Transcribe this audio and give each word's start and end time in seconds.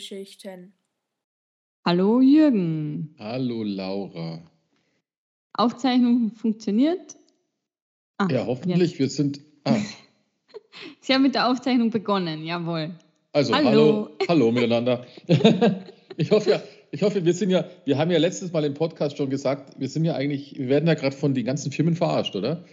Filmgeschichten. 0.00 0.72
Hallo 1.84 2.20
Jürgen. 2.20 3.14
Hallo 3.18 3.62
Laura. 3.62 4.42
Aufzeichnung 5.52 6.32
funktioniert? 6.34 7.16
Ah, 8.16 8.26
ja, 8.30 8.46
hoffentlich. 8.46 8.92
Jetzt. 8.92 8.98
Wir 8.98 9.10
sind. 9.10 9.40
Ah. 9.64 9.76
Sie 11.00 11.12
haben 11.12 11.22
mit 11.22 11.34
der 11.34 11.50
Aufzeichnung 11.50 11.90
begonnen, 11.90 12.44
jawohl. 12.44 12.94
Also, 13.32 13.54
hallo, 13.54 13.68
hallo, 13.68 14.10
hallo 14.28 14.52
miteinander. 14.52 15.06
ich 16.16 16.30
hoffe 16.30 16.50
ja, 16.50 16.62
ich 16.92 17.02
hoffe, 17.02 17.24
wir 17.24 17.34
sind 17.34 17.50
ja, 17.50 17.66
wir 17.84 17.98
haben 17.98 18.10
ja 18.10 18.18
letztes 18.18 18.52
Mal 18.52 18.64
im 18.64 18.74
Podcast 18.74 19.18
schon 19.18 19.28
gesagt, 19.28 19.78
wir 19.78 19.88
sind 19.88 20.06
ja 20.06 20.14
eigentlich, 20.14 20.58
wir 20.58 20.68
werden 20.68 20.86
ja 20.86 20.94
gerade 20.94 21.14
von 21.14 21.34
den 21.34 21.44
ganzen 21.44 21.72
Firmen 21.72 21.94
verarscht, 21.94 22.34
oder? 22.34 22.64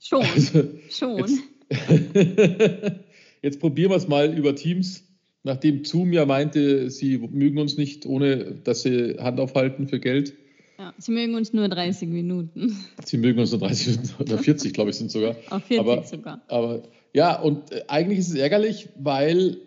Schon. 0.00 0.22
Also, 0.22 0.64
schon. 0.90 1.18
Jetzt, 1.18 1.42
jetzt 3.42 3.60
probieren 3.60 3.90
wir 3.90 3.96
es 3.96 4.08
mal 4.08 4.36
über 4.36 4.56
Teams. 4.56 5.07
Nachdem 5.44 5.84
Zoom 5.84 6.12
ja 6.12 6.26
meinte, 6.26 6.90
sie 6.90 7.18
mögen 7.18 7.58
uns 7.58 7.76
nicht, 7.76 8.06
ohne 8.06 8.56
dass 8.64 8.82
sie 8.82 9.16
Hand 9.18 9.40
aufhalten 9.40 9.88
für 9.88 10.00
Geld. 10.00 10.34
Ja, 10.78 10.94
sie 10.98 11.12
mögen 11.12 11.34
uns 11.34 11.52
nur 11.52 11.68
30 11.68 12.08
Minuten. 12.08 12.76
Sie 13.04 13.18
mögen 13.18 13.40
uns 13.40 13.50
nur 13.50 13.60
30 13.60 13.86
Minuten 13.88 14.22
oder 14.22 14.38
40, 14.42 14.72
glaube 14.72 14.90
ich, 14.90 14.96
sind 14.96 15.10
sogar. 15.10 15.36
Auf 15.50 15.64
40 15.64 15.78
aber, 15.78 16.02
sogar. 16.04 16.42
Aber 16.48 16.82
ja, 17.14 17.40
und 17.40 17.72
äh, 17.72 17.82
eigentlich 17.88 18.18
ist 18.20 18.28
es 18.28 18.34
ärgerlich, 18.34 18.88
weil 18.96 19.58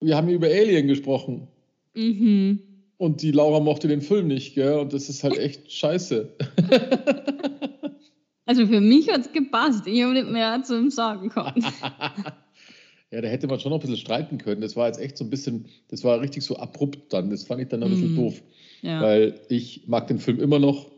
wir 0.00 0.16
haben 0.16 0.28
über 0.28 0.46
Alien 0.46 0.88
gesprochen. 0.88 1.48
Mhm. 1.94 2.60
Und 2.96 3.22
die 3.22 3.32
Laura 3.32 3.60
mochte 3.60 3.88
den 3.88 4.00
Film 4.00 4.28
nicht, 4.28 4.54
gell? 4.54 4.78
Und 4.78 4.92
das 4.92 5.08
ist 5.08 5.24
halt 5.24 5.36
echt 5.36 5.72
scheiße. 5.72 6.28
Also 8.44 8.66
für 8.66 8.80
mich 8.80 9.08
hat 9.08 9.20
es 9.20 9.32
gepasst. 9.32 9.86
Ich 9.86 10.02
habe 10.02 10.12
nicht 10.12 10.28
mehr 10.28 10.62
zu 10.62 10.76
ihm 10.76 10.90
sagen 10.90 11.28
können. 11.28 11.64
ja, 13.12 13.20
da 13.20 13.28
hätte 13.28 13.46
man 13.46 13.60
schon 13.60 13.70
noch 13.70 13.78
ein 13.78 13.82
bisschen 13.82 13.98
streiten 13.98 14.38
können. 14.38 14.60
Das 14.60 14.74
war 14.74 14.86
jetzt 14.86 14.98
echt 14.98 15.18
so 15.18 15.24
ein 15.24 15.30
bisschen, 15.30 15.66
das 15.88 16.02
war 16.02 16.20
richtig 16.20 16.42
so 16.44 16.56
abrupt 16.56 17.12
dann. 17.12 17.30
Das 17.30 17.44
fand 17.44 17.60
ich 17.60 17.68
dann 17.68 17.82
ein 17.82 17.90
bisschen 17.90 18.14
mm. 18.14 18.16
doof. 18.16 18.42
Ja. 18.80 19.02
Weil 19.02 19.34
ich 19.48 19.82
mag 19.86 20.06
den 20.06 20.18
Film 20.18 20.40
immer 20.40 20.58
noch. 20.58 20.90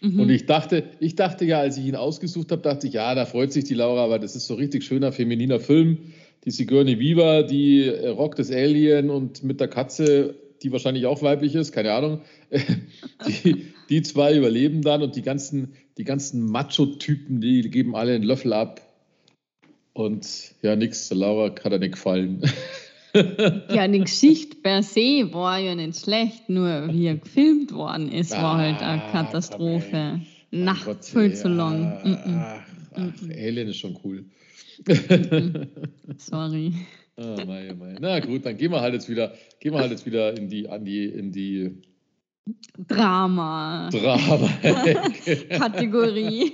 Mhm. 0.00 0.20
Und 0.20 0.30
ich 0.30 0.46
dachte, 0.46 0.84
ich 1.00 1.16
dachte 1.16 1.44
ja, 1.44 1.58
als 1.58 1.76
ich 1.76 1.86
ihn 1.86 1.96
ausgesucht 1.96 2.52
habe, 2.52 2.62
dachte 2.62 2.86
ich, 2.86 2.92
ja, 2.92 3.14
da 3.14 3.26
freut 3.26 3.52
sich 3.52 3.64
die 3.64 3.74
Laura, 3.74 4.08
weil 4.08 4.20
das 4.20 4.36
ist 4.36 4.46
so 4.46 4.54
richtig 4.54 4.84
schöner 4.84 5.10
femininer 5.10 5.58
Film. 5.58 5.98
Die 6.44 6.50
Sigourney 6.50 7.00
Viva, 7.00 7.42
die 7.42 7.84
äh, 7.84 8.08
rockt 8.08 8.38
das 8.38 8.50
Alien 8.52 9.10
und 9.10 9.42
mit 9.42 9.58
der 9.58 9.68
Katze 9.68 10.36
die 10.62 10.72
wahrscheinlich 10.72 11.06
auch 11.06 11.22
weiblich 11.22 11.54
ist, 11.54 11.72
keine 11.72 11.92
Ahnung. 11.92 12.20
Die, 13.26 13.66
die 13.88 14.02
zwei 14.02 14.36
überleben 14.36 14.82
dann 14.82 15.02
und 15.02 15.16
die 15.16 15.22
ganzen, 15.22 15.74
die 15.98 16.04
ganzen 16.04 16.42
Macho-Typen, 16.42 17.40
die 17.40 17.62
geben 17.70 17.94
alle 17.94 18.14
einen 18.14 18.24
Löffel 18.24 18.52
ab. 18.52 18.80
Und 19.96 20.54
ja, 20.60 20.76
nix, 20.76 21.10
Laura 21.10 21.48
kann 21.48 21.72
da 21.72 21.78
nicht 21.78 21.92
gefallen. 21.92 22.42
Ja, 23.70 23.88
die 23.88 24.00
Geschichte 24.00 24.58
per 24.62 24.82
se 24.82 25.32
war 25.32 25.58
ja 25.58 25.74
nicht 25.74 25.98
schlecht, 25.98 26.50
nur 26.50 26.92
wie 26.92 27.06
er 27.06 27.16
gefilmt 27.16 27.72
worden 27.72 28.12
ist, 28.12 28.34
ah, 28.34 28.42
war 28.42 28.58
halt 28.58 28.82
eine 28.82 29.10
Katastrophe. 29.10 30.20
Nach 30.50 30.86
viel 31.00 31.34
zu 31.34 31.48
lang. 31.48 31.98
Ach, 32.04 32.62
ach, 32.92 33.22
Alien 33.22 33.68
ist 33.68 33.78
schon 33.78 33.98
cool. 34.04 34.26
Sorry. 36.18 36.74
Oh, 37.18 37.34
mei, 37.46 37.72
mei. 37.72 37.96
Na 37.98 38.20
gut, 38.20 38.44
dann 38.44 38.58
gehen 38.58 38.70
wir 38.72 38.82
halt 38.82 38.92
jetzt 38.92 39.08
wieder, 39.08 39.32
gehen 39.58 39.72
wir 39.72 39.80
halt 39.80 39.90
jetzt 39.90 40.04
wieder 40.04 40.36
in 40.36 40.50
die, 40.50 40.68
an 40.68 40.84
die, 40.84 41.06
in 41.06 41.32
die 41.32 41.80
Drama. 42.76 43.88
Drama. 43.90 44.50
Kategorie. 45.48 46.52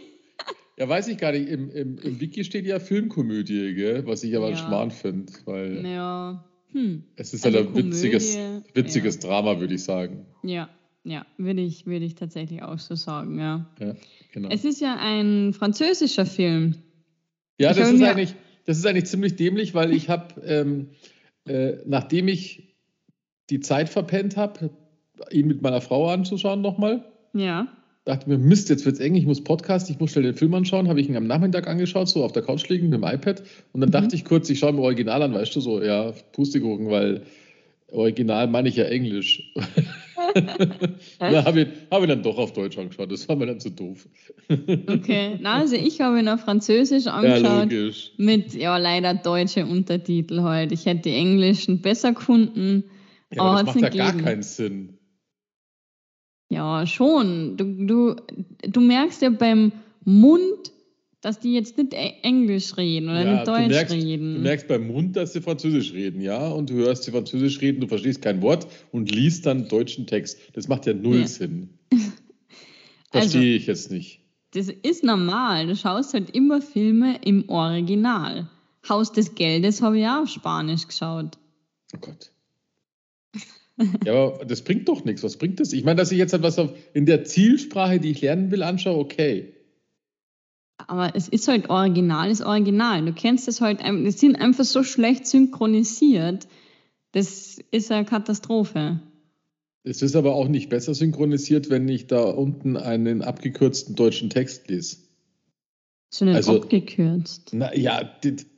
Ja, 0.79 0.89
weiß 0.89 1.09
ich 1.09 1.19
gar 1.19 1.33
nicht. 1.33 1.49
Im, 1.49 1.71
im, 1.71 1.99
im 1.99 2.21
Wiki 2.21 2.45
steht 2.45 2.67
ja 2.67 2.79
Filmkomödie, 2.79 3.75
gell? 3.75 4.07
was 4.07 4.23
ich 4.25 4.37
aber 4.37 4.51
ja. 4.51 4.57
Schmarrn 4.57 4.91
finde. 4.91 5.33
Weil 5.45 5.85
ja. 5.87 6.45
Hm. 6.73 7.05
Es 7.17 7.35
ist 7.35 7.45
halt 7.45 7.57
ein 7.57 7.75
witziges, 7.75 8.39
witziges 8.73 9.17
ja. 9.17 9.29
Drama, 9.29 9.61
würde 9.61 9.75
ich 9.75 9.85
sagen. 9.85 10.25
Ja, 10.43 10.71
ja, 11.05 11.27
würde 11.37 11.61
ich, 11.61 11.87
würde 11.87 12.05
ich 12.05 12.15
tatsächlich 12.15 12.63
auch 12.63 12.79
so 12.79 12.95
sagen, 12.95 13.39
ja. 13.39 13.67
ja 13.79 13.95
genau. 14.33 14.49
Es 14.49 14.65
ist 14.65 14.81
ja 14.81 14.97
ein 14.99 15.53
französischer 15.53 16.25
Film. 16.25 16.77
Ja, 17.59 17.75
das 17.75 17.93
ist, 17.93 18.03
eigentlich, 18.03 18.35
das 18.65 18.79
ist 18.79 18.87
eigentlich 18.87 19.07
ziemlich 19.07 19.37
dämlich, 19.37 19.75
weil 19.75 19.93
ich 19.93 20.09
habe, 20.09 20.41
ähm, 20.47 20.91
äh, 21.47 21.75
nachdem 21.85 22.29
ich 22.29 22.77
die 23.51 23.61
Zeit 23.61 23.89
verpennt 23.89 24.37
habe, 24.37 24.71
ihn 25.31 25.47
mit 25.47 25.61
meiner 25.61 25.81
Frau 25.81 26.09
anzuschauen 26.09 26.63
nochmal. 26.63 27.05
Ja. 27.35 27.69
Dachte 28.05 28.29
mir, 28.29 28.37
Mist, 28.37 28.69
jetzt 28.69 28.85
wird's 28.85 28.99
eng, 28.99 29.15
ich 29.15 29.27
muss 29.27 29.45
Podcast, 29.45 29.89
ich 29.89 30.01
muss 30.01 30.11
schnell 30.11 30.25
den 30.25 30.35
Film 30.35 30.53
anschauen. 30.55 30.89
Habe 30.89 31.01
ich 31.01 31.09
ihn 31.09 31.17
am 31.17 31.27
Nachmittag 31.29 31.69
angeschaut, 31.69 32.09
so 32.09 32.25
auf 32.25 32.33
der 32.33 32.43
Couch 32.43 32.69
liegend 32.69 32.91
mit 32.91 33.01
dem 33.01 33.05
iPad. 33.05 33.43
Und 33.73 33.81
dann 33.81 33.91
mhm. 33.91 33.93
dachte 33.93 34.17
ich 34.17 34.25
kurz, 34.25 34.51
ich 34.51 34.59
schaue 34.59 34.73
mir 34.73 34.83
Original 34.83 35.23
an, 35.23 35.35
weißt 35.35 35.55
du, 35.55 35.61
so, 35.61 35.81
ja, 35.81 36.13
Pustekuchen, 36.33 36.91
weil 36.91 37.23
Original 37.93 38.49
meine 38.49 38.69
ich 38.69 38.77
ja 38.77 38.85
Englisch. 38.85 39.53
da 41.19 41.45
habe 41.45 41.61
ich, 41.61 41.69
hab 41.91 42.03
ich 42.03 42.09
dann 42.09 42.23
doch 42.25 42.39
auf 42.39 42.53
Deutsch 42.53 42.77
angeschaut. 42.77 43.13
Das 43.13 43.29
war 43.29 43.37
mir 43.37 43.47
dann 43.47 43.61
zu 43.61 43.71
doof. 43.71 44.09
okay, 44.49 45.37
na, 45.41 45.59
also 45.59 45.77
ich 45.77 46.01
habe 46.01 46.19
ihn 46.19 46.29
auf 46.29 46.41
Französisch 46.41 47.07
angeschaut. 47.07 47.71
Ja, 47.71 47.91
mit 48.17 48.55
ja 48.55 48.77
leider 48.79 49.15
deutsche 49.15 49.65
Untertitel 49.65 50.39
heute. 50.39 50.49
Halt. 50.49 50.73
Ich 50.73 50.87
hätte 50.87 51.03
die 51.03 51.15
englischen 51.15 51.83
besser 51.83 52.15
gefunden. 52.15 52.85
Ja, 53.33 53.43
aber, 53.43 53.51
aber 53.51 53.65
das 53.65 53.75
macht 53.77 53.95
ja 53.95 54.11
gar 54.11 54.21
keinen 54.21 54.43
Sinn. 54.43 54.99
Ja, 56.53 56.87
schon. 56.87 57.57
Du, 57.57 57.65
du, 57.87 58.17
du 58.61 58.81
merkst 58.83 59.23
ja 59.23 59.31
beim 59.31 59.73
Mund, 60.05 60.71
dass 61.23 61.41
die 61.41 61.55
jetzt 61.55 61.79
nicht 61.79 61.95
e- 61.95 62.13
Englisch 62.23 62.77
reden 62.77 63.09
oder 63.09 63.25
ja, 63.25 63.33
nicht 63.33 63.49
Deutsch 63.49 63.63
du 63.63 63.69
merkst, 63.69 63.95
reden. 63.95 64.35
Du 64.35 64.41
merkst 64.41 64.69
beim 64.69 64.87
Mund, 64.87 65.17
dass 65.17 65.33
sie 65.33 65.41
Französisch 65.41 65.95
reden, 65.95 66.21
ja, 66.21 66.47
und 66.49 66.69
du 66.69 66.75
hörst 66.75 67.05
sie 67.05 67.11
Französisch 67.11 67.63
reden, 67.63 67.81
du 67.81 67.89
verstehst 67.89 68.21
kein 68.21 68.43
Wort 68.43 68.67
und 68.91 69.11
liest 69.11 69.47
dann 69.47 69.67
deutschen 69.69 70.07
Text. 70.07 70.39
Das 70.53 70.69
macht 70.69 70.85
ja 70.85 70.93
null 70.93 71.21
ja. 71.21 71.27
Sinn. 71.27 71.71
Verstehe 73.11 73.23
also, 73.23 73.39
ich 73.39 73.67
jetzt 73.67 73.91
nicht. 73.91 74.21
Das 74.53 74.69
ist 74.69 75.05
normal. 75.05 75.69
Du 75.69 75.75
schaust 75.75 76.13
halt 76.13 76.37
immer 76.37 76.61
Filme 76.61 77.19
im 77.25 77.49
Original. 77.49 78.51
Haus 78.87 79.11
des 79.11 79.35
Geldes 79.35 79.81
habe 79.81 80.01
ich 80.01 80.07
auch 80.07 80.25
auf 80.25 80.29
Spanisch 80.29 80.87
geschaut. 80.87 81.39
Oh 81.95 81.99
Gott. 81.99 82.32
Ja, 84.05 84.13
aber 84.13 84.45
das 84.45 84.63
bringt 84.63 84.89
doch 84.89 85.05
nichts. 85.05 85.23
Was 85.23 85.37
bringt 85.37 85.61
das? 85.61 85.73
Ich 85.73 85.85
meine, 85.85 85.97
dass 85.97 86.13
ich 86.13 86.19
jetzt 86.19 86.35
etwas 86.35 86.59
auf, 86.59 86.71
in 86.93 87.07
der 87.07 87.25
Zielsprache, 87.25 88.01
die 88.01 88.11
ich 88.11 88.21
lernen 88.21 88.51
will, 88.51 88.63
anschaue, 88.63 88.99
okay. 88.99 89.55
Aber 90.87 91.15
es 91.15 91.29
ist 91.29 91.49
halt 91.49 91.71
original, 91.71 92.31
ist 92.31 92.43
original. 92.43 93.05
Du 93.05 93.13
kennst 93.13 93.49
es 93.49 93.61
halt, 93.61 93.81
die 93.81 94.11
sind 94.11 94.37
einfach 94.37 94.65
so 94.65 94.83
schlecht 94.83 95.27
synchronisiert. 95.27 96.49
Das 97.13 97.59
ist 97.71 97.93
eine 97.93 98.05
Katastrophe. 98.05 99.01
Es 99.85 100.03
ist 100.03 100.17
aber 100.17 100.35
auch 100.35 100.49
nicht 100.49 100.69
besser 100.69 100.95
synchronisiert, 100.95 101.69
wenn 101.71 101.89
ich 101.89 102.07
da 102.07 102.23
unten 102.23 102.77
einen 102.77 103.23
abgekürzten 103.23 103.97
deutschen 103.97 104.31
Text 104.31 104.69
lese. 104.69 104.99
Schon 106.15 106.29
also, 106.29 106.57
abgekürzt. 106.57 107.51
Na 107.53 107.75
ja, 107.75 108.03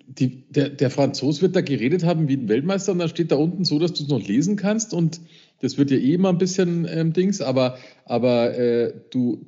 die, 0.06 0.44
der, 0.50 0.69
der 0.69 0.91
Franzos 0.91 1.42
wird 1.42 1.56
da 1.56 1.60
geredet 1.60 2.04
haben 2.04 2.28
wie 2.28 2.37
ein 2.37 2.48
Weltmeister 2.48 2.92
und 2.92 2.98
dann 2.98 3.09
steht 3.09 3.32
da 3.32 3.37
unten 3.37 3.65
so, 3.65 3.78
dass 3.78 3.94
du 3.94 4.04
es 4.04 4.09
noch 4.09 4.26
lesen 4.26 4.56
kannst 4.56 4.94
und 4.94 5.20
das 5.60 5.78
wird 5.78 5.91
ja 5.91 5.97
eh 5.97 6.15
immer 6.15 6.28
ein 6.28 6.39
bisschen 6.39 6.86
ähm, 6.89 7.12
Dings, 7.12 7.41
aber, 7.41 7.78
aber 8.04 8.56
äh, 8.56 8.95
du, 9.10 9.47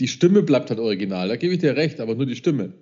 die 0.00 0.08
Stimme 0.08 0.42
bleibt 0.42 0.70
halt 0.70 0.80
original, 0.80 1.28
da 1.28 1.36
gebe 1.36 1.54
ich 1.54 1.60
dir 1.60 1.76
recht, 1.76 2.00
aber 2.00 2.14
nur 2.14 2.26
die 2.26 2.36
Stimme. 2.36 2.72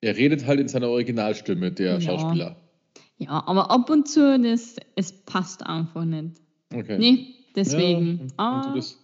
Er 0.00 0.16
redet 0.16 0.46
halt 0.46 0.58
in 0.58 0.68
seiner 0.68 0.88
Originalstimme, 0.88 1.70
der 1.70 1.94
ja. 1.94 2.00
Schauspieler. 2.00 2.56
Ja, 3.18 3.44
aber 3.46 3.70
ab 3.70 3.88
und 3.88 4.08
zu, 4.08 4.38
das, 4.40 4.76
es 4.96 5.12
passt 5.12 5.64
einfach 5.64 6.04
nicht. 6.04 6.40
Okay. 6.74 6.98
Nee, 6.98 7.26
deswegen. 7.54 8.18
Ja, 8.18 8.32
aber 8.36 8.68
du 8.70 8.76
das, 8.76 8.98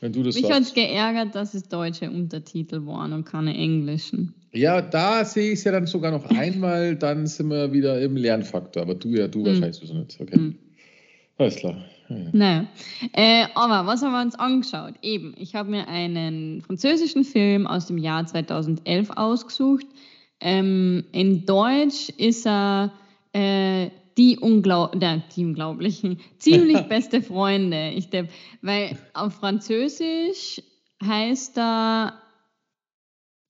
wenn 0.00 0.12
du 0.12 0.22
das 0.22 0.34
mich 0.36 0.50
hat 0.50 0.62
es 0.62 0.72
geärgert, 0.72 1.34
dass 1.34 1.52
es 1.52 1.68
deutsche 1.68 2.10
Untertitel 2.10 2.86
waren 2.86 3.12
und 3.12 3.24
keine 3.24 3.54
englischen. 3.54 4.34
Ja, 4.52 4.80
da 4.82 5.24
sehe 5.24 5.52
ich 5.52 5.60
es 5.60 5.64
ja 5.64 5.72
dann 5.72 5.86
sogar 5.86 6.10
noch 6.10 6.28
einmal, 6.30 6.96
dann 6.96 7.26
sind 7.26 7.48
wir 7.48 7.72
wieder 7.72 8.00
im 8.00 8.16
Lernfaktor. 8.16 8.82
Aber 8.82 8.94
du 8.94 9.10
ja, 9.10 9.28
du 9.28 9.40
hm. 9.40 9.46
wahrscheinlich 9.46 9.76
sowieso 9.76 9.94
nicht. 9.94 10.20
Okay. 10.20 10.34
Hm. 10.34 10.58
Alles 11.38 11.56
klar. 11.56 11.76
Ja, 12.08 12.16
ja. 12.16 12.28
Naja. 12.32 12.68
Äh, 13.12 13.46
aber 13.54 13.86
was 13.86 14.02
haben 14.02 14.12
wir 14.12 14.20
uns 14.20 14.34
angeschaut? 14.34 14.94
Eben, 15.02 15.34
ich 15.38 15.54
habe 15.54 15.70
mir 15.70 15.88
einen 15.88 16.62
französischen 16.62 17.24
Film 17.24 17.66
aus 17.66 17.86
dem 17.86 17.98
Jahr 17.98 18.26
2011 18.26 19.10
ausgesucht. 19.10 19.86
Ähm, 20.40 21.04
in 21.12 21.46
Deutsch 21.46 22.08
ist 22.16 22.46
er 22.46 22.92
äh, 23.32 23.90
die, 24.18 24.38
Unglaub 24.38 25.00
äh, 25.00 25.20
die 25.34 25.44
unglaublichen, 25.44 26.18
ziemlich 26.38 26.80
beste 26.82 27.22
Freunde. 27.22 27.90
Ich 27.90 28.10
denk, 28.10 28.30
weil 28.62 28.98
auf 29.14 29.34
Französisch 29.34 30.60
heißt 31.02 31.58
er 31.58 32.14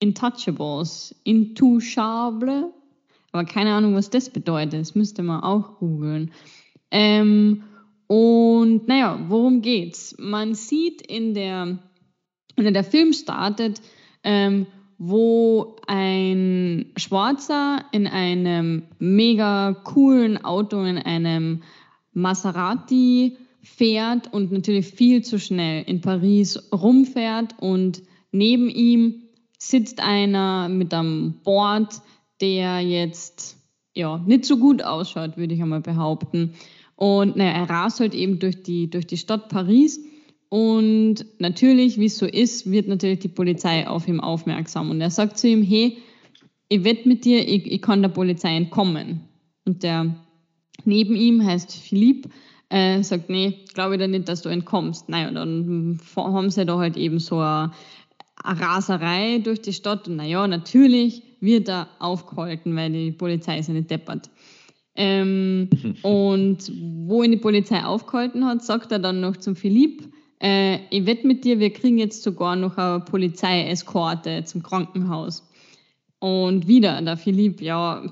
Intouchables, 0.00 1.14
Intouchable, 1.24 2.72
aber 3.32 3.44
keine 3.44 3.74
Ahnung, 3.74 3.94
was 3.94 4.10
das 4.10 4.30
bedeutet. 4.30 4.80
Das 4.80 4.94
müsste 4.94 5.22
man 5.22 5.42
auch 5.42 5.78
googeln. 5.78 6.32
Ähm, 6.90 7.62
und 8.06 8.88
naja, 8.88 9.20
worum 9.28 9.62
geht's? 9.62 10.16
Man 10.18 10.54
sieht 10.54 11.02
in 11.02 11.34
der, 11.34 11.78
wenn 12.56 12.74
der 12.74 12.82
Film 12.82 13.12
startet, 13.12 13.80
ähm, 14.24 14.66
wo 14.98 15.76
ein 15.86 16.92
Schwarzer 16.96 17.84
in 17.92 18.06
einem 18.06 18.82
mega 18.98 19.74
coolen 19.84 20.44
Auto, 20.44 20.82
in 20.82 20.98
einem 20.98 21.62
Maserati 22.12 23.36
fährt 23.62 24.32
und 24.32 24.50
natürlich 24.52 24.88
viel 24.88 25.22
zu 25.22 25.38
schnell 25.38 25.84
in 25.86 26.00
Paris 26.00 26.70
rumfährt 26.72 27.54
und 27.60 28.02
neben 28.32 28.68
ihm 28.68 29.22
sitzt 29.62 30.00
einer 30.00 30.68
mit 30.68 30.92
einem 30.92 31.34
Board, 31.44 32.00
der 32.40 32.80
jetzt 32.80 33.56
ja 33.94 34.18
nicht 34.18 34.44
so 34.44 34.56
gut 34.56 34.82
ausschaut, 34.82 35.36
würde 35.36 35.54
ich 35.54 35.62
einmal 35.62 35.80
behaupten. 35.80 36.54
Und 36.96 37.36
naja, 37.36 37.52
er 37.52 37.70
rast 37.70 38.00
halt 38.00 38.14
eben 38.14 38.38
durch 38.38 38.62
die, 38.62 38.90
durch 38.90 39.06
die 39.06 39.16
Stadt 39.16 39.48
Paris 39.48 40.00
und 40.50 41.26
natürlich, 41.38 41.98
wie 41.98 42.06
es 42.06 42.18
so 42.18 42.26
ist, 42.26 42.70
wird 42.70 42.88
natürlich 42.88 43.20
die 43.20 43.28
Polizei 43.28 43.86
auf 43.86 44.08
ihn 44.08 44.18
aufmerksam. 44.18 44.90
Und 44.90 45.00
er 45.00 45.10
sagt 45.10 45.38
zu 45.38 45.46
ihm, 45.46 45.62
hey, 45.62 45.98
ich 46.68 46.82
wette 46.82 47.08
mit 47.08 47.24
dir, 47.24 47.46
ich, 47.46 47.70
ich 47.70 47.80
kann 47.80 48.02
der 48.02 48.08
Polizei 48.08 48.56
entkommen. 48.56 49.20
Und 49.64 49.84
der 49.84 50.16
neben 50.84 51.14
ihm 51.14 51.44
heißt 51.44 51.72
Philipp, 51.72 52.28
äh, 52.68 53.02
sagt, 53.02 53.30
nee, 53.30 53.64
glaube 53.74 53.94
ich 53.94 54.00
da 54.00 54.08
nicht, 54.08 54.28
dass 54.28 54.42
du 54.42 54.48
entkommst. 54.48 55.08
Naja, 55.08 55.30
dann 55.30 56.00
haben 56.16 56.50
sie 56.50 56.66
da 56.66 56.78
halt 56.78 56.96
eben 56.96 57.20
so 57.20 57.38
eine 57.38 57.72
Raserei 58.44 59.38
durch 59.38 59.60
die 59.60 59.72
Stadt. 59.72 60.08
Und 60.08 60.16
naja, 60.16 60.46
natürlich 60.46 61.22
wird 61.40 61.68
er 61.68 61.88
aufgehalten, 61.98 62.74
weil 62.76 62.90
die 62.90 63.12
Polizei 63.12 63.58
ist 63.58 63.68
ja 63.68 63.74
nicht 63.74 63.90
deppert. 63.90 64.30
Ähm, 64.94 65.68
und 66.02 66.72
wo 67.06 67.22
ihn 67.22 67.32
die 67.32 67.36
Polizei 67.36 67.84
aufgehalten 67.84 68.44
hat, 68.44 68.62
sagt 68.62 68.92
er 68.92 68.98
dann 68.98 69.20
noch 69.20 69.36
zum 69.36 69.56
Philipp, 69.56 70.12
äh, 70.42 70.78
ich 70.90 71.06
wette 71.06 71.26
mit 71.26 71.44
dir, 71.44 71.58
wir 71.58 71.72
kriegen 71.72 71.98
jetzt 71.98 72.22
sogar 72.22 72.56
noch 72.56 72.76
eine 72.76 73.00
Polizeieskorte 73.00 74.44
zum 74.44 74.62
Krankenhaus. 74.62 75.46
Und 76.18 76.66
wieder 76.66 77.00
der 77.00 77.16
Philipp, 77.16 77.60
ja, 77.60 78.02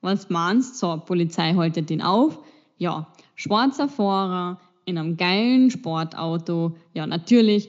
was 0.00 0.30
meinst 0.30 0.82
du? 0.82 0.86
So, 0.86 1.02
Polizei 1.04 1.54
haltet 1.54 1.90
ihn 1.90 2.02
auf. 2.02 2.38
Ja, 2.78 3.08
schwarzer 3.34 3.88
Fahrer 3.88 4.58
in 4.86 4.96
einem 4.96 5.16
geilen 5.16 5.70
Sportauto. 5.70 6.76
Ja, 6.94 7.06
natürlich 7.06 7.68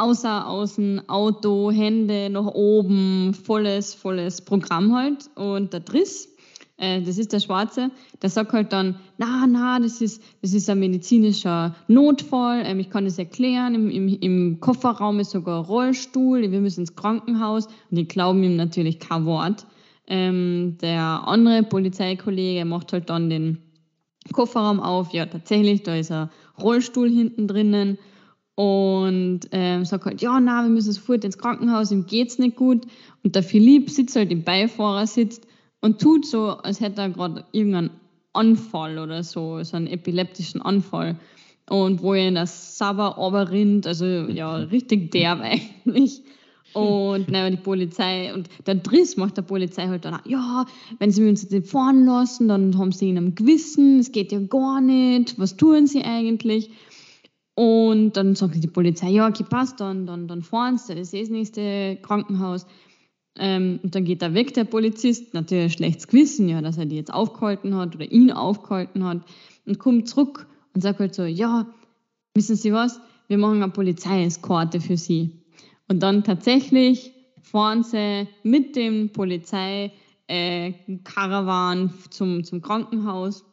außer 0.00 0.48
außen 0.48 1.08
Auto, 1.08 1.70
Hände 1.70 2.30
nach 2.30 2.46
oben, 2.46 3.34
volles, 3.34 3.94
volles 3.94 4.40
Programm 4.40 4.94
halt. 4.94 5.28
Und 5.34 5.72
der 5.72 5.80
Driss, 5.80 6.28
äh, 6.78 7.02
das 7.02 7.18
ist 7.18 7.32
der 7.32 7.40
Schwarze, 7.40 7.90
der 8.22 8.30
sagt 8.30 8.52
halt 8.52 8.72
dann, 8.72 8.96
na, 9.18 9.46
na, 9.46 9.78
das 9.78 10.00
ist, 10.00 10.22
das 10.40 10.54
ist 10.54 10.70
ein 10.70 10.80
medizinischer 10.80 11.76
Notfall, 11.88 12.62
ähm, 12.64 12.80
ich 12.80 12.88
kann 12.88 13.04
das 13.04 13.18
erklären, 13.18 13.74
Im, 13.74 13.90
im, 13.90 14.08
im 14.08 14.60
Kofferraum 14.60 15.20
ist 15.20 15.32
sogar 15.32 15.60
ein 15.60 15.66
Rollstuhl, 15.66 16.50
wir 16.50 16.60
müssen 16.60 16.80
ins 16.80 16.96
Krankenhaus. 16.96 17.66
Und 17.66 17.96
die 17.96 18.08
glauben 18.08 18.42
ihm 18.42 18.56
natürlich 18.56 18.98
kein 18.98 19.26
Wort. 19.26 19.66
Ähm, 20.06 20.78
der 20.80 21.28
andere 21.28 21.62
Polizeikollege 21.62 22.64
macht 22.64 22.92
halt 22.92 23.10
dann 23.10 23.30
den 23.30 23.58
Kofferraum 24.32 24.80
auf. 24.80 25.12
Ja, 25.12 25.26
tatsächlich, 25.26 25.82
da 25.82 25.94
ist 25.94 26.10
ein 26.10 26.30
Rollstuhl 26.58 27.10
hinten 27.10 27.46
drinnen 27.46 27.98
und 28.54 29.40
ähm, 29.52 29.84
sagt 29.84 30.04
halt, 30.04 30.20
ja, 30.20 30.38
na, 30.40 30.62
wir 30.62 30.70
müssen 30.70 30.92
sofort 30.92 31.24
ins 31.24 31.38
Krankenhaus, 31.38 31.90
ihm 31.92 32.06
geht's 32.06 32.38
nicht 32.38 32.56
gut. 32.56 32.86
Und 33.22 33.34
der 33.34 33.42
Philipp 33.42 33.90
sitzt 33.90 34.16
halt 34.16 34.30
im 34.30 34.44
Beifahrersitz 34.44 35.40
und 35.80 36.00
tut 36.00 36.26
so, 36.26 36.48
als 36.50 36.80
hätte 36.80 37.02
er 37.02 37.10
gerade 37.10 37.44
irgendeinen 37.52 37.90
Anfall 38.32 38.98
oder 38.98 39.22
so, 39.22 39.62
so 39.62 39.76
einen 39.76 39.86
epileptischen 39.86 40.60
Anfall. 40.60 41.18
Und 41.68 42.02
wo 42.02 42.14
er 42.14 42.28
in 42.28 42.34
der 42.34 42.46
Sabber 42.46 43.16
rinnt, 43.50 43.86
also 43.86 44.04
ja, 44.04 44.56
richtig 44.56 45.10
derb 45.12 45.40
eigentlich. 45.42 46.22
Und 46.72 47.28
naja, 47.28 47.50
die 47.50 47.56
Polizei 47.56 48.32
und 48.32 48.48
der 48.66 48.76
Driss 48.76 49.16
macht 49.16 49.36
der 49.36 49.42
Polizei 49.42 49.88
halt 49.88 50.04
dann, 50.04 50.20
ja, 50.24 50.66
wenn 50.98 51.10
sie 51.10 51.28
uns 51.28 51.48
jetzt 51.50 51.70
fahren 51.70 52.04
lassen, 52.04 52.46
dann 52.46 52.78
haben 52.78 52.92
sie 52.92 53.08
ihn 53.08 53.18
am 53.18 53.34
Gewissen, 53.34 53.98
es 53.98 54.12
geht 54.12 54.30
ja 54.30 54.38
gar 54.38 54.80
nicht, 54.80 55.36
was 55.38 55.56
tun 55.56 55.88
sie 55.88 56.04
eigentlich? 56.04 56.70
Und 57.60 58.16
dann 58.16 58.36
sagt 58.36 58.64
die 58.64 58.68
Polizei, 58.68 59.10
ja, 59.10 59.28
okay, 59.28 59.44
passt, 59.44 59.80
dann, 59.80 60.06
dann, 60.06 60.26
dann 60.28 60.40
fahren 60.40 60.78
sie, 60.78 60.94
das 60.94 61.12
ist 61.12 61.24
das 61.24 61.28
nächste 61.28 61.98
Krankenhaus. 62.00 62.64
Ähm, 63.36 63.80
und 63.82 63.94
dann 63.94 64.04
geht 64.04 64.22
er 64.22 64.32
weg, 64.32 64.54
der 64.54 64.64
Polizist, 64.64 65.34
natürlich 65.34 65.74
schlechtes 65.74 66.08
Gewissen, 66.08 66.48
ja, 66.48 66.62
dass 66.62 66.78
er 66.78 66.86
die 66.86 66.96
jetzt 66.96 67.12
aufgehalten 67.12 67.76
hat 67.76 67.94
oder 67.94 68.10
ihn 68.10 68.32
aufgehalten 68.32 69.04
hat 69.04 69.18
und 69.66 69.78
kommt 69.78 70.08
zurück 70.08 70.46
und 70.72 70.80
sagt 70.80 71.00
halt 71.00 71.14
so, 71.14 71.24
ja, 71.24 71.66
wissen 72.32 72.56
Sie 72.56 72.72
was, 72.72 72.98
wir 73.28 73.36
machen 73.36 73.62
eine 73.62 73.70
Polizeieskorte 73.70 74.80
für 74.80 74.96
Sie. 74.96 75.42
Und 75.86 76.02
dann 76.02 76.24
tatsächlich 76.24 77.12
fahren 77.42 77.82
sie 77.82 78.26
mit 78.42 78.74
dem 78.74 79.12
Polizei 79.12 79.92
äh, 80.28 80.72
Karawan 81.04 81.92
zum, 82.08 82.42
zum 82.42 82.62
Krankenhaus. 82.62 83.44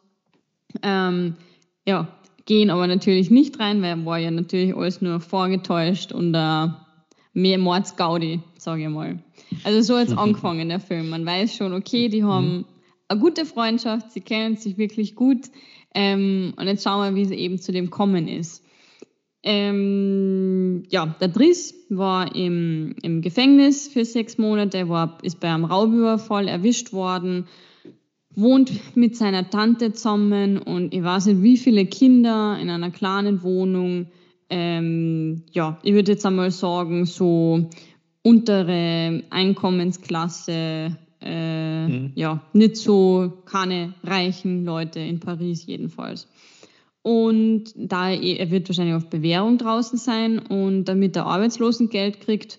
Ähm, 0.82 1.36
ja, 1.86 2.17
gehen 2.48 2.70
aber 2.70 2.86
natürlich 2.86 3.30
nicht 3.30 3.60
rein, 3.60 3.82
weil 3.82 4.06
war 4.06 4.18
ja 4.18 4.30
natürlich 4.30 4.74
alles 4.74 5.02
nur 5.02 5.20
vorgetäuscht 5.20 6.12
und 6.12 6.34
äh, 6.34 6.68
mehr 7.34 7.58
Mordsgaudi, 7.58 8.40
sage 8.56 8.84
ich 8.84 8.88
mal. 8.88 9.22
Also 9.64 9.82
so 9.82 9.98
hat 9.98 10.08
es 10.08 10.16
angefangen, 10.18 10.70
der 10.70 10.80
Film. 10.80 11.10
Man 11.10 11.26
weiß 11.26 11.54
schon, 11.54 11.74
okay, 11.74 12.08
die 12.08 12.24
haben 12.24 12.58
mhm. 12.58 12.64
eine 13.08 13.20
gute 13.20 13.44
Freundschaft, 13.44 14.12
sie 14.12 14.22
kennen 14.22 14.56
sich 14.56 14.78
wirklich 14.78 15.14
gut. 15.14 15.50
Ähm, 15.94 16.54
und 16.56 16.66
jetzt 16.66 16.84
schauen 16.84 17.14
wir, 17.14 17.16
wie 17.16 17.26
es 17.26 17.30
eben 17.30 17.58
zu 17.58 17.70
dem 17.70 17.90
kommen 17.90 18.26
ist. 18.28 18.64
Ähm, 19.42 20.84
ja, 20.88 21.14
der 21.20 21.28
Driss 21.28 21.74
war 21.90 22.34
im, 22.34 22.94
im 23.02 23.20
Gefängnis 23.20 23.88
für 23.88 24.06
sechs 24.06 24.38
Monate, 24.38 24.88
war, 24.88 25.18
ist 25.22 25.38
bei 25.38 25.52
einem 25.52 25.66
Raubüberfall 25.66 26.48
erwischt 26.48 26.94
worden 26.94 27.46
wohnt 28.40 28.96
mit 28.96 29.16
seiner 29.16 29.50
Tante 29.50 29.92
zusammen 29.92 30.58
und 30.58 30.94
ich 30.94 31.02
weiß 31.02 31.26
nicht, 31.26 31.42
wie 31.42 31.56
viele 31.56 31.86
Kinder 31.86 32.58
in 32.60 32.70
einer 32.70 32.90
kleinen 32.90 33.42
Wohnung. 33.42 34.06
Ähm, 34.48 35.42
ja, 35.52 35.78
ich 35.82 35.92
würde 35.92 36.12
jetzt 36.12 36.24
einmal 36.24 36.50
sagen, 36.50 37.04
so 37.04 37.68
untere 38.22 39.22
Einkommensklasse, 39.30 40.96
äh, 41.20 41.88
mhm. 41.88 42.12
ja, 42.14 42.42
nicht 42.52 42.76
so 42.76 43.32
keine 43.44 43.94
reichen 44.04 44.64
Leute 44.64 45.00
in 45.00 45.20
Paris 45.20 45.66
jedenfalls. 45.66 46.28
Und 47.02 47.72
da 47.76 48.10
er, 48.10 48.50
wird 48.50 48.68
wahrscheinlich 48.68 48.94
auf 48.94 49.08
Bewährung 49.08 49.58
draußen 49.58 49.98
sein 49.98 50.38
und 50.38 50.84
damit 50.84 51.16
er 51.16 51.26
Arbeitslosengeld 51.26 52.20
kriegt, 52.20 52.58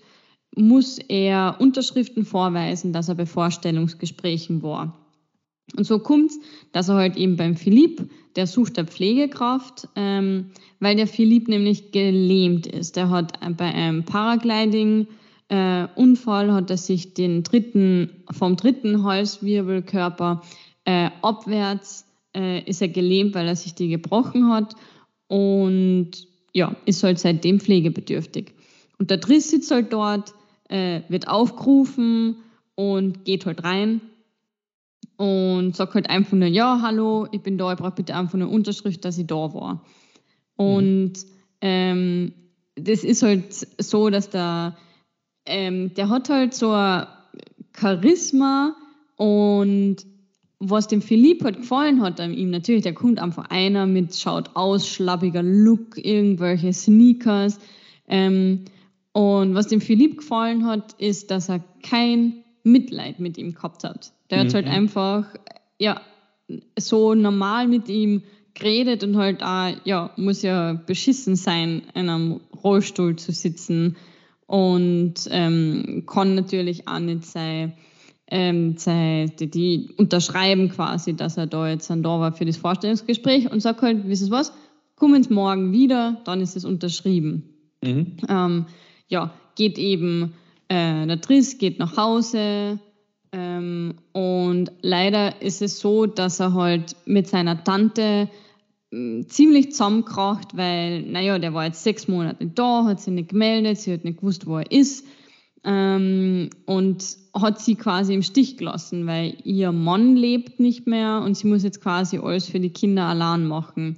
muss 0.56 0.98
er 0.98 1.58
Unterschriften 1.60 2.26
vorweisen, 2.26 2.92
dass 2.92 3.10
er 3.10 3.16
bei 3.16 3.26
Vorstellungsgesprächen 3.26 4.64
war. 4.64 5.09
Und 5.76 5.86
so 5.86 6.00
kommt 6.00 6.32
dass 6.72 6.90
er 6.90 6.96
halt 6.96 7.18
eben 7.18 7.36
beim 7.36 7.56
Philipp, 7.56 8.10
der 8.36 8.48
sucht 8.48 8.78
der 8.78 8.86
Pflegekraft, 8.86 9.88
ähm, 9.96 10.52
weil 10.80 10.96
der 10.96 11.06
Philipp 11.08 11.48
nämlich 11.48 11.92
gelähmt 11.92 12.68
ist. 12.68 12.96
Der 12.96 13.10
hat 13.10 13.40
bei 13.58 13.66
einem 13.66 14.06
Paragliding-Unfall 14.06 16.50
äh, 16.50 16.52
hat 16.52 16.70
er 16.70 16.78
sich 16.78 17.16
den 17.16 17.42
dritten, 17.44 18.12
vom 18.32 18.56
dritten 18.56 19.04
Halswirbelkörper 19.04 20.44
äh, 20.86 21.10
abwärts 21.22 22.06
äh, 22.36 22.64
ist 22.64 22.82
er 22.82 22.90
gelähmt, 22.90 23.36
weil 23.36 23.48
er 23.48 23.56
sich 23.56 23.74
die 23.74 23.88
gebrochen 23.90 24.50
hat 24.50 24.76
und 25.28 26.12
ja, 26.54 26.76
ist 26.86 27.04
halt 27.04 27.20
seitdem 27.20 27.60
pflegebedürftig. 27.60 28.54
Und 28.98 29.12
der 29.12 29.18
Driss 29.18 29.50
sitzt 29.50 29.70
halt 29.72 29.94
dort, 29.94 30.34
äh, 30.68 31.02
wird 31.10 31.28
aufgerufen 31.28 32.38
und 32.76 33.26
geht 33.26 33.46
halt 33.46 33.64
rein 33.64 34.02
und 35.18 35.76
sagt 35.76 35.96
halt 35.96 36.10
einfach 36.10 36.34
nur, 36.34 36.48
ja, 36.48 36.80
hallo, 36.82 37.28
ich 37.32 37.42
bin 37.42 37.58
da, 37.58 37.72
ich 37.72 37.78
brauche 37.78 37.92
bitte 37.92 38.16
einfach 38.16 38.36
eine 38.36 38.48
Unterschrift, 38.48 39.04
dass 39.04 39.18
ich 39.18 39.28
da 39.28 39.54
war. 39.54 39.84
Und 40.56 41.14
mhm. 41.14 41.30
ähm, 41.62 42.34
das 42.76 43.04
ist 43.04 43.24
halt 43.24 43.54
so, 43.54 44.10
dass 44.10 44.30
der, 44.30 44.78
ähm, 45.46 45.94
der 45.94 46.10
hat 46.10 46.30
halt 46.30 46.54
so 46.54 46.72
ein 46.72 47.08
Charisma 47.78 48.76
und 49.18 49.98
was 50.60 50.88
dem 50.88 51.02
Philipp 51.02 51.44
halt 51.44 51.58
gefallen 51.58 52.02
hat 52.02 52.20
an 52.20 52.34
ihm, 52.34 52.50
natürlich, 52.50 52.84
der 52.84 52.94
kommt 52.94 53.20
einfach 53.20 53.50
einer 53.50 53.86
mit, 53.86 54.16
schaut 54.16 54.56
aus, 54.56 54.88
schlappiger 54.88 55.44
Look, 55.44 55.98
irgendwelche 55.98 56.74
Sneakers. 56.74 57.60
Ähm, 58.08 58.66
und 59.14 59.56
was 59.56 59.68
dem 59.68 59.82
Philipp 59.82 60.18
gefallen 60.18 60.66
hat, 60.66 60.94
ist, 60.94 61.32
dass 61.32 61.50
er 61.50 61.60
kein 61.84 62.44
Mitleid 62.72 63.20
mit 63.20 63.38
ihm 63.38 63.54
gehabt 63.54 63.84
hat. 63.84 64.12
Der 64.30 64.40
mhm. 64.40 64.48
hat 64.48 64.54
halt 64.54 64.66
mhm. 64.66 64.72
einfach, 64.72 65.26
ja, 65.78 66.02
so 66.78 67.14
normal 67.14 67.68
mit 67.68 67.90
ihm 67.90 68.24
geredet 68.54 69.04
und 69.04 69.18
halt 69.18 69.44
auch, 69.44 69.74
ja, 69.84 70.12
muss 70.18 70.42
ja 70.42 70.74
beschissen 70.74 71.36
sein, 71.36 71.84
in 71.94 72.10
einem 72.10 72.42
Rollstuhl 72.64 73.16
zu 73.16 73.32
sitzen 73.32 73.96
und 74.48 75.14
ähm, 75.30 76.04
kann 76.08 76.36
natürlich 76.36 76.88
auch 76.88 77.00
nicht 77.00 77.26
sein, 77.26 77.74
ähm, 78.32 78.78
sei, 78.78 79.28
die, 79.40 79.50
die, 79.50 79.90
unterschreiben 79.98 80.70
quasi, 80.70 81.16
dass 81.16 81.38
er 81.38 81.48
da 81.48 81.68
jetzt 81.70 81.90
dann 81.90 82.04
da 82.04 82.20
war 82.20 82.32
für 82.32 82.46
das 82.46 82.58
Vorstellungsgespräch 82.58 83.52
und 83.52 83.60
sagt 83.60 83.82
halt, 83.82 84.08
wisst 84.08 84.28
ihr 84.28 84.32
was, 84.32 84.54
kommen 84.96 85.24
Sie 85.24 85.34
morgen 85.34 85.72
wieder, 85.72 86.22
dann 86.26 86.42
ist 86.42 86.56
es 86.56 86.66
unterschrieben. 86.66 87.54
Mhm. 87.84 88.18
Ähm, 88.28 88.66
ja, 89.08 89.34
geht 89.56 89.78
eben 89.78 90.34
äh, 90.70 91.06
der 91.06 91.22
Triss 91.22 91.58
geht 91.58 91.80
nach 91.80 91.98
Hause 91.98 92.80
ähm, 93.32 93.96
und 94.14 94.72
leider 94.82 95.42
ist 95.42 95.62
es 95.62 95.80
so, 95.80 96.06
dass 96.06 96.40
er 96.40 96.54
halt 96.54 96.96
mit 97.06 97.28
seiner 97.28 97.64
Tante 97.64 98.30
äh, 98.92 99.26
ziemlich 99.26 99.72
zusammenkracht, 99.72 100.58
weil, 100.58 101.04
naja, 101.04 101.38
der 101.38 101.54
war 101.54 101.66
jetzt 101.66 101.84
sechs 101.84 102.08
Monate 102.08 102.48
da, 102.48 102.86
hat 102.86 103.02
sich 103.02 103.14
nicht 103.14 103.30
gemeldet, 103.30 103.78
sie 103.78 103.94
hat 103.94 104.04
nicht 104.04 104.20
gewusst, 104.20 104.48
wo 104.48 104.58
er 104.58 104.72
ist 104.72 105.06
ähm, 105.64 106.50
und 106.66 107.18
hat 107.34 107.60
sie 107.60 107.76
quasi 107.76 108.14
im 108.14 108.24
Stich 108.24 108.58
gelassen, 108.58 109.06
weil 109.06 109.36
ihr 109.44 109.72
Mann 109.72 110.16
lebt 110.16 110.60
nicht 110.60 110.88
mehr 110.88 111.22
und 111.24 111.36
sie 111.36 111.48
muss 111.48 111.64
jetzt 111.64 111.82
quasi 111.82 112.18
alles 112.18 112.50
für 112.50 112.60
die 112.60 112.72
Kinder 112.72 113.04
allein 113.04 113.46
machen. 113.46 113.98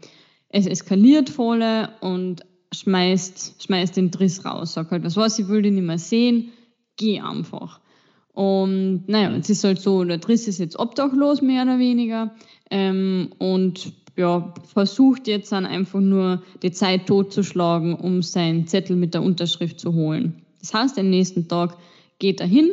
Es 0.49 0.65
eskaliert 0.65 1.29
voll 1.29 1.63
und 2.01 2.43
schmeißt, 2.73 3.63
schmeißt 3.63 3.95
den 3.95 4.11
Driss 4.11 4.43
raus. 4.43 4.73
Sagt 4.73 4.91
halt, 4.91 5.03
was 5.03 5.15
war, 5.15 5.29
sie 5.29 5.47
will 5.47 5.61
den 5.61 5.75
nicht 5.75 5.85
mehr 5.85 5.97
sehen, 5.97 6.51
geh 7.01 7.19
einfach. 7.19 7.79
Und 8.33 9.03
naja, 9.07 9.35
es 9.35 9.49
ist 9.49 9.63
halt 9.63 9.81
so, 9.81 10.03
der 10.03 10.19
Driss 10.19 10.47
ist 10.47 10.59
jetzt 10.59 10.79
obdachlos, 10.79 11.41
mehr 11.41 11.63
oder 11.63 11.79
weniger. 11.79 12.31
Ähm, 12.69 13.31
und 13.39 13.93
ja, 14.15 14.53
versucht 14.71 15.27
jetzt 15.27 15.51
dann 15.51 15.65
einfach 15.65 15.99
nur 15.99 16.43
die 16.61 16.71
Zeit 16.71 17.07
totzuschlagen, 17.07 17.95
um 17.95 18.21
seinen 18.21 18.67
Zettel 18.67 18.95
mit 18.95 19.13
der 19.13 19.23
Unterschrift 19.23 19.79
zu 19.79 19.93
holen. 19.93 20.45
Das 20.59 20.73
heißt, 20.73 20.99
am 20.99 21.09
nächsten 21.09 21.47
Tag 21.47 21.77
geht 22.19 22.39
er 22.39 22.47
hin, 22.47 22.71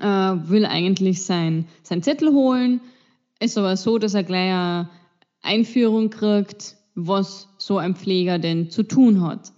will 0.00 0.64
eigentlich 0.64 1.22
sein, 1.22 1.66
sein 1.82 2.02
Zettel 2.02 2.32
holen, 2.32 2.80
ist 3.40 3.58
aber 3.58 3.76
so, 3.76 3.98
dass 3.98 4.14
er 4.14 4.24
gleich 4.24 4.50
eine 4.50 4.90
Einführung 5.42 6.10
kriegt, 6.10 6.76
was 6.94 7.48
so 7.58 7.78
ein 7.78 7.94
Pfleger 7.94 8.38
denn 8.38 8.70
zu 8.70 8.82
tun 8.82 9.22
hat. 9.22 9.52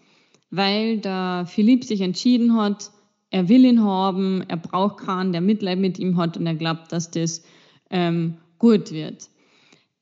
Weil 0.51 0.99
der 0.99 1.47
Philipp 1.47 1.85
sich 1.85 2.01
entschieden 2.01 2.57
hat, 2.57 2.91
er 3.31 3.49
will 3.49 3.65
ihn 3.65 3.83
haben, 3.83 4.43
er 4.49 4.57
braucht 4.57 4.99
keinen, 4.99 5.33
der 5.33 5.41
Mitleid 5.41 5.79
mit 5.79 5.99
ihm 5.99 6.17
hat 6.17 6.37
und 6.37 6.47
er 6.47 6.55
glaubt, 6.55 6.93
dass 6.93 7.11
das 7.11 7.43
ähm, 7.91 8.39
gut 8.59 8.93
wird. 8.93 9.29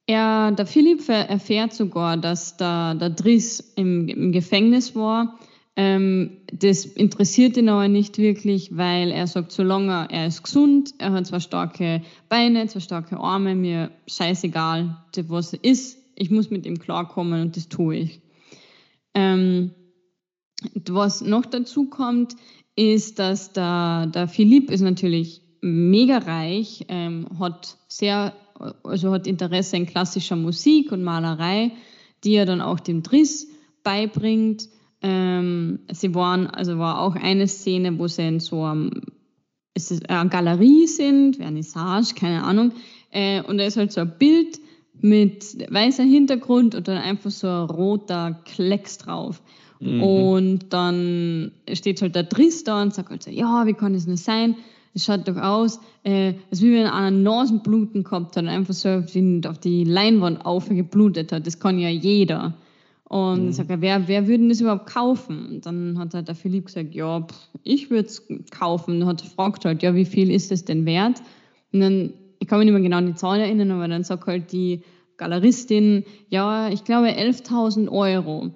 Er, 0.06 0.52
der 0.52 0.66
Philipp 0.66 1.06
erfährt 1.08 1.75
sogar, 1.75 2.16
dass 2.16 2.56
der, 2.56 2.94
der 2.94 3.11
Driss 3.11 3.61
im, 3.76 4.08
im 4.08 4.32
Gefängnis 4.32 4.94
war. 4.94 5.38
Ähm, 5.76 6.38
das 6.50 6.87
interessiert 6.87 7.56
ihn 7.58 7.68
aber 7.68 7.88
nicht 7.88 8.16
wirklich, 8.16 8.76
weil 8.76 9.11
er 9.11 9.26
sagt, 9.26 9.52
solange 9.52 10.08
er 10.11 10.26
ist 10.26 10.42
gesund, 10.42 10.94
er 10.99 11.12
hat 11.12 11.26
zwar 11.26 11.40
starke 11.40 12.02
Beine, 12.28 12.66
zwar 12.66 12.80
starke 12.80 13.18
Arme, 13.18 13.54
mir 13.54 13.90
scheißegal, 14.08 14.97
was 15.28 15.52
er 15.52 15.62
ist, 15.62 15.99
ich 16.16 16.30
muss 16.30 16.50
mit 16.50 16.66
ihm 16.66 16.78
klarkommen 16.78 17.42
und 17.42 17.56
das 17.56 17.68
tue 17.68 17.97
ich. 17.97 18.20
Ähm, 19.14 19.73
was 20.88 21.20
noch 21.20 21.47
dazu 21.47 21.88
kommt, 21.88 22.35
ist, 22.78 23.18
dass 23.18 23.52
der, 23.52 24.06
der 24.06 24.28
Philipp 24.28 24.70
ist 24.70 24.82
natürlich 24.82 25.42
mega 25.61 26.18
reich, 26.18 26.85
ähm, 26.88 27.26
hat 27.40 27.76
sehr, 27.88 28.32
also 28.85 29.11
hat 29.12 29.26
Interesse 29.26 29.76
in 29.76 29.87
klassischer 29.87 30.37
Musik 30.37 30.92
und 30.92 31.02
Malerei, 31.02 31.73
die 32.23 32.35
er 32.35 32.47
dann 32.47 32.61
auch 32.61 32.78
dem 32.78 33.02
Driss 33.02 33.49
beibringt. 33.82 34.68
Ähm, 35.02 35.80
sie 35.90 36.14
waren, 36.14 36.47
also 36.47 36.78
war 36.78 37.00
auch 37.00 37.16
eine 37.16 37.49
Szene, 37.49 37.99
wo 37.99 38.06
sie 38.06 38.28
in 38.28 38.40
so 38.40 38.62
einem, 38.64 39.02
ist 39.75 39.90
es 39.90 40.04
eine 40.04 40.30
Galerie 40.30 40.87
sind, 40.87 41.37
Vernissage, 41.37 42.14
keine 42.14 42.44
Ahnung, 42.44 42.73
äh, 43.11 43.42
und 43.42 43.58
da 43.58 43.64
ist 43.64 43.76
halt 43.76 43.90
so 43.90 44.02
ein 44.02 44.18
Bild 44.18 44.61
mit 45.00 45.70
weißer 45.73 46.04
Hintergrund 46.04 46.76
und 46.76 46.87
dann 46.87 46.99
einfach 46.99 47.30
so 47.30 47.49
ein 47.49 47.70
roter 47.70 48.40
Klecks 48.44 48.99
drauf. 48.99 49.42
Mhm. 49.80 50.02
Und 50.02 50.58
dann 50.70 51.52
steht 51.73 52.02
halt 52.02 52.14
der 52.14 52.25
da 52.25 52.82
und 52.82 52.94
sagt 52.94 53.11
halt 53.11 53.23
so, 53.23 53.30
ja, 53.30 53.66
wie 53.66 53.75
kann 53.75 53.92
das 53.92 54.06
denn 54.06 54.16
sein? 54.16 54.56
Es 54.94 55.04
schaut 55.04 55.28
doch 55.28 55.37
aus, 55.37 55.80
äh, 56.02 56.35
als 56.50 56.62
wie 56.62 56.73
wenn 56.73 56.87
einer 56.87 57.11
Nasenbluten 57.11 58.02
gehabt 58.02 58.37
hat 58.37 58.42
und 58.42 58.49
einfach 58.49 58.75
so 58.75 58.88
auf 58.88 59.06
die, 59.06 59.40
auf 59.47 59.58
die 59.58 59.85
Leinwand 59.85 60.44
aufgeblutet 60.44 61.30
hat. 61.30 61.47
Das 61.47 61.61
kann 61.61 61.78
ja 61.78 61.88
jeder. 61.88 62.54
Und 63.04 63.40
mhm. 63.40 63.44
dann 63.44 63.52
sagt 63.52 63.70
er, 63.70 63.80
wer, 63.80 64.08
wer 64.08 64.26
würde 64.26 64.49
das 64.49 64.61
überhaupt 64.61 64.87
kaufen? 64.87 65.47
Und 65.49 65.66
dann 65.66 65.99
hat 65.99 66.14
halt 66.14 66.28
der 66.28 66.35
Philipp 66.35 66.66
gesagt, 66.66 66.94
ja, 66.94 67.20
pff, 67.20 67.49
ich 67.62 67.90
würde 67.90 68.08
es 68.08 68.26
kaufen. 68.50 69.02
Und 69.02 69.08
hat 69.08 69.23
gefragt 69.23 69.64
halt, 69.64 69.82
ja, 69.82 69.94
wie 69.94 70.04
viel 70.04 70.30
ist 70.30 70.50
es 70.52 70.64
denn 70.64 70.85
wert? 70.85 71.23
Und 71.73 71.80
dann, 71.80 72.12
ich 72.38 72.49
kann 72.49 72.58
mich 72.58 72.66
nicht 72.66 72.75
mehr 72.75 72.82
genau 72.82 72.99
an 72.99 73.06
die 73.06 73.14
Zahl 73.14 73.40
erinnern, 73.40 73.70
aber 73.70 73.88
dann 73.88 74.04
sagt 74.04 74.26
halt 74.26 74.52
die 74.52 74.82
Galeristin, 75.16 76.04
ja, 76.28 76.68
ich 76.68 76.85
glaube 76.85 77.08
11.000 77.08 77.88
Euro. 77.88 78.50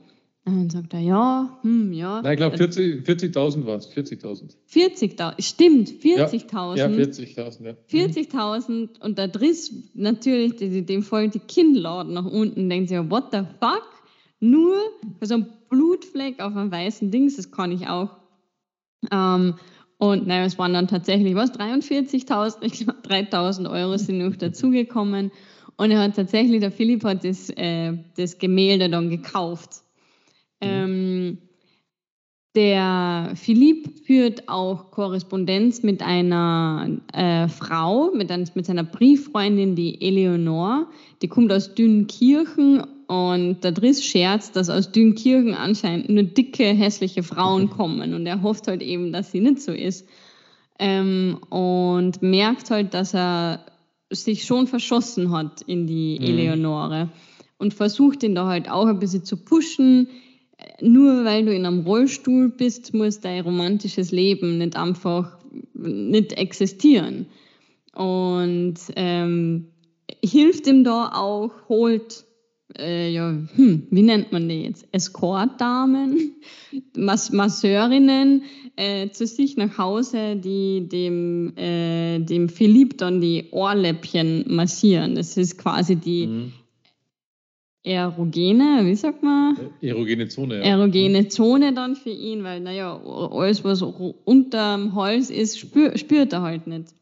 Und 0.45 0.57
dann 0.57 0.71
sagt 0.71 0.93
er, 0.93 1.01
ja, 1.01 1.59
hm, 1.63 1.93
ja. 1.93 2.21
Nein, 2.21 2.33
ich 2.33 2.37
glaube 2.37 2.57
40.000 2.57 3.05
40 3.05 3.37
war 3.37 3.77
es, 3.77 3.89
40.000. 3.89 4.57
40.000, 4.69 5.41
stimmt, 5.41 5.89
40.000. 5.89 6.77
Ja, 6.77 6.89
ja 6.89 6.97
40.000, 6.97 7.65
ja. 7.65 7.75
40.000 7.89 9.01
und 9.01 9.19
der 9.19 9.29
Driss, 9.29 9.73
natürlich, 9.95 10.57
dem 10.87 11.03
folgt 11.05 11.37
die 11.37 11.39
Kinnladen 11.39 12.15
nach 12.15 12.25
unten, 12.25 12.69
denkt 12.69 12.89
sich, 12.89 12.99
what 13.09 13.27
the 13.31 13.43
fuck? 13.61 13.87
Nur 14.41 14.75
für 15.21 15.27
so 15.27 15.35
ein 15.35 15.47
Blutfleck 15.69 16.41
auf 16.41 16.57
einem 16.57 16.73
weißen 16.73 17.13
Dings, 17.13 17.37
das 17.37 17.53
kann 17.53 17.71
ich 17.71 17.87
auch. 17.87 18.11
Ähm, 19.13 19.55
und 19.99 20.27
naja, 20.27 20.45
es 20.45 20.59
waren 20.59 20.73
dann 20.73 20.89
tatsächlich, 20.89 21.37
was, 21.37 21.53
43.000, 21.53 22.57
ich 22.63 22.73
glaube 22.73 22.99
3.000 23.07 23.71
Euro 23.71 23.97
sind 23.97 24.19
noch 24.19 24.35
dazugekommen. 24.35 25.31
Und 25.77 25.93
er 25.93 26.01
hat 26.01 26.17
tatsächlich, 26.17 26.59
der 26.59 26.73
Philipp 26.73 27.05
hat 27.05 27.25
das, 27.25 27.49
äh, 27.51 27.97
das 28.17 28.39
Gemälde 28.39 28.91
dann 28.91 29.09
gekauft. 29.09 29.83
Mhm. 30.63 30.69
Ähm, 30.69 31.39
der 32.55 33.33
Philipp 33.35 34.05
führt 34.05 34.47
auch 34.49 34.91
Korrespondenz 34.91 35.83
mit 35.83 36.03
einer 36.03 36.99
äh, 37.15 37.49
Frau, 37.49 38.11
mit, 38.13 38.31
ein, 38.31 38.49
mit 38.55 38.67
seiner 38.67 38.85
Brieffreundin, 38.85 39.75
die 39.75 40.03
Eleonore. 40.03 40.87
Die 41.23 41.29
kommt 41.29 41.51
aus 41.51 41.75
Dünnkirchen 41.75 42.85
und 43.07 43.65
der 43.65 43.73
Driss 43.73 44.05
scherzt, 44.05 44.57
dass 44.57 44.69
aus 44.69 44.93
Dünnkirchen 44.93 45.55
anscheinend 45.55 46.11
nur 46.11 46.25
dicke, 46.25 46.65
hässliche 46.65 47.23
Frauen 47.23 47.71
kommen. 47.77 48.13
Und 48.13 48.27
er 48.27 48.43
hofft 48.43 48.69
halt 48.69 48.83
eben, 48.83 49.13
dass 49.13 49.33
sie 49.33 49.41
nicht 49.41 49.63
so 49.63 49.73
ist. 49.73 50.07
Ähm, 50.79 51.39
und 51.49 52.21
merkt 52.21 52.71
halt, 52.71 52.93
dass 52.93 53.15
er 53.15 53.65
sich 54.11 54.45
schon 54.45 54.67
verschossen 54.67 55.33
hat 55.33 55.63
in 55.63 55.87
die 55.87 56.19
mhm. 56.21 56.27
Eleonore. 56.27 57.09
Und 57.57 57.73
versucht 57.73 58.23
ihn 58.25 58.35
da 58.35 58.47
halt 58.47 58.71
auch 58.71 58.87
ein 58.87 58.99
bisschen 58.99 59.25
zu 59.25 59.39
pushen 59.39 60.09
nur 60.81 61.25
weil 61.25 61.45
du 61.45 61.55
in 61.55 61.67
einem 61.67 61.81
Rollstuhl 61.81 62.49
bist, 62.49 62.95
muss 62.95 63.21
dein 63.21 63.45
romantisches 63.45 64.11
Leben 64.13 64.59
nicht 64.59 64.77
einfach 64.77 65.39
nicht 65.75 66.33
existieren. 66.33 67.27
Und 67.95 68.75
ähm, 68.97 69.69
hilft 70.25 70.67
ihm 70.67 70.85
da 70.85 71.13
auch, 71.15 71.51
holt, 71.69 72.25
äh, 72.79 73.13
ja, 73.13 73.37
hm, 73.55 73.87
wie 73.91 74.03
nennt 74.03 74.33
man 74.33 74.49
die 74.49 74.63
jetzt? 74.63 74.87
Escortdamen, 74.93 76.37
Mas 76.97 77.33
Masseurinnen 77.33 78.45
äh, 78.77 79.11
zu 79.11 79.27
sich 79.27 79.57
nach 79.59 79.77
Hause, 79.77 80.37
die 80.37 80.89
dem, 80.89 81.53
äh, 81.57 82.19
dem 82.21 82.49
Philipp 82.49 82.97
dann 82.97 83.21
die 83.21 83.49
Ohrläppchen 83.51 84.45
massieren. 84.49 85.15
Das 85.15 85.37
ist 85.37 85.59
quasi 85.59 85.97
die 85.97 86.27
mhm 86.27 86.53
erogene, 87.85 88.83
wie 88.85 88.95
sagt 88.95 89.23
man? 89.23 89.57
Erogene 89.81 90.29
Zone, 90.29 90.59
ja. 90.59 90.63
Erogene 90.63 91.29
Zone 91.29 91.73
dann 91.75 91.97
für 91.97 92.11
ihn, 92.11 92.45
weil, 92.45 92.61
naja, 92.61 92.97
alles, 92.97 93.65
was 93.65 93.83
unterm 93.83 94.95
Hals 94.95 95.31
ist, 95.31 95.59
spür, 95.59 95.97
spürt 95.99 96.33
er 96.33 96.43
halt 96.43 96.67
nicht. 96.67 96.95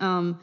Ähm, 0.00 0.36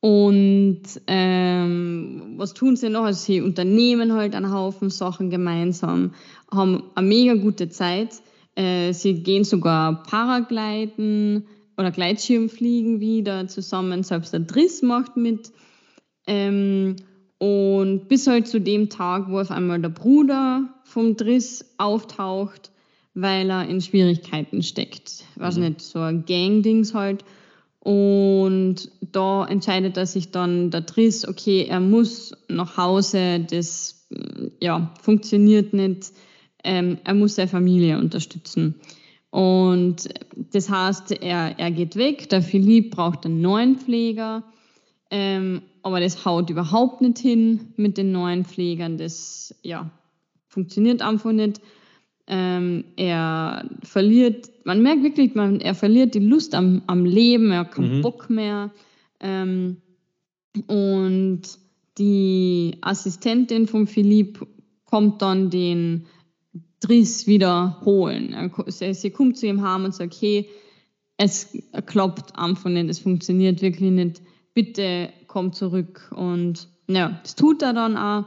und 0.00 0.82
ähm, 1.08 2.34
was 2.36 2.54
tun 2.54 2.76
sie 2.76 2.88
noch? 2.88 3.02
Also 3.02 3.24
sie 3.24 3.40
unternehmen 3.40 4.12
halt 4.12 4.36
einen 4.36 4.52
Haufen 4.52 4.90
Sachen 4.90 5.28
gemeinsam, 5.28 6.12
haben 6.52 6.84
eine 6.94 7.08
mega 7.08 7.34
gute 7.34 7.68
Zeit. 7.68 8.10
Äh, 8.54 8.92
sie 8.92 9.22
gehen 9.24 9.42
sogar 9.42 10.04
Paragliden 10.04 11.48
oder 11.76 11.90
Gleitschirmfliegen 11.90 13.00
wieder 13.00 13.48
zusammen. 13.48 14.04
Selbst 14.04 14.32
der 14.32 14.40
Driss 14.40 14.82
macht 14.82 15.16
mit. 15.16 15.50
Ähm, 16.28 16.96
und 17.38 18.08
bis 18.08 18.26
halt 18.26 18.48
zu 18.48 18.60
dem 18.60 18.88
Tag, 18.90 19.30
wo 19.30 19.38
auf 19.38 19.50
einmal 19.50 19.80
der 19.80 19.90
Bruder 19.90 20.68
vom 20.84 21.16
Driss 21.16 21.64
auftaucht, 21.78 22.72
weil 23.14 23.50
er 23.50 23.68
in 23.68 23.80
Schwierigkeiten 23.80 24.62
steckt. 24.62 25.24
Was 25.36 25.56
mhm. 25.56 25.64
nicht, 25.64 25.80
so 25.80 26.00
ein 26.00 26.24
Gang-Dings 26.24 26.94
halt. 26.94 27.24
Und 27.80 28.90
da 29.00 29.46
entscheidet 29.46 29.96
er 29.96 30.06
sich 30.06 30.30
dann, 30.30 30.70
der 30.70 30.82
Driss, 30.82 31.26
okay, 31.26 31.66
er 31.68 31.80
muss 31.80 32.32
nach 32.48 32.76
Hause, 32.76 33.40
das 33.40 34.06
ja, 34.60 34.92
funktioniert 35.00 35.72
nicht. 35.72 36.12
Ähm, 36.64 36.98
er 37.04 37.14
muss 37.14 37.36
seine 37.36 37.48
Familie 37.48 37.98
unterstützen. 37.98 38.74
Und 39.30 40.08
das 40.52 40.68
heißt, 40.68 41.12
er, 41.22 41.58
er 41.58 41.70
geht 41.70 41.96
weg, 41.96 42.28
der 42.30 42.42
Philipp 42.42 42.90
braucht 42.90 43.26
einen 43.26 43.40
neuen 43.40 43.76
Pfleger. 43.76 44.42
Ähm, 45.10 45.62
aber 45.82 46.00
das 46.00 46.24
haut 46.24 46.50
überhaupt 46.50 47.00
nicht 47.00 47.18
hin 47.18 47.72
mit 47.76 47.96
den 47.96 48.12
neuen 48.12 48.44
Pflegern. 48.44 48.98
Das 48.98 49.54
ja, 49.62 49.90
funktioniert 50.48 51.02
einfach 51.02 51.32
nicht. 51.32 51.60
Ähm, 52.26 52.84
er 52.96 53.70
verliert 53.82 54.50
man 54.68 54.82
merkt 54.82 55.02
wirklich, 55.02 55.34
man, 55.34 55.62
er 55.62 55.74
verliert 55.74 56.14
die 56.14 56.18
Lust 56.18 56.54
am, 56.54 56.82
am 56.86 57.06
Leben, 57.06 57.50
er 57.50 57.60
hat 57.60 57.72
keinen 57.72 57.98
mhm. 57.98 58.02
Bock 58.02 58.28
mehr. 58.28 58.70
Ähm, 59.18 59.78
und 60.66 61.40
die 61.96 62.76
Assistentin 62.82 63.66
von 63.66 63.86
Philipp 63.86 64.46
kommt 64.84 65.22
dann 65.22 65.48
den 65.48 66.04
Driss 66.80 67.26
wieder 67.26 67.80
holen. 67.82 68.52
Sie 68.68 69.10
kommt 69.10 69.38
zu 69.38 69.46
ihm 69.46 69.62
heim 69.62 69.86
und 69.86 69.94
sagt, 69.94 70.14
okay, 70.14 70.50
es 71.16 71.56
klappt 71.86 72.38
einfach 72.38 72.68
nicht, 72.68 72.90
es 72.90 72.98
funktioniert 72.98 73.62
wirklich 73.62 73.90
nicht, 73.90 74.20
bitte 74.58 75.10
komm 75.28 75.52
zurück. 75.52 76.10
Und 76.16 76.66
ja, 76.88 77.20
das 77.22 77.36
tut 77.36 77.62
er 77.62 77.72
dann 77.72 77.96
auch. 77.96 78.24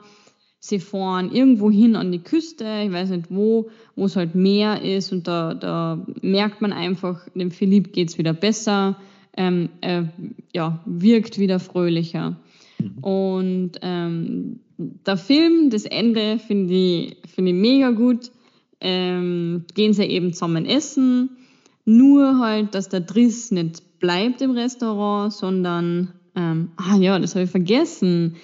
Sie 0.59 0.79
fahren 0.79 1.29
irgendwo 1.29 1.69
hin 1.69 1.97
an 1.97 2.13
die 2.13 2.23
Küste, 2.23 2.83
ich 2.85 2.91
weiß 2.93 3.09
nicht 3.09 3.25
wo, 3.29 3.69
wo 3.97 4.05
es 4.05 4.15
halt 4.15 4.33
Meer 4.33 4.81
ist 4.81 5.11
und 5.11 5.27
da, 5.27 5.55
da 5.55 6.05
merkt 6.21 6.61
man 6.61 6.71
einfach, 6.71 7.27
dem 7.33 7.51
Philipp 7.51 7.91
geht 7.91 8.09
es 8.09 8.17
wieder 8.17 8.33
besser, 8.33 8.95
ähm, 9.35 9.69
er 9.81 10.09
ja, 10.53 10.79
wirkt 10.85 11.38
wieder 11.38 11.59
fröhlicher. 11.59 12.38
Mhm. 12.79 12.97
Und 13.03 13.71
ähm, 13.81 14.59
der 14.77 15.17
Film, 15.17 15.69
das 15.69 15.83
Ende 15.83 16.39
finde 16.39 16.73
ich, 16.73 17.17
find 17.27 17.50
ich 17.50 17.55
mega 17.55 17.91
gut. 17.91 18.31
Ähm, 18.79 19.65
gehen 19.75 19.93
sie 19.93 20.05
eben 20.05 20.33
zusammen 20.33 20.65
essen, 20.65 21.38
nur 21.85 22.39
halt, 22.39 22.73
dass 22.73 22.89
der 22.89 23.01
Driss 23.01 23.51
nicht 23.51 24.00
bleibt 24.01 24.41
im 24.41 24.51
Restaurant, 24.51 25.31
sondern, 25.31 26.13
ähm, 26.41 26.71
ah 26.77 26.98
ja, 26.98 27.19
das 27.19 27.36
habe 27.36 27.45
ich 27.45 27.51
vergessen 27.51 28.36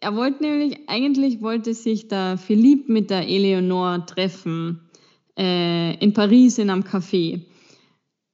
er 0.00 0.14
wollte 0.14 0.42
nämlich, 0.42 0.88
eigentlich 0.88 1.40
wollte 1.42 1.74
sich 1.74 2.08
der 2.08 2.38
Philippe 2.38 2.92
mit 2.92 3.10
der 3.10 3.28
Eleonore 3.28 4.04
treffen 4.06 4.80
äh, 5.36 5.96
in 5.98 6.12
Paris 6.12 6.58
in 6.58 6.70
einem 6.70 6.82
Café. 6.82 7.42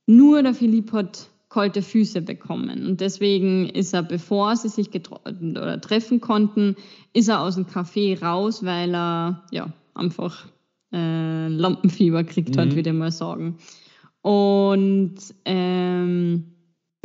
Nur 0.06 0.42
der 0.42 0.54
Philippe 0.54 0.98
hat 0.98 1.28
kalte 1.48 1.82
Füße 1.82 2.20
bekommen 2.20 2.84
und 2.84 3.00
deswegen 3.00 3.68
ist 3.68 3.94
er, 3.94 4.02
bevor 4.02 4.56
sie 4.56 4.68
sich 4.68 4.90
oder 4.90 5.80
treffen 5.80 6.20
konnten, 6.20 6.74
ist 7.12 7.28
er 7.28 7.40
aus 7.40 7.54
dem 7.54 7.66
Café 7.66 8.20
raus, 8.20 8.64
weil 8.64 8.92
er 8.92 9.44
ja 9.52 9.72
einfach 9.94 10.46
äh, 10.92 11.46
Lampenfieber 11.46 12.24
kriegt 12.24 12.56
mhm. 12.56 12.60
hat, 12.60 12.74
würde 12.74 12.90
ich 12.90 12.96
mal 12.96 13.12
sagen. 13.12 13.58
Und 14.20 15.16
ähm, 15.44 16.53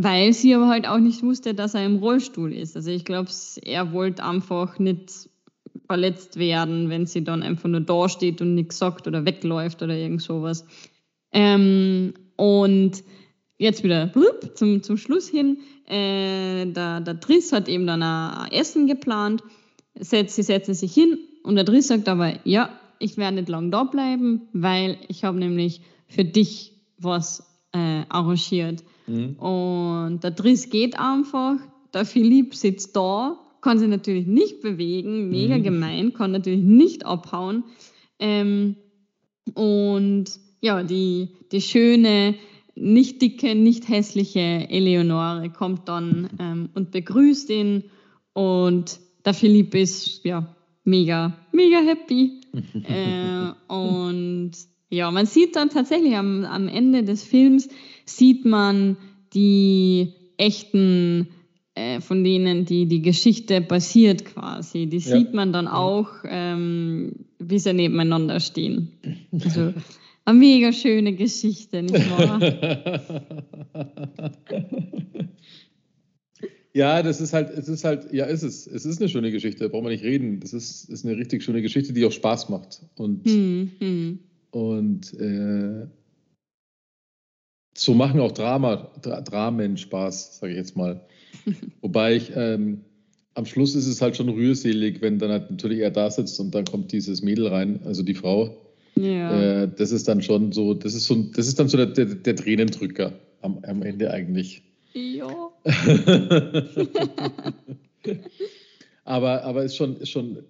weil 0.02 0.32
sie 0.32 0.56
aber 0.56 0.70
halt 0.70 0.88
auch 0.88 0.98
nicht 0.98 1.24
wusste, 1.24 1.54
dass 1.54 1.74
er 1.74 1.86
im 1.86 1.98
Rollstuhl 1.98 2.54
ist. 2.54 2.78
Also 2.78 2.90
ich 2.90 3.04
glaube, 3.04 3.30
er 3.64 3.92
wollte 3.92 4.24
einfach 4.24 4.80
nicht 4.80 5.30
verletzt 5.88 6.40
werden, 6.40 6.90
wenn 6.90 7.06
sie 7.06 7.22
dann 7.24 7.44
einfach 7.44 7.68
nur 7.68 7.82
da 7.82 8.08
steht 8.08 8.42
und 8.42 8.56
nichts 8.56 8.78
sagt 8.78 9.08
oder 9.08 9.26
wegläuft 9.26 9.82
oder 9.82 9.94
irgend 9.94 10.22
sowas. 10.22 10.66
Ähm, 11.34 12.14
und 12.38 13.04
jetzt 13.58 13.84
wieder 13.84 14.10
zum, 14.56 14.84
zum 14.84 14.96
Schluss 14.96 15.28
hin, 15.28 15.58
äh, 15.86 16.66
der, 16.66 17.02
der 17.02 17.16
Driss 17.16 17.52
hat 17.52 17.68
eben 17.68 17.86
dann 17.86 18.02
ein 18.02 18.52
Essen 18.54 18.88
geplant, 18.88 19.44
sie 20.00 20.26
setzen 20.28 20.76
sich 20.76 20.94
hin 20.94 21.18
und 21.44 21.56
der 21.56 21.66
Driss 21.66 21.90
sagt 21.90 22.08
aber, 22.08 22.36
ja, 22.46 22.70
ich 23.00 23.18
werde 23.18 23.36
nicht 23.36 23.50
lang 23.50 23.70
da 23.70 23.84
bleiben, 23.84 24.44
weil 24.54 24.98
ich 25.10 25.26
habe 25.26 25.38
nämlich 25.38 25.82
für 26.08 26.24
dich 26.24 26.72
was 26.98 27.44
äh, 27.74 28.04
arrangiert. 28.08 28.84
Mhm. 29.10 29.34
Und 29.36 30.24
der 30.24 30.32
Driss 30.32 30.70
geht 30.70 31.00
einfach, 31.00 31.56
der 31.94 32.06
Philipp 32.06 32.56
sitzt 32.56 32.96
da, 32.96 33.40
kann 33.62 33.80
sich 33.80 33.90
natürlich 33.90 34.28
nicht 34.28 34.62
bewegen, 34.62 35.30
mega 35.30 35.58
mhm. 35.58 35.64
gemein, 35.64 36.14
kann 36.14 36.32
natürlich 36.32 36.64
nicht 36.64 37.06
abhauen. 37.06 37.64
Ähm, 38.20 38.76
und 39.54 40.26
ja, 40.62 40.84
die, 40.84 41.30
die 41.52 41.62
schöne, 41.62 42.36
nicht 42.76 43.22
dicke, 43.22 43.56
nicht 43.56 43.90
hässliche 43.90 44.40
Eleonore 44.40 45.50
kommt 45.50 45.90
dann 45.90 46.30
ähm, 46.40 46.70
und 46.76 46.92
begrüßt 46.92 47.50
ihn 47.50 47.84
und 48.34 49.00
der 49.26 49.34
Philipp 49.34 49.76
ist 49.76 50.24
ja 50.24 50.56
mega, 50.86 51.36
mega 51.52 51.80
happy. 51.80 52.42
äh, 52.84 53.52
und 53.68 54.52
ja, 54.90 55.12
man 55.12 55.26
sieht 55.26 55.56
dann 55.56 55.70
tatsächlich 55.70 56.16
am, 56.16 56.46
am 56.46 56.68
Ende 56.68 57.04
des 57.04 57.24
Films, 57.24 57.70
sieht 58.06 58.46
man 58.46 58.98
die 59.34 60.14
echten, 60.38 61.28
äh, 61.76 62.02
von 62.02 62.24
denen 62.24 62.66
die, 62.66 62.88
die 62.88 63.02
Geschichte 63.02 63.62
basiert 63.62 64.26
quasi. 64.26 64.88
Die 64.88 64.98
ja. 64.98 65.18
sieht 65.18 65.34
man 65.34 65.54
dann 65.54 65.68
auch, 65.68 66.10
ähm, 66.26 67.26
wie 67.38 67.60
sie 67.60 67.74
nebeneinander 67.74 68.40
stehen. 68.40 68.94
Also 69.32 69.74
eine 70.26 70.40
mega 70.40 70.74
schöne 70.74 71.14
Geschichte, 71.14 71.84
nicht 71.84 72.10
wahr? 72.12 72.40
Ja, 76.74 77.02
das 77.02 77.20
ist 77.20 77.34
halt, 77.34 77.50
es 77.50 77.68
ist 77.68 77.84
halt, 77.84 78.14
ja, 78.14 78.26
ist 78.26 78.44
es. 78.44 78.68
Es 78.68 78.86
ist 78.86 79.02
eine 79.02 79.10
schöne 79.10 79.32
Geschichte, 79.32 79.64
da 79.64 79.68
brauchen 79.68 79.86
wir 79.86 79.90
nicht 79.90 80.04
reden. 80.04 80.40
Das 80.40 80.54
ist, 80.54 80.90
ist 80.90 81.04
eine 81.04 81.18
richtig 81.18 81.44
schöne 81.44 81.62
Geschichte, 81.62 81.94
die 81.94 82.06
auch 82.06 82.12
Spaß 82.12 82.50
macht. 82.50 82.84
Und, 82.96 83.26
hm, 83.26 83.72
hm. 83.80 84.20
Und 84.52 85.14
äh, 85.20 85.88
so 87.76 87.94
machen 87.94 88.20
auch 88.20 88.32
Drama, 88.32 88.92
Dra 89.02 89.22
Dramen 89.22 89.78
Spaß, 89.78 90.40
sage 90.40 90.54
ich 90.54 90.58
jetzt 90.58 90.76
mal. 90.76 91.02
Wobei 91.82 92.16
ich, 92.16 92.32
ähm, 92.36 92.82
am 93.36 93.46
Schluss 93.46 93.76
ist 93.76 93.88
es 93.88 94.02
halt 94.02 94.18
schon 94.18 94.30
rührselig, 94.30 95.02
wenn 95.02 95.20
dann 95.20 95.32
halt 95.32 95.50
natürlich 95.50 95.80
er 95.80 95.92
da 95.92 96.12
sitzt 96.12 96.40
und 96.40 96.54
dann 96.54 96.66
kommt 96.66 96.92
dieses 96.92 97.22
Mädel 97.22 97.48
rein, 97.48 97.80
also 97.86 98.04
die 98.04 98.16
Frau. 98.16 98.58
Ja. 98.96 99.64
Äh, 99.64 99.70
das 99.74 99.92
ist 99.92 100.08
dann 100.08 100.22
schon 100.22 100.52
so, 100.52 100.74
das 100.74 100.94
ist 100.94 101.06
so, 101.06 101.16
das 101.16 101.48
ist 101.48 101.58
dann 101.60 101.70
so 101.70 101.78
der, 101.78 101.86
der, 101.88 102.06
der 102.06 102.36
Tränendrücker 102.36 103.14
am, 103.42 103.60
am 103.64 103.82
Ende 103.82 104.12
eigentlich. 104.12 104.64
Ja. 104.94 105.52
aber, 109.06 109.44
aber 109.44 109.64
ist 109.64 109.78
schon, 109.78 109.98
ist 109.98 110.10
schon, 110.10 110.44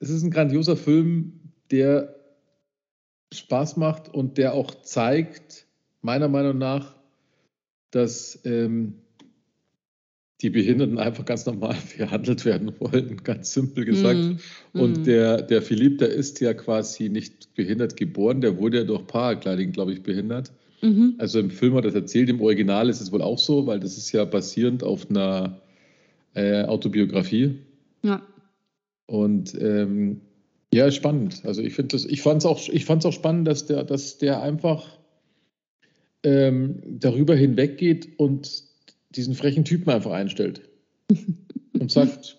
es 0.00 0.10
ist 0.10 0.22
ein 0.22 0.30
grandioser 0.30 0.76
Film, 0.76 1.32
der 1.70 2.15
Spaß 3.32 3.76
macht 3.76 4.12
und 4.12 4.38
der 4.38 4.54
auch 4.54 4.82
zeigt, 4.82 5.66
meiner 6.02 6.28
Meinung 6.28 6.58
nach, 6.58 6.94
dass 7.90 8.40
ähm, 8.44 8.94
die 10.42 10.50
Behinderten 10.50 10.98
einfach 10.98 11.24
ganz 11.24 11.46
normal 11.46 11.76
behandelt 11.98 12.44
werden 12.44 12.72
wollen, 12.78 13.22
ganz 13.24 13.52
simpel 13.52 13.84
gesagt. 13.84 14.18
Mm, 14.18 14.78
Und 14.78 15.00
mm. 15.00 15.04
der, 15.04 15.42
der 15.42 15.62
Philipp, 15.62 15.98
der 15.98 16.10
ist 16.10 16.40
ja 16.40 16.54
quasi 16.54 17.08
nicht 17.08 17.54
behindert 17.54 17.96
geboren, 17.96 18.40
der 18.40 18.58
wurde 18.58 18.78
ja 18.78 18.84
durch 18.84 19.06
Paragliding, 19.06 19.72
glaube 19.72 19.92
ich, 19.92 20.02
behindert. 20.02 20.52
Mhm. 20.82 21.14
Also 21.18 21.40
im 21.40 21.50
Film 21.50 21.74
hat 21.74 21.84
er 21.84 21.90
das 21.90 21.94
erzählt, 21.94 22.28
im 22.28 22.40
Original 22.40 22.90
ist 22.90 23.00
es 23.00 23.10
wohl 23.10 23.22
auch 23.22 23.38
so, 23.38 23.66
weil 23.66 23.80
das 23.80 23.96
ist 23.96 24.12
ja 24.12 24.24
basierend 24.26 24.84
auf 24.84 25.08
einer 25.08 25.60
äh, 26.34 26.64
Autobiografie. 26.64 27.58
Ja. 28.02 28.20
Und 29.06 29.56
ähm, 29.60 30.20
ja, 30.76 30.90
spannend. 30.90 31.42
Also 31.44 31.62
ich 31.62 31.74
finde 31.74 31.96
das, 31.96 32.04
ich 32.04 32.22
fand 32.22 32.42
es 32.42 32.46
auch, 32.46 32.60
auch 33.04 33.12
spannend, 33.12 33.48
dass 33.48 33.66
der, 33.66 33.84
dass 33.84 34.18
der 34.18 34.42
einfach 34.42 34.98
ähm, 36.22 36.82
darüber 36.86 37.34
hinweggeht 37.34 38.18
und 38.18 38.62
diesen 39.10 39.34
frechen 39.34 39.64
Typen 39.64 39.90
einfach 39.90 40.12
einstellt. 40.12 40.62
und 41.78 41.90
sagt, 41.90 42.36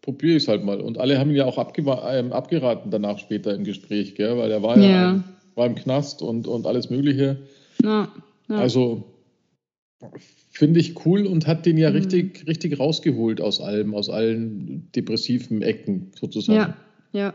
probiere 0.00 0.36
ich 0.36 0.44
es 0.44 0.48
halt 0.48 0.64
mal. 0.64 0.80
Und 0.80 0.98
alle 0.98 1.18
haben 1.18 1.30
ihn 1.30 1.36
ja 1.36 1.44
auch 1.44 1.58
ähm, 1.58 2.32
abgeraten 2.32 2.90
danach 2.90 3.18
später 3.18 3.54
im 3.54 3.64
Gespräch, 3.64 4.14
gell? 4.14 4.36
weil 4.38 4.50
er 4.50 4.62
war 4.62 4.78
ja, 4.78 4.88
ja 4.88 5.24
war 5.54 5.66
im 5.66 5.74
Knast 5.74 6.22
und, 6.22 6.46
und 6.46 6.66
alles 6.66 6.90
Mögliche. 6.90 7.38
Ja, 7.82 8.12
ja. 8.48 8.56
Also 8.56 9.04
finde 10.50 10.80
ich 10.80 11.04
cool 11.04 11.26
und 11.26 11.46
hat 11.46 11.66
den 11.66 11.76
ja 11.76 11.90
mhm. 11.90 11.96
richtig, 11.96 12.46
richtig 12.46 12.78
rausgeholt 12.78 13.40
aus 13.40 13.60
allem, 13.60 13.94
aus 13.94 14.08
allen 14.08 14.90
depressiven 14.94 15.62
Ecken 15.62 16.12
sozusagen. 16.18 16.58
Ja, 16.58 16.76
ja. 17.12 17.34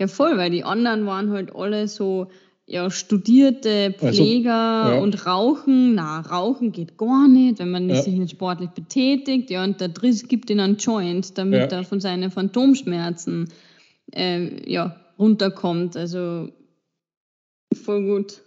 Ja, 0.00 0.06
voll, 0.06 0.38
weil 0.38 0.50
die 0.50 0.64
anderen 0.64 1.04
waren 1.04 1.30
halt 1.30 1.54
alle 1.54 1.86
so 1.86 2.28
ja, 2.64 2.88
studierte 2.90 3.94
also, 4.00 4.22
Pfleger 4.22 4.54
also, 4.54 4.94
ja. 4.94 5.02
und 5.02 5.26
Rauchen, 5.26 5.94
na, 5.94 6.20
Rauchen 6.20 6.72
geht 6.72 6.96
gar 6.96 7.28
nicht, 7.28 7.58
wenn 7.58 7.70
man 7.70 7.90
ja. 7.90 8.00
sich 8.00 8.14
nicht 8.14 8.30
sportlich 8.30 8.70
betätigt. 8.70 9.50
Ja, 9.50 9.62
und 9.62 9.80
der 9.80 9.88
Driss 9.88 10.26
gibt 10.26 10.48
ihn 10.48 10.60
einen 10.60 10.76
Joint, 10.76 11.36
damit 11.36 11.72
ja. 11.72 11.78
er 11.78 11.84
von 11.84 12.00
seinen 12.00 12.30
Phantomschmerzen 12.30 13.50
äh, 14.14 14.70
ja, 14.70 14.96
runterkommt. 15.18 15.96
Also 15.96 16.48
voll 17.74 18.06
gut. 18.06 18.40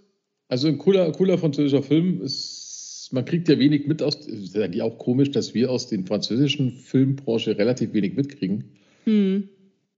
Also 0.48 0.70
ein 0.70 0.80
cooler, 0.80 1.12
cooler 1.12 1.38
französischer 1.38 1.84
Film. 1.84 2.22
Ist, 2.22 3.10
man 3.12 3.26
kriegt 3.26 3.48
ja 3.48 3.60
wenig 3.60 3.86
mit 3.86 4.02
aus, 4.02 4.26
ist 4.26 4.58
eigentlich 4.58 4.82
auch 4.82 4.98
komisch, 4.98 5.30
dass 5.30 5.54
wir 5.54 5.70
aus 5.70 5.88
den 5.88 6.08
französischen 6.08 6.72
Filmbranche 6.72 7.58
relativ 7.58 7.94
wenig 7.94 8.16
mitkriegen. 8.16 8.72
Hm. 9.04 9.50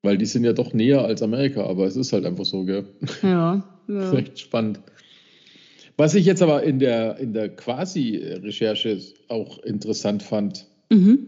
Weil 0.05 0.19
die 0.19 0.25
sind 0.25 0.43
ja 0.43 0.53
doch 0.53 0.71
näher 0.71 1.03
als 1.03 1.23
Amerika, 1.23 1.65
aber 1.65 1.87
es 1.87 1.95
ist 1.95 2.13
halt 2.13 2.25
einfach 2.25 2.45
so, 2.45 2.63
gell? 2.63 2.85
Ja. 3.23 3.67
Ja. 3.87 4.09
Recht 4.11 4.39
spannend. 4.39 4.79
Was 5.97 6.13
ich 6.13 6.27
jetzt 6.27 6.43
aber 6.43 6.61
in 6.61 6.77
der, 6.77 7.17
in 7.17 7.33
der 7.33 7.49
Quasi-Recherche 7.49 9.01
auch 9.29 9.57
interessant 9.59 10.21
fand 10.21 10.67
mhm. 10.91 11.27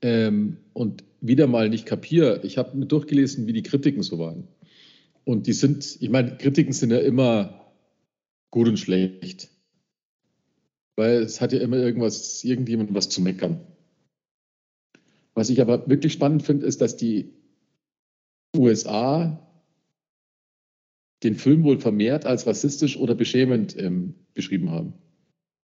ähm, 0.00 0.58
und 0.74 1.02
wieder 1.20 1.48
mal 1.48 1.68
nicht 1.68 1.86
kapiere, 1.86 2.40
ich 2.44 2.56
habe 2.56 2.76
mir 2.76 2.86
durchgelesen, 2.86 3.48
wie 3.48 3.52
die 3.52 3.64
Kritiken 3.64 4.04
so 4.04 4.20
waren. 4.20 4.46
Und 5.24 5.48
die 5.48 5.52
sind, 5.52 5.98
ich 6.00 6.08
meine, 6.08 6.36
Kritiken 6.36 6.72
sind 6.72 6.92
ja 6.92 6.98
immer 6.98 7.72
gut 8.52 8.68
und 8.68 8.78
schlecht. 8.78 9.48
Weil 10.94 11.22
es 11.22 11.40
hat 11.40 11.52
ja 11.52 11.58
immer 11.58 11.78
irgendwas, 11.78 12.44
irgendjemand 12.44 12.94
was 12.94 13.08
zu 13.08 13.20
meckern. 13.20 13.60
Was 15.34 15.50
ich 15.50 15.60
aber 15.60 15.88
wirklich 15.88 16.12
spannend 16.12 16.42
finde, 16.42 16.66
ist, 16.66 16.80
dass 16.80 16.96
die 16.96 17.39
USA 18.56 19.46
den 21.22 21.34
Film 21.34 21.64
wohl 21.64 21.78
vermehrt 21.78 22.24
als 22.26 22.46
rassistisch 22.46 22.96
oder 22.96 23.14
beschämend 23.14 23.76
ähm, 23.78 24.14
beschrieben 24.34 24.70
haben. 24.70 24.94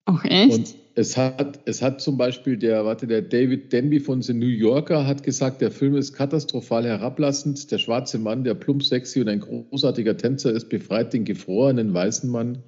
Ach, 0.06 0.26
echt? 0.26 0.54
Und 0.54 0.76
es 0.96 1.16
hat, 1.16 1.62
es 1.66 1.82
hat 1.82 2.02
zum 2.02 2.18
Beispiel 2.18 2.58
der, 2.58 2.86
warte, 2.86 3.08
der 3.08 3.22
David 3.22 3.72
Denby 3.72 4.00
von 4.00 4.22
The 4.22 4.34
New 4.34 4.48
Yorker 4.48 5.08
hat 5.08 5.24
gesagt, 5.24 5.62
der 5.62 5.72
Film 5.72 5.96
ist 5.96 6.14
katastrophal 6.14 6.86
herablassend. 6.86 7.72
Der 7.72 7.78
schwarze 7.78 8.20
Mann, 8.20 8.44
der 8.44 8.56
plump 8.56 8.84
sexy 8.84 9.22
und 9.22 9.30
ein 9.30 9.40
großartiger 9.40 10.18
Tänzer 10.18 10.52
ist, 10.52 10.70
befreit 10.70 11.14
den 11.14 11.24
gefrorenen 11.24 11.94
weißen 11.94 12.30
Mann. 12.30 12.64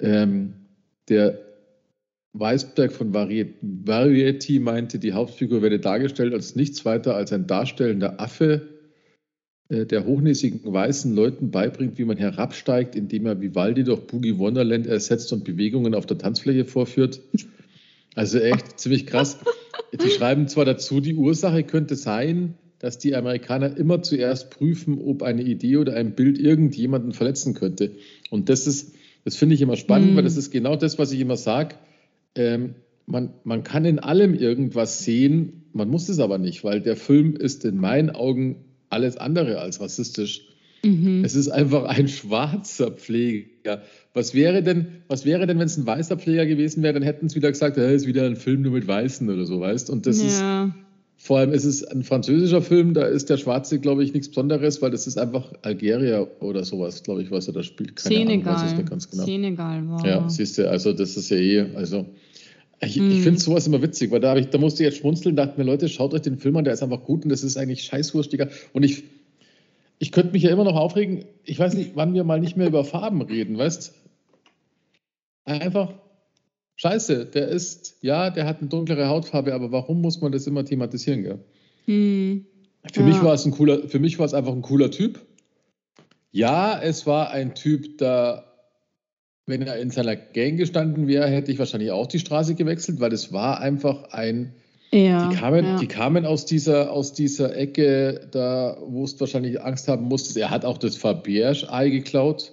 Ähm, 0.00 0.54
der 1.08 1.38
Weisberg 2.34 2.92
von 2.92 3.14
Variety 3.14 4.58
meinte, 4.58 4.98
die 4.98 5.12
Hauptfigur 5.12 5.62
werde 5.62 5.78
dargestellt 5.78 6.34
als 6.34 6.56
nichts 6.56 6.84
weiter 6.84 7.14
als 7.14 7.32
ein 7.32 7.46
darstellender 7.46 8.20
Affe, 8.20 8.73
der 9.70 10.04
hochnäsigen 10.04 10.60
weißen 10.64 11.14
Leuten 11.14 11.50
beibringt, 11.50 11.98
wie 11.98 12.04
man 12.04 12.18
herabsteigt, 12.18 12.96
indem 12.96 13.26
er 13.26 13.40
Vivaldi 13.40 13.84
durch 13.84 14.00
Boogie 14.06 14.38
Wonderland 14.38 14.86
ersetzt 14.86 15.32
und 15.32 15.44
Bewegungen 15.44 15.94
auf 15.94 16.06
der 16.06 16.18
Tanzfläche 16.18 16.64
vorführt. 16.64 17.20
Also 18.14 18.38
echt 18.38 18.78
ziemlich 18.78 19.06
krass. 19.06 19.38
Die 19.92 20.10
schreiben 20.10 20.48
zwar 20.48 20.64
dazu, 20.64 21.00
die 21.00 21.14
Ursache 21.14 21.62
könnte 21.62 21.96
sein, 21.96 22.54
dass 22.78 22.98
die 22.98 23.14
Amerikaner 23.14 23.74
immer 23.76 24.02
zuerst 24.02 24.50
prüfen, 24.50 24.98
ob 24.98 25.22
eine 25.22 25.42
Idee 25.42 25.78
oder 25.78 25.94
ein 25.94 26.14
Bild 26.14 26.38
irgendjemanden 26.38 27.12
verletzen 27.12 27.54
könnte. 27.54 27.92
Und 28.30 28.50
das 28.50 28.66
ist, 28.66 28.94
das 29.24 29.36
finde 29.36 29.54
ich 29.54 29.62
immer 29.62 29.76
spannend, 29.76 30.12
mm. 30.12 30.16
weil 30.16 30.24
das 30.24 30.36
ist 30.36 30.50
genau 30.50 30.76
das, 30.76 30.98
was 30.98 31.10
ich 31.10 31.20
immer 31.20 31.36
sage. 31.36 31.76
Ähm, 32.34 32.74
man, 33.06 33.32
man 33.44 33.62
kann 33.62 33.86
in 33.86 33.98
allem 33.98 34.34
irgendwas 34.34 35.02
sehen, 35.02 35.64
man 35.72 35.88
muss 35.88 36.10
es 36.10 36.18
aber 36.18 36.36
nicht, 36.36 36.62
weil 36.62 36.82
der 36.82 36.96
Film 36.96 37.36
ist 37.36 37.64
in 37.64 37.78
meinen 37.78 38.10
Augen 38.10 38.56
alles 38.90 39.16
andere 39.16 39.60
als 39.60 39.80
rassistisch. 39.80 40.42
Mhm. 40.84 41.24
Es 41.24 41.34
ist 41.34 41.48
einfach 41.48 41.84
ein 41.84 42.08
schwarzer 42.08 42.90
Pfleger. 42.90 43.82
Was 44.12 44.34
wäre 44.34 44.62
denn, 44.62 44.86
was 45.08 45.24
wäre 45.24 45.46
denn, 45.46 45.58
wenn 45.58 45.66
es 45.66 45.76
ein 45.76 45.86
weißer 45.86 46.18
Pfleger 46.18 46.46
gewesen 46.46 46.82
wäre, 46.82 46.94
dann 46.94 47.02
hätten 47.02 47.28
sie 47.28 47.36
wieder 47.36 47.50
gesagt, 47.50 47.76
es 47.78 48.02
ist 48.02 48.06
wieder 48.06 48.26
ein 48.26 48.36
Film 48.36 48.62
nur 48.62 48.72
mit 48.72 48.86
Weißen 48.86 49.28
oder 49.28 49.46
so, 49.46 49.60
weißt? 49.60 49.90
Und 49.90 50.06
das 50.06 50.20
ja. 50.20 50.64
ist 50.64 50.74
vor 51.24 51.38
allem 51.38 51.52
ist 51.52 51.64
es 51.64 51.82
ein 51.82 52.02
französischer 52.02 52.60
Film, 52.60 52.92
da 52.92 53.06
ist 53.06 53.30
der 53.30 53.38
Schwarze, 53.38 53.78
glaube 53.78 54.04
ich, 54.04 54.12
nichts 54.12 54.28
Besonderes, 54.28 54.82
weil 54.82 54.90
das 54.90 55.06
ist 55.06 55.16
einfach 55.16 55.54
Algerier 55.62 56.28
oder 56.40 56.64
sowas, 56.64 57.02
glaube 57.02 57.22
ich, 57.22 57.30
was 57.30 57.46
er 57.46 57.54
da 57.54 57.62
spielt. 57.62 57.96
Keine 57.96 58.16
Senegal. 58.16 58.54
Ahnung, 58.54 58.62
weiß 58.62 58.72
ich 58.72 58.78
nicht 58.78 58.90
ganz 58.90 59.10
genau. 59.10 59.24
Senegal 59.24 59.88
war. 59.88 60.06
Ja, 60.06 60.28
siehst 60.28 60.58
du, 60.58 60.68
also 60.68 60.92
das 60.92 61.16
ist 61.16 61.30
ja 61.30 61.38
eh, 61.38 61.66
also 61.76 62.04
ich, 62.80 62.96
hm. 62.96 63.10
ich 63.10 63.22
finde 63.22 63.40
sowas 63.40 63.66
immer 63.66 63.82
witzig, 63.82 64.10
weil 64.10 64.20
da, 64.20 64.36
ich, 64.36 64.48
da 64.48 64.58
musste 64.58 64.82
ich 64.82 64.90
jetzt 64.90 64.98
schmunzeln, 64.98 65.36
dachte 65.36 65.58
mir, 65.58 65.64
Leute, 65.64 65.88
schaut 65.88 66.14
euch 66.14 66.22
den 66.22 66.38
Film 66.38 66.56
an, 66.56 66.64
der 66.64 66.74
ist 66.74 66.82
einfach 66.82 67.04
gut 67.04 67.24
und 67.24 67.30
das 67.30 67.42
ist 67.42 67.56
eigentlich 67.56 67.84
scheißwurstiger. 67.84 68.48
Und 68.72 68.82
ich, 68.82 69.04
ich 69.98 70.12
könnte 70.12 70.32
mich 70.32 70.42
ja 70.42 70.50
immer 70.50 70.64
noch 70.64 70.76
aufregen, 70.76 71.24
ich 71.44 71.58
weiß 71.58 71.74
nicht, 71.74 71.92
wann 71.94 72.14
wir 72.14 72.24
mal 72.24 72.40
nicht 72.40 72.56
mehr 72.56 72.66
über 72.66 72.84
Farben 72.84 73.22
reden, 73.22 73.58
weißt 73.58 73.94
Einfach 75.46 75.92
scheiße, 76.76 77.26
der 77.26 77.48
ist, 77.48 77.98
ja, 78.00 78.30
der 78.30 78.46
hat 78.46 78.60
eine 78.60 78.68
dunklere 78.68 79.08
Hautfarbe, 79.08 79.52
aber 79.52 79.72
warum 79.72 80.00
muss 80.00 80.20
man 80.20 80.32
das 80.32 80.46
immer 80.46 80.64
thematisieren, 80.64 81.22
gell? 81.22 81.38
Hm. 81.84 82.46
Für 82.92 83.00
ja. 83.00 83.06
mich 83.06 83.22
war 83.22 83.34
es 83.34 83.44
ein 83.44 83.52
cooler, 83.52 83.88
für 83.88 83.98
mich 83.98 84.18
war 84.18 84.26
es 84.26 84.34
einfach 84.34 84.52
ein 84.52 84.62
cooler 84.62 84.90
Typ. 84.90 85.20
Ja, 86.32 86.80
es 86.80 87.06
war 87.06 87.30
ein 87.30 87.54
Typ, 87.54 87.98
da 87.98 88.53
wenn 89.46 89.62
er 89.62 89.78
in 89.78 89.90
seiner 89.90 90.16
Gang 90.16 90.56
gestanden 90.56 91.06
wäre, 91.06 91.26
hätte 91.26 91.52
ich 91.52 91.58
wahrscheinlich 91.58 91.90
auch 91.90 92.06
die 92.06 92.18
Straße 92.18 92.54
gewechselt, 92.54 93.00
weil 93.00 93.12
es 93.12 93.32
war 93.32 93.60
einfach 93.60 94.04
ein. 94.10 94.54
Ja, 94.90 95.28
die, 95.28 95.34
kamen, 95.34 95.64
ja. 95.64 95.78
die 95.78 95.88
kamen 95.88 96.24
aus 96.24 96.46
dieser, 96.46 96.92
aus 96.92 97.12
dieser 97.12 97.56
Ecke, 97.56 98.28
da 98.30 98.76
wo 98.86 99.02
es 99.04 99.18
wahrscheinlich 99.18 99.60
Angst 99.60 99.88
haben 99.88 100.04
musstest. 100.04 100.36
Er 100.36 100.50
hat 100.50 100.64
auch 100.64 100.78
das 100.78 100.96
Faberge-Ei 100.96 101.90
geklaut. 101.90 102.52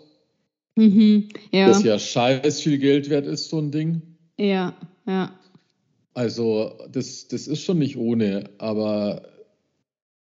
Mhm, 0.75 1.29
ja. 1.51 1.67
Das 1.67 1.83
ja 1.83 1.99
scheiß 1.99 2.61
viel 2.61 2.79
Geld 2.79 3.09
wert 3.09 3.27
ist, 3.27 3.49
so 3.49 3.59
ein 3.59 3.69
Ding. 3.69 4.01
Ja, 4.39 4.73
ja. 5.05 5.39
Also, 6.13 6.73
das, 6.91 7.27
das 7.27 7.47
ist 7.47 7.61
schon 7.61 7.77
nicht 7.77 7.95
ohne, 7.95 8.49
aber 8.57 9.21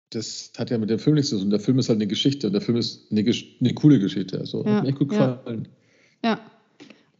das 0.09 0.51
hat 0.57 0.69
ja 0.69 0.77
mit 0.77 0.89
dem 0.89 0.99
Film 0.99 1.15
nichts 1.15 1.29
zu 1.29 1.39
tun. 1.39 1.49
Der 1.49 1.59
Film 1.59 1.79
ist 1.79 1.87
halt 1.87 1.97
eine 1.97 2.07
Geschichte 2.07 2.47
und 2.47 2.53
der 2.53 2.61
Film 2.61 2.77
ist 2.77 3.09
eine, 3.09 3.21
eine 3.21 3.73
coole 3.73 3.99
Geschichte. 3.99 4.37
Also, 4.37 4.65
ja, 4.65 4.75
hat 4.75 4.83
mir 4.83 4.89
echt 4.89 4.99
gut 4.99 5.09
gefallen. 5.09 5.39
Ja. 5.47 5.80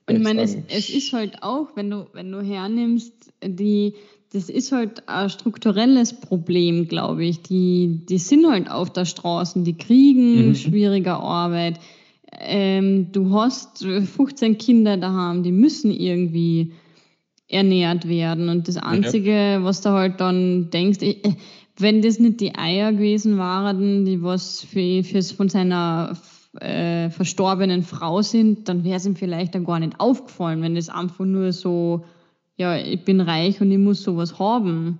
Und 0.08 0.18
ich 0.18 0.24
meine, 0.24 0.42
es, 0.42 0.58
es 0.68 0.90
ist 0.90 1.14
halt 1.14 1.42
auch, 1.44 1.68
wenn 1.76 1.90
du, 1.90 2.08
wenn 2.14 2.32
du 2.32 2.42
hernimmst, 2.42 3.14
die, 3.44 3.94
das 4.34 4.50
ist 4.50 4.72
halt 4.72 5.08
ein 5.08 5.30
strukturelles 5.30 6.14
Problem, 6.14 6.88
glaube 6.88 7.26
ich. 7.26 7.42
Die, 7.42 8.02
die 8.10 8.18
sind 8.18 8.50
halt 8.50 8.70
auf 8.70 8.92
der 8.92 9.06
Straße, 9.06 9.62
die 9.64 9.78
kriegen 9.78 10.50
mhm. 10.50 10.56
schwierige 10.56 11.14
Arbeit. 11.14 11.80
Ähm, 12.40 13.12
du 13.12 13.34
hast 13.34 13.84
15 13.86 14.58
Kinder 14.58 14.98
daheim, 14.98 15.44
die 15.44 15.52
müssen 15.52 15.92
irgendwie 15.92 16.74
ernährt 17.48 18.08
werden. 18.08 18.50
Und 18.50 18.68
das 18.68 18.78
Einzige, 18.78 19.34
ja. 19.34 19.64
was 19.64 19.82
du 19.82 19.90
halt 19.90 20.22
dann 20.22 20.70
denkst, 20.70 21.00
ich, 21.02 21.22
wenn 21.78 22.02
das 22.02 22.20
nicht 22.20 22.40
die 22.40 22.56
Eier 22.56 22.94
gewesen 22.94 23.38
waren, 23.38 24.06
die 24.06 24.24
was 24.24 24.64
für, 24.64 25.04
für 25.04 25.22
von 25.22 25.50
seiner 25.50 26.18
äh, 26.60 27.10
verstorbenen 27.10 27.84
Frau 27.84 28.22
sind, 28.22 28.68
dann 28.68 28.84
wäre 28.84 28.98
es 28.98 29.06
ihm 29.06 29.16
vielleicht 29.16 29.56
dann 29.56 29.66
gar 29.66 29.80
nicht 29.80 30.00
aufgefallen, 30.00 30.62
wenn 30.62 30.76
es 30.76 30.90
einfach 30.90 31.26
nur 31.26 31.54
so, 31.54 32.06
ja, 32.58 32.78
ich 32.78 33.04
bin 33.06 33.22
reich 33.22 33.62
und 33.62 33.72
ich 33.72 33.78
muss 33.78 34.04
sowas 34.04 34.38
haben 34.40 35.00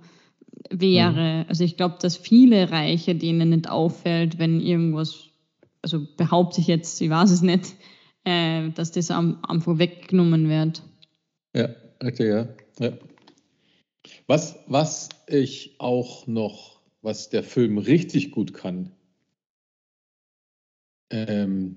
wäre. 0.70 1.42
Mhm. 1.42 1.48
Also 1.48 1.64
ich 1.64 1.76
glaube, 1.76 1.96
dass 2.00 2.16
viele 2.16 2.70
Reiche 2.70 3.14
denen 3.14 3.50
nicht 3.50 3.68
auffällt, 3.68 4.38
wenn 4.38 4.60
irgendwas, 4.60 5.28
also 5.82 6.06
behaupte 6.16 6.60
ich 6.60 6.66
jetzt, 6.66 7.00
ich 7.00 7.10
weiß 7.10 7.30
es 7.30 7.42
nicht, 7.42 7.74
äh, 8.24 8.70
dass 8.70 8.92
das 8.92 9.10
einfach 9.10 9.78
weggenommen 9.78 10.48
wird. 10.48 10.82
Ja, 11.54 11.68
richtig, 12.02 12.28
ja. 12.28 12.48
ja. 12.80 12.92
Was, 14.26 14.58
was 14.66 15.10
ich 15.26 15.76
auch 15.78 16.26
noch, 16.26 16.80
was 17.02 17.28
der 17.28 17.42
Film 17.42 17.78
richtig 17.78 18.30
gut 18.30 18.54
kann, 18.54 18.92
ähm, 21.12 21.76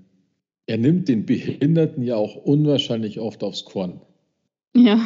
er 0.66 0.78
nimmt 0.78 1.08
den 1.08 1.26
Behinderten 1.26 2.02
ja 2.02 2.16
auch 2.16 2.36
unwahrscheinlich 2.36 3.20
oft 3.20 3.42
aufs 3.42 3.64
Korn. 3.64 4.00
Ja. 4.74 5.00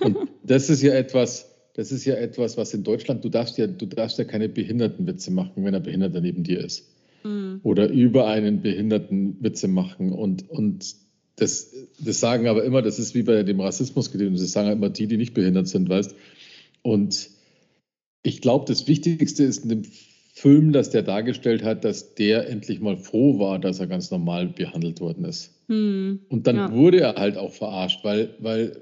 Und 0.00 0.16
das 0.42 0.68
ist 0.68 0.82
ja 0.82 0.92
etwas, 0.94 1.54
das 1.74 1.92
ist 1.92 2.04
ja 2.04 2.14
etwas, 2.14 2.56
was 2.56 2.74
in 2.74 2.84
Deutschland, 2.84 3.24
du 3.24 3.28
darfst 3.28 3.56
ja, 3.56 3.66
du 3.66 3.86
darfst 3.86 4.18
ja 4.18 4.24
keine 4.24 4.48
Behindertenwitze 4.48 5.30
machen, 5.30 5.64
wenn 5.64 5.74
ein 5.74 5.82
Behinderter 5.82 6.20
neben 6.20 6.44
dir 6.44 6.62
ist. 6.62 6.88
Mhm. 7.24 7.60
Oder 7.62 7.88
über 7.88 8.26
einen 8.26 8.62
Behinderten 8.62 9.36
Witze 9.40 9.68
machen. 9.68 10.12
Und, 10.12 10.48
und 10.50 10.94
das, 11.36 11.74
das 11.98 12.20
sagen 12.20 12.46
aber 12.48 12.64
immer, 12.64 12.82
das 12.82 12.98
ist 12.98 13.14
wie 13.14 13.22
bei 13.22 13.42
dem 13.42 13.60
Rassismus 13.60 14.10
gewesen, 14.10 14.34
das 14.34 14.52
sagen 14.52 14.70
immer 14.70 14.90
die, 14.90 15.06
die 15.06 15.16
nicht 15.16 15.34
behindert 15.34 15.68
sind, 15.68 15.88
weißt. 15.88 16.14
Und 16.82 17.30
ich 18.22 18.40
glaube, 18.40 18.66
das 18.66 18.88
Wichtigste 18.88 19.44
ist 19.44 19.62
in 19.62 19.68
dem 19.68 19.82
Film, 20.32 20.72
das 20.72 20.90
der 20.90 21.02
dargestellt 21.02 21.64
hat, 21.64 21.84
dass 21.84 22.14
der 22.14 22.48
endlich 22.48 22.80
mal 22.80 22.96
froh 22.96 23.38
war, 23.38 23.58
dass 23.58 23.80
er 23.80 23.86
ganz 23.86 24.10
normal 24.10 24.48
behandelt 24.48 25.00
worden 25.00 25.24
ist. 25.24 25.52
Hm, 25.68 26.20
und 26.28 26.46
dann 26.46 26.56
ja. 26.56 26.72
wurde 26.72 27.00
er 27.00 27.14
halt 27.16 27.36
auch 27.36 27.52
verarscht, 27.52 28.04
weil, 28.04 28.34
weil 28.38 28.80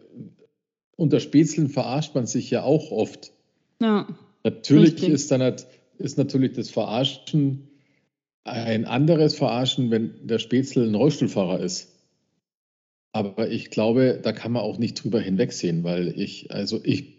unter 0.97 1.21
Spätzeln 1.21 1.69
verarscht 1.69 2.15
man 2.15 2.27
sich 2.27 2.51
ja 2.51 2.63
auch 2.63 2.91
oft. 2.91 3.33
Ja, 3.81 4.07
natürlich 4.45 5.03
ist 5.03 5.31
dann 5.31 5.43
halt, 5.43 5.67
ist 5.99 6.19
natürlich 6.19 6.53
das 6.53 6.71
Verarschen 6.71 7.69
ein 8.47 8.85
anderes 8.85 9.35
Verarschen, 9.35 9.91
wenn 9.91 10.27
der 10.27 10.39
Spätzle 10.39 10.85
ein 10.85 10.95
Rollstuhlfahrer 10.95 11.61
ist. 11.61 11.93
Aber 13.13 13.51
ich 13.51 13.71
glaube, 13.71 14.21
da 14.23 14.33
kann 14.33 14.53
man 14.53 14.63
auch 14.63 14.79
nicht 14.79 15.03
drüber 15.03 15.21
hinwegsehen, 15.21 15.85
weil 15.85 16.09
ich, 16.21 16.51
also 16.53 16.81
ich, 16.85 17.15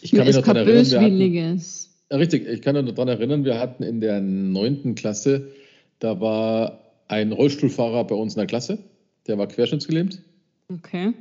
ich 0.00 0.12
kann 0.12 0.26
mich 0.26 0.36
noch 0.36 0.42
daran 0.42 0.66
erinnern, 0.68 0.90
wir 0.90 1.00
hatten, 1.00 1.18
Richtig, 2.12 2.46
ich 2.46 2.62
kann 2.62 2.82
mich 2.84 2.94
daran 2.94 3.08
erinnern, 3.08 3.44
wir 3.44 3.58
hatten 3.58 3.82
in 3.82 4.00
der 4.00 4.20
neunten 4.20 4.94
Klasse, 4.94 5.48
da 5.98 6.20
war 6.20 6.80
ein 7.08 7.32
Rollstuhlfahrer 7.32 8.04
bei 8.04 8.14
uns 8.14 8.34
in 8.34 8.38
der 8.38 8.46
Klasse, 8.46 8.78
der 9.26 9.38
war 9.38 9.48
querschnittsgelähmt. 9.48 10.22
Okay. 10.68 11.14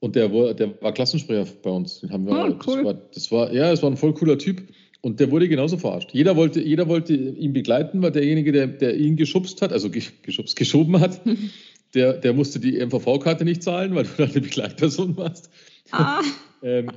Und 0.00 0.16
der, 0.16 0.32
war, 0.32 0.54
der 0.54 0.80
war 0.82 0.92
Klassensprecher 0.92 1.46
bei 1.62 1.70
uns. 1.70 2.00
Den 2.00 2.10
haben 2.10 2.26
wir, 2.26 2.32
oh, 2.32 2.56
cool. 2.66 2.76
das, 2.76 2.84
war, 2.84 2.94
das 2.94 3.32
war, 3.32 3.52
ja, 3.52 3.70
es 3.70 3.82
war 3.82 3.90
ein 3.90 3.98
voll 3.98 4.14
cooler 4.14 4.38
Typ. 4.38 4.62
Und 5.02 5.20
der 5.20 5.30
wurde 5.30 5.48
genauso 5.48 5.78
verarscht. 5.78 6.10
Jeder 6.12 6.36
wollte, 6.36 6.60
jeder 6.60 6.88
wollte 6.88 7.14
ihn 7.14 7.52
begleiten, 7.52 8.02
weil 8.02 8.12
derjenige, 8.12 8.52
der, 8.52 8.66
der 8.66 8.96
ihn 8.96 9.16
geschubst 9.16 9.62
hat, 9.62 9.72
also 9.72 9.90
geschubst, 9.90 10.56
geschoben 10.56 11.00
hat, 11.00 11.20
der, 11.94 12.14
der 12.14 12.32
musste 12.34 12.60
die 12.60 12.84
MVV-Karte 12.84 13.44
nicht 13.44 13.62
zahlen, 13.62 13.94
weil 13.94 14.04
du 14.04 14.10
dann 14.18 14.30
eine 14.30 14.40
Begleitperson 14.40 15.16
warst. 15.16 15.50
Ah. 15.90 16.22
ähm, 16.62 16.90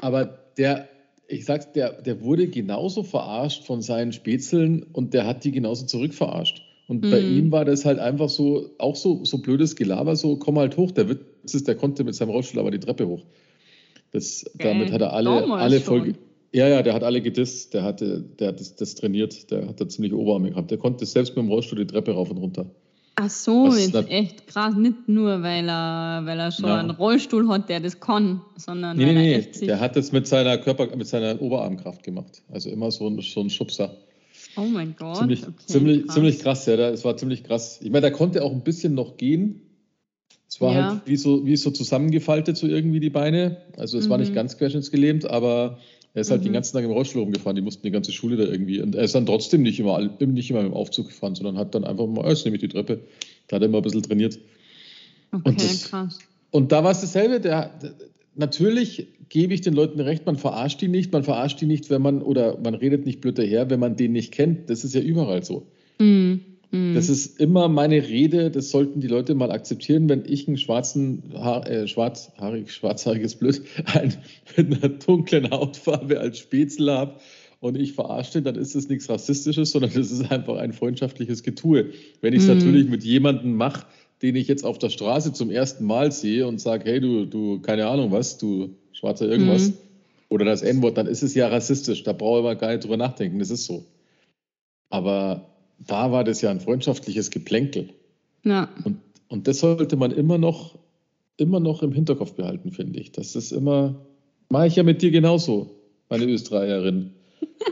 aber 0.00 0.38
der, 0.56 0.88
ich 1.28 1.44
sag's, 1.44 1.72
der, 1.72 2.00
der 2.00 2.22
wurde 2.22 2.48
genauso 2.48 3.02
verarscht 3.02 3.64
von 3.64 3.82
seinen 3.82 4.12
Spätzeln 4.12 4.82
und 4.92 5.12
der 5.12 5.26
hat 5.26 5.44
die 5.44 5.52
genauso 5.52 5.86
zurückverarscht. 5.86 6.62
Und 6.88 7.04
mhm. 7.04 7.10
bei 7.10 7.20
ihm 7.20 7.52
war 7.52 7.66
das 7.66 7.84
halt 7.84 7.98
einfach 7.98 8.30
so, 8.30 8.70
auch 8.78 8.96
so, 8.96 9.24
so 9.24 9.38
blödes 9.38 9.76
Gelaber, 9.76 10.16
so 10.16 10.36
komm 10.36 10.58
halt 10.58 10.78
hoch. 10.78 10.90
Der 10.90 11.10
Witz 11.10 11.20
ist, 11.52 11.68
der 11.68 11.74
konnte 11.74 12.02
mit 12.02 12.14
seinem 12.14 12.30
Rollstuhl 12.30 12.60
aber 12.60 12.70
die 12.70 12.80
Treppe 12.80 13.06
hoch. 13.06 13.24
Das. 14.10 14.46
Damit 14.54 14.90
hat 14.90 15.02
er 15.02 15.12
alle, 15.12 15.30
alle 15.52 15.80
Folge. 15.80 16.14
Ja, 16.50 16.66
ja, 16.66 16.82
der 16.82 16.94
hat 16.94 17.04
alle 17.04 17.20
gedisst, 17.20 17.74
der, 17.74 17.82
hatte, 17.82 18.24
der 18.38 18.48
hat 18.48 18.60
das, 18.60 18.74
das 18.74 18.94
trainiert, 18.94 19.50
der 19.50 19.68
hat 19.68 19.82
da 19.82 19.86
ziemlich 19.86 20.14
Oberarme 20.14 20.48
gehabt. 20.48 20.70
Der 20.70 20.78
konnte 20.78 21.04
selbst 21.04 21.36
mit 21.36 21.44
dem 21.44 21.50
Rollstuhl 21.50 21.78
die 21.78 21.86
Treppe 21.86 22.12
rauf 22.12 22.30
und 22.30 22.38
runter. 22.38 22.70
Ach 23.20 23.30
so, 23.30 23.66
das 23.66 23.78
ist 23.78 23.94
echt 24.08 24.46
krass. 24.46 24.76
Nicht 24.76 25.08
nur, 25.08 25.42
weil 25.42 25.68
er, 25.68 26.22
weil 26.24 26.38
er 26.38 26.52
schon 26.52 26.66
ja. 26.66 26.78
einen 26.78 26.90
Rollstuhl 26.90 27.48
hat, 27.48 27.68
der 27.68 27.80
das 27.80 27.98
kann, 27.98 28.42
sondern 28.56 28.96
nee, 28.96 29.12
nee, 29.12 29.44
nee. 29.52 29.66
Der 29.66 29.80
hat 29.80 29.96
das 29.96 30.12
mit 30.12 30.28
seiner 30.28 30.56
Körper, 30.58 30.94
mit 30.94 31.08
seiner 31.08 31.40
Oberarmkraft 31.42 32.04
gemacht. 32.04 32.42
Also 32.50 32.70
immer 32.70 32.92
so 32.92 33.08
ein, 33.08 33.20
so 33.20 33.40
ein 33.40 33.50
Schubser. 33.50 33.96
Oh 34.56 34.62
mein 34.62 34.94
Gott. 34.96 35.16
Ziemlich, 35.16 35.42
okay, 35.42 35.52
ziemlich, 35.66 36.04
krass. 36.04 36.14
ziemlich 36.14 36.38
krass, 36.38 36.66
ja. 36.66 36.74
Es 36.90 37.04
war 37.04 37.16
ziemlich 37.16 37.42
krass. 37.42 37.80
Ich 37.82 37.90
meine, 37.90 38.02
da 38.02 38.10
konnte 38.10 38.44
auch 38.44 38.52
ein 38.52 38.62
bisschen 38.62 38.94
noch 38.94 39.16
gehen. 39.16 39.62
Es 40.48 40.60
war 40.60 40.74
ja. 40.74 40.90
halt 40.90 41.02
wie 41.06 41.16
so, 41.16 41.44
wie 41.44 41.56
so 41.56 41.72
zusammengefaltet, 41.72 42.56
so 42.56 42.68
irgendwie 42.68 43.00
die 43.00 43.10
Beine. 43.10 43.58
Also 43.76 43.98
es 43.98 44.06
mhm. 44.06 44.10
war 44.10 44.18
nicht 44.18 44.30
mhm. 44.30 44.36
ganz 44.36 44.56
querschnittsgelähmt, 44.56 45.28
aber 45.28 45.78
er 46.18 46.22
ist 46.22 46.32
halt 46.32 46.40
mhm. 46.40 46.46
den 46.46 46.52
ganzen 46.54 46.74
Tag 46.74 46.84
im 46.84 46.90
Rollstuhl 46.90 47.22
rumgefahren. 47.22 47.54
Die 47.54 47.62
mussten 47.62 47.82
die 47.84 47.92
ganze 47.92 48.10
Schule 48.10 48.36
da 48.36 48.42
irgendwie. 48.42 48.82
Und 48.82 48.96
er 48.96 49.04
ist 49.04 49.14
dann 49.14 49.24
trotzdem 49.24 49.62
nicht 49.62 49.78
immer, 49.78 50.00
nicht 50.18 50.50
immer 50.50 50.62
dem 50.62 50.74
Aufzug 50.74 51.06
gefahren, 51.06 51.36
sondern 51.36 51.56
hat 51.56 51.76
dann 51.76 51.84
einfach 51.84 52.08
mal, 52.08 52.24
oh, 52.24 52.28
jetzt 52.28 52.44
nehme 52.44 52.56
ich 52.56 52.60
die 52.60 52.68
Treppe. 52.68 53.00
Da 53.46 53.56
hat 53.56 53.62
er 53.62 53.68
immer 53.68 53.78
ein 53.78 53.82
bisschen 53.82 54.02
trainiert. 54.02 54.36
Okay, 55.30 55.48
und 55.48 55.62
das, 55.62 55.84
krass. 55.84 56.18
Und 56.50 56.72
da 56.72 56.82
war 56.82 56.90
es 56.90 57.02
dasselbe. 57.02 57.40
Der, 57.40 57.70
der, 57.80 57.94
natürlich 58.34 59.06
gebe 59.28 59.54
ich 59.54 59.60
den 59.60 59.74
Leuten 59.74 60.00
recht, 60.00 60.26
man 60.26 60.36
verarscht 60.36 60.80
die 60.80 60.88
nicht. 60.88 61.12
Man 61.12 61.22
verarscht 61.22 61.60
die 61.60 61.66
nicht, 61.66 61.88
wenn 61.88 62.02
man, 62.02 62.20
oder 62.20 62.58
man 62.58 62.74
redet 62.74 63.06
nicht 63.06 63.20
blöd 63.20 63.38
daher, 63.38 63.70
wenn 63.70 63.78
man 63.78 63.94
den 63.94 64.10
nicht 64.10 64.32
kennt. 64.32 64.68
Das 64.70 64.82
ist 64.82 64.96
ja 64.96 65.00
überall 65.00 65.44
so. 65.44 65.68
Mhm. 66.00 66.40
Mhm. 66.70 66.94
Das 66.94 67.08
ist 67.08 67.40
immer 67.40 67.68
meine 67.68 68.08
Rede, 68.08 68.50
das 68.50 68.70
sollten 68.70 69.00
die 69.00 69.06
Leute 69.06 69.34
mal 69.34 69.50
akzeptieren, 69.50 70.08
wenn 70.08 70.24
ich 70.26 70.48
einen 70.48 70.58
schwarzen, 70.58 71.22
Haar, 71.34 71.68
äh, 71.68 71.88
schwarzhaarig, 71.88 72.72
schwarzhaariges 72.72 73.36
Blöd, 73.36 73.62
ein, 73.86 74.14
mit 74.56 74.82
einer 74.82 74.94
dunklen 74.94 75.50
Hautfarbe 75.50 76.20
als 76.20 76.38
Spätzle 76.38 76.92
habe 76.92 77.14
und 77.60 77.76
ich 77.76 77.94
verarsche, 77.94 78.42
dann 78.42 78.54
ist 78.54 78.74
das 78.74 78.88
nichts 78.88 79.08
Rassistisches, 79.08 79.70
sondern 79.70 79.92
das 79.94 80.10
ist 80.10 80.30
einfach 80.30 80.58
ein 80.58 80.72
freundschaftliches 80.72 81.42
Getue. 81.42 81.92
Wenn 82.20 82.34
ich 82.34 82.40
es 82.40 82.48
mhm. 82.48 82.54
natürlich 82.54 82.88
mit 82.88 83.02
jemandem 83.02 83.54
mache, 83.54 83.86
den 84.22 84.36
ich 84.36 84.48
jetzt 84.48 84.64
auf 84.64 84.78
der 84.78 84.90
Straße 84.90 85.32
zum 85.32 85.50
ersten 85.50 85.84
Mal 85.84 86.12
sehe 86.12 86.46
und 86.46 86.60
sage, 86.60 86.90
hey, 86.90 87.00
du, 87.00 87.24
du, 87.24 87.60
keine 87.60 87.86
Ahnung 87.86 88.12
was, 88.12 88.36
du 88.36 88.74
schwarzer 88.92 89.28
irgendwas, 89.28 89.70
mhm. 89.70 89.74
oder 90.28 90.44
das 90.44 90.62
N-Wort, 90.62 90.98
dann 90.98 91.06
ist 91.06 91.22
es 91.22 91.34
ja 91.34 91.48
rassistisch. 91.48 92.02
Da 92.02 92.12
brauche 92.12 92.40
ich 92.40 92.44
mal 92.44 92.56
gar 92.56 92.72
nicht 92.72 92.84
drüber 92.84 92.96
nachdenken, 92.96 93.38
das 93.38 93.50
ist 93.50 93.64
so. 93.64 93.84
Aber 94.90 95.57
da 95.78 96.12
war 96.12 96.24
das 96.24 96.40
ja 96.42 96.50
ein 96.50 96.60
freundschaftliches 96.60 97.30
Geplänkel. 97.30 97.90
Ja. 98.44 98.68
Und, 98.84 98.98
und 99.28 99.48
das 99.48 99.60
sollte 99.60 99.96
man 99.96 100.10
immer 100.10 100.38
noch, 100.38 100.78
immer 101.36 101.60
noch 101.60 101.82
im 101.82 101.92
Hinterkopf 101.92 102.32
behalten, 102.32 102.72
finde 102.72 103.00
ich. 103.00 103.12
Das 103.12 103.36
ist 103.36 103.52
immer, 103.52 103.94
mache 104.48 104.66
ich 104.66 104.76
ja 104.76 104.82
mit 104.82 105.02
dir 105.02 105.10
genauso, 105.10 105.70
meine 106.08 106.24
Österreicherin. 106.24 107.12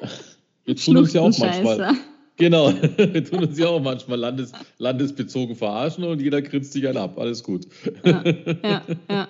Wir 0.65 0.75
tun 0.75 0.97
uns 0.97 1.13
ja 1.13 1.21
auch 1.21 1.39
manchmal. 1.39 1.95
Genau, 2.39 2.73
wir 2.97 3.25
tun 3.25 3.45
uns 3.45 3.59
ja 3.59 3.69
auch 3.69 3.81
manchmal 3.81 4.19
landes, 4.19 4.53
landesbezogen 4.79 5.57
verarschen 5.57 6.05
und 6.05 6.21
jeder 6.21 6.43
grinst 6.43 6.73
sich 6.73 6.87
einen 6.87 6.99
ab. 6.99 7.19
Alles 7.19 7.43
gut. 7.43 7.67
Ja, 8.05 8.23
ja, 8.63 8.83
ja. 9.09 9.29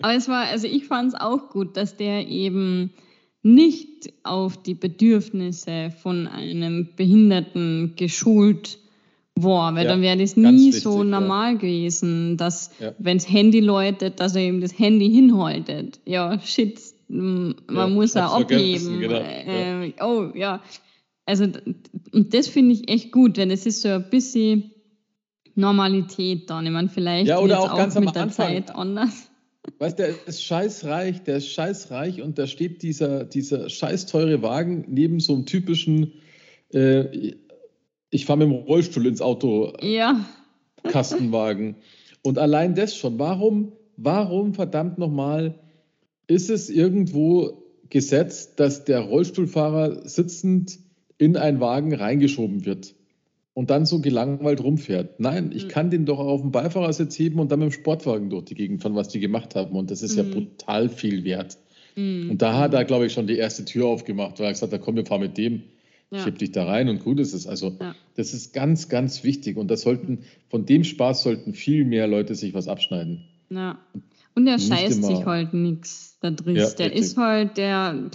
Aber 0.00 0.14
es 0.14 0.28
war, 0.28 0.46
also 0.46 0.66
ich 0.66 0.86
fand 0.86 1.12
es 1.12 1.20
auch 1.20 1.50
gut, 1.50 1.76
dass 1.76 1.96
der 1.96 2.26
eben 2.28 2.92
nicht 3.42 4.12
auf 4.22 4.62
die 4.62 4.74
Bedürfnisse 4.74 5.90
von 6.02 6.26
einem 6.28 6.88
Behinderten 6.96 7.94
geschult 7.96 8.78
war, 9.34 9.74
weil 9.74 9.84
ja, 9.84 9.90
dann 9.90 10.02
wäre 10.02 10.16
das 10.16 10.36
nie 10.36 10.66
wichtig, 10.68 10.82
so 10.82 11.02
normal 11.02 11.52
ja. 11.52 11.58
gewesen, 11.58 12.36
dass 12.36 12.70
ja. 12.78 12.92
wenn 12.98 13.18
das 13.18 13.28
Handy 13.28 13.60
läutet, 13.60 14.20
dass 14.20 14.36
er 14.36 14.42
eben 14.42 14.60
das 14.60 14.78
Handy 14.78 15.10
hinhaltet. 15.10 16.00
Ja, 16.04 16.38
shit, 16.40 16.78
man 17.08 17.94
muss 17.94 18.14
er 18.14 18.32
abheben. 18.32 19.00
Genau. 19.00 19.16
Äh, 19.16 19.92
oh 20.00 20.30
ja, 20.34 20.62
also 21.26 21.46
und 22.12 22.34
das 22.34 22.48
finde 22.48 22.74
ich 22.74 22.88
echt 22.88 23.10
gut, 23.12 23.36
denn 23.36 23.50
es 23.50 23.66
ist 23.66 23.82
so 23.82 23.88
ein 23.88 24.10
bisschen 24.10 24.70
Normalität 25.54 26.48
dann. 26.50 26.66
Ich 26.66 26.72
meine, 26.72 26.88
vielleicht 26.88 27.28
ja, 27.28 27.38
oder 27.38 27.60
auch, 27.60 27.72
auch 27.72 27.94
mit 28.00 28.14
der 28.14 28.22
Anfang. 28.22 28.30
Zeit 28.30 28.74
anders. 28.74 29.30
Weißt 29.78 29.98
du, 29.98 30.02
der 30.04 30.14
ist 30.26 30.42
scheißreich, 30.42 31.22
der 31.22 31.36
ist 31.36 31.48
scheißreich 31.48 32.20
und 32.20 32.38
da 32.38 32.46
steht 32.46 32.82
dieser, 32.82 33.24
dieser 33.24 33.68
scheiß 33.68 34.06
teure 34.06 34.42
Wagen 34.42 34.84
neben 34.88 35.20
so 35.20 35.34
einem 35.34 35.46
typischen, 35.46 36.14
äh, 36.72 37.34
ich 38.10 38.26
fahre 38.26 38.40
mit 38.40 38.48
dem 38.48 38.64
Rollstuhl 38.64 39.06
ins 39.06 39.22
Auto, 39.22 39.72
ja. 39.80 40.24
Kastenwagen. 40.82 41.76
Und 42.22 42.38
allein 42.38 42.74
das 42.74 42.96
schon, 42.96 43.18
warum, 43.18 43.72
warum 43.96 44.54
verdammt 44.54 44.98
nochmal 44.98 45.58
ist 46.26 46.50
es 46.50 46.70
irgendwo 46.70 47.62
gesetzt, 47.88 48.58
dass 48.58 48.84
der 48.84 49.00
Rollstuhlfahrer 49.00 50.08
sitzend 50.08 50.78
in 51.18 51.36
einen 51.36 51.60
Wagen 51.60 51.94
reingeschoben 51.94 52.64
wird? 52.64 52.94
Und 53.54 53.70
dann 53.70 53.84
so 53.84 54.00
gelangweilt 54.00 54.62
rumfährt. 54.62 55.20
Nein, 55.20 55.52
ich 55.54 55.64
mhm. 55.64 55.68
kann 55.68 55.90
den 55.90 56.06
doch 56.06 56.18
auf 56.18 56.40
dem 56.40 56.52
Beifahrersitz 56.52 57.18
heben 57.18 57.38
und 57.38 57.52
dann 57.52 57.58
mit 57.58 57.70
dem 57.70 57.72
Sportwagen 57.72 58.30
durch 58.30 58.44
die 58.46 58.54
Gegend 58.54 58.82
fahren, 58.82 58.94
was 58.94 59.08
die 59.08 59.20
gemacht 59.20 59.54
haben. 59.54 59.76
Und 59.76 59.90
das 59.90 60.02
ist 60.02 60.16
mhm. 60.16 60.24
ja 60.24 60.34
brutal 60.34 60.88
viel 60.88 61.24
wert. 61.24 61.58
Mhm. 61.94 62.30
Und 62.30 62.42
da 62.42 62.58
hat 62.58 62.72
er, 62.72 62.84
glaube 62.84 63.06
ich, 63.06 63.12
schon 63.12 63.26
die 63.26 63.36
erste 63.36 63.64
Tür 63.64 63.86
aufgemacht, 63.86 64.38
weil 64.38 64.46
er 64.46 64.52
gesagt 64.52 64.72
hat, 64.72 64.80
komm, 64.80 64.96
wir 64.96 65.04
fahren 65.04 65.20
mit 65.20 65.36
dem. 65.36 65.64
Ja. 66.10 66.18
Ich 66.18 66.26
heb 66.26 66.38
dich 66.38 66.52
da 66.52 66.64
rein 66.64 66.88
und 66.88 67.02
gut 67.02 67.20
ist 67.20 67.32
es. 67.34 67.46
Also 67.46 67.76
ja. 67.78 67.94
das 68.16 68.32
ist 68.34 68.52
ganz, 68.54 68.88
ganz 68.88 69.24
wichtig. 69.24 69.56
Und 69.56 69.70
das 69.70 69.82
sollten, 69.82 70.20
von 70.48 70.64
dem 70.64 70.84
Spaß 70.84 71.22
sollten 71.22 71.52
viel 71.52 71.84
mehr 71.84 72.06
Leute 72.06 72.34
sich 72.34 72.54
was 72.54 72.68
abschneiden. 72.68 73.24
Ja. 73.50 73.78
Und 74.34 74.46
er 74.46 74.58
scheißt 74.58 75.04
sich 75.04 75.26
halt 75.26 75.52
nichts 75.52 76.18
da 76.20 76.30
drin. 76.30 76.56
Ja, 76.56 76.70
der 76.70 76.86
richtig. 76.86 77.00
ist 77.02 77.16
halt, 77.18 77.58
der, 77.58 78.10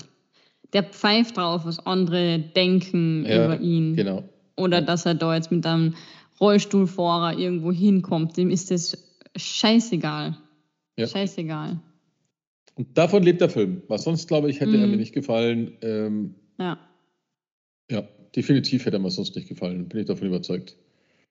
der 0.73 0.83
pfeift 0.83 1.37
drauf, 1.37 1.65
was 1.65 1.85
andere 1.85 2.39
denken 2.39 3.23
über 3.23 3.59
ihn. 3.59 3.95
Genau 3.95 4.23
oder 4.57 4.81
dass 4.81 5.05
er 5.05 5.15
da 5.15 5.35
jetzt 5.35 5.51
mit 5.51 5.65
einem 5.65 5.95
Rollstuhlfahrer 6.39 7.37
irgendwo 7.37 7.71
hinkommt. 7.71 8.37
Dem 8.37 8.49
ist 8.49 8.71
das 8.71 8.97
scheißegal. 9.35 10.37
Ja. 10.97 11.07
Scheißegal. 11.07 11.79
Und 12.75 12.97
davon 12.97 13.23
lebt 13.23 13.41
der 13.41 13.49
Film. 13.49 13.81
Was 13.87 14.03
sonst, 14.03 14.27
glaube 14.27 14.49
ich, 14.49 14.59
hätte 14.59 14.71
mhm. 14.71 14.81
er 14.81 14.87
mir 14.87 14.97
nicht 14.97 15.13
gefallen. 15.13 15.77
Ähm, 15.81 16.35
ja. 16.59 16.79
Ja, 17.89 18.03
definitiv 18.35 18.85
hätte 18.85 18.97
er 18.97 18.99
mir 18.99 19.09
sonst 19.09 19.35
nicht 19.35 19.47
gefallen. 19.47 19.87
Bin 19.87 20.01
ich 20.01 20.05
davon 20.05 20.27
überzeugt. 20.27 20.75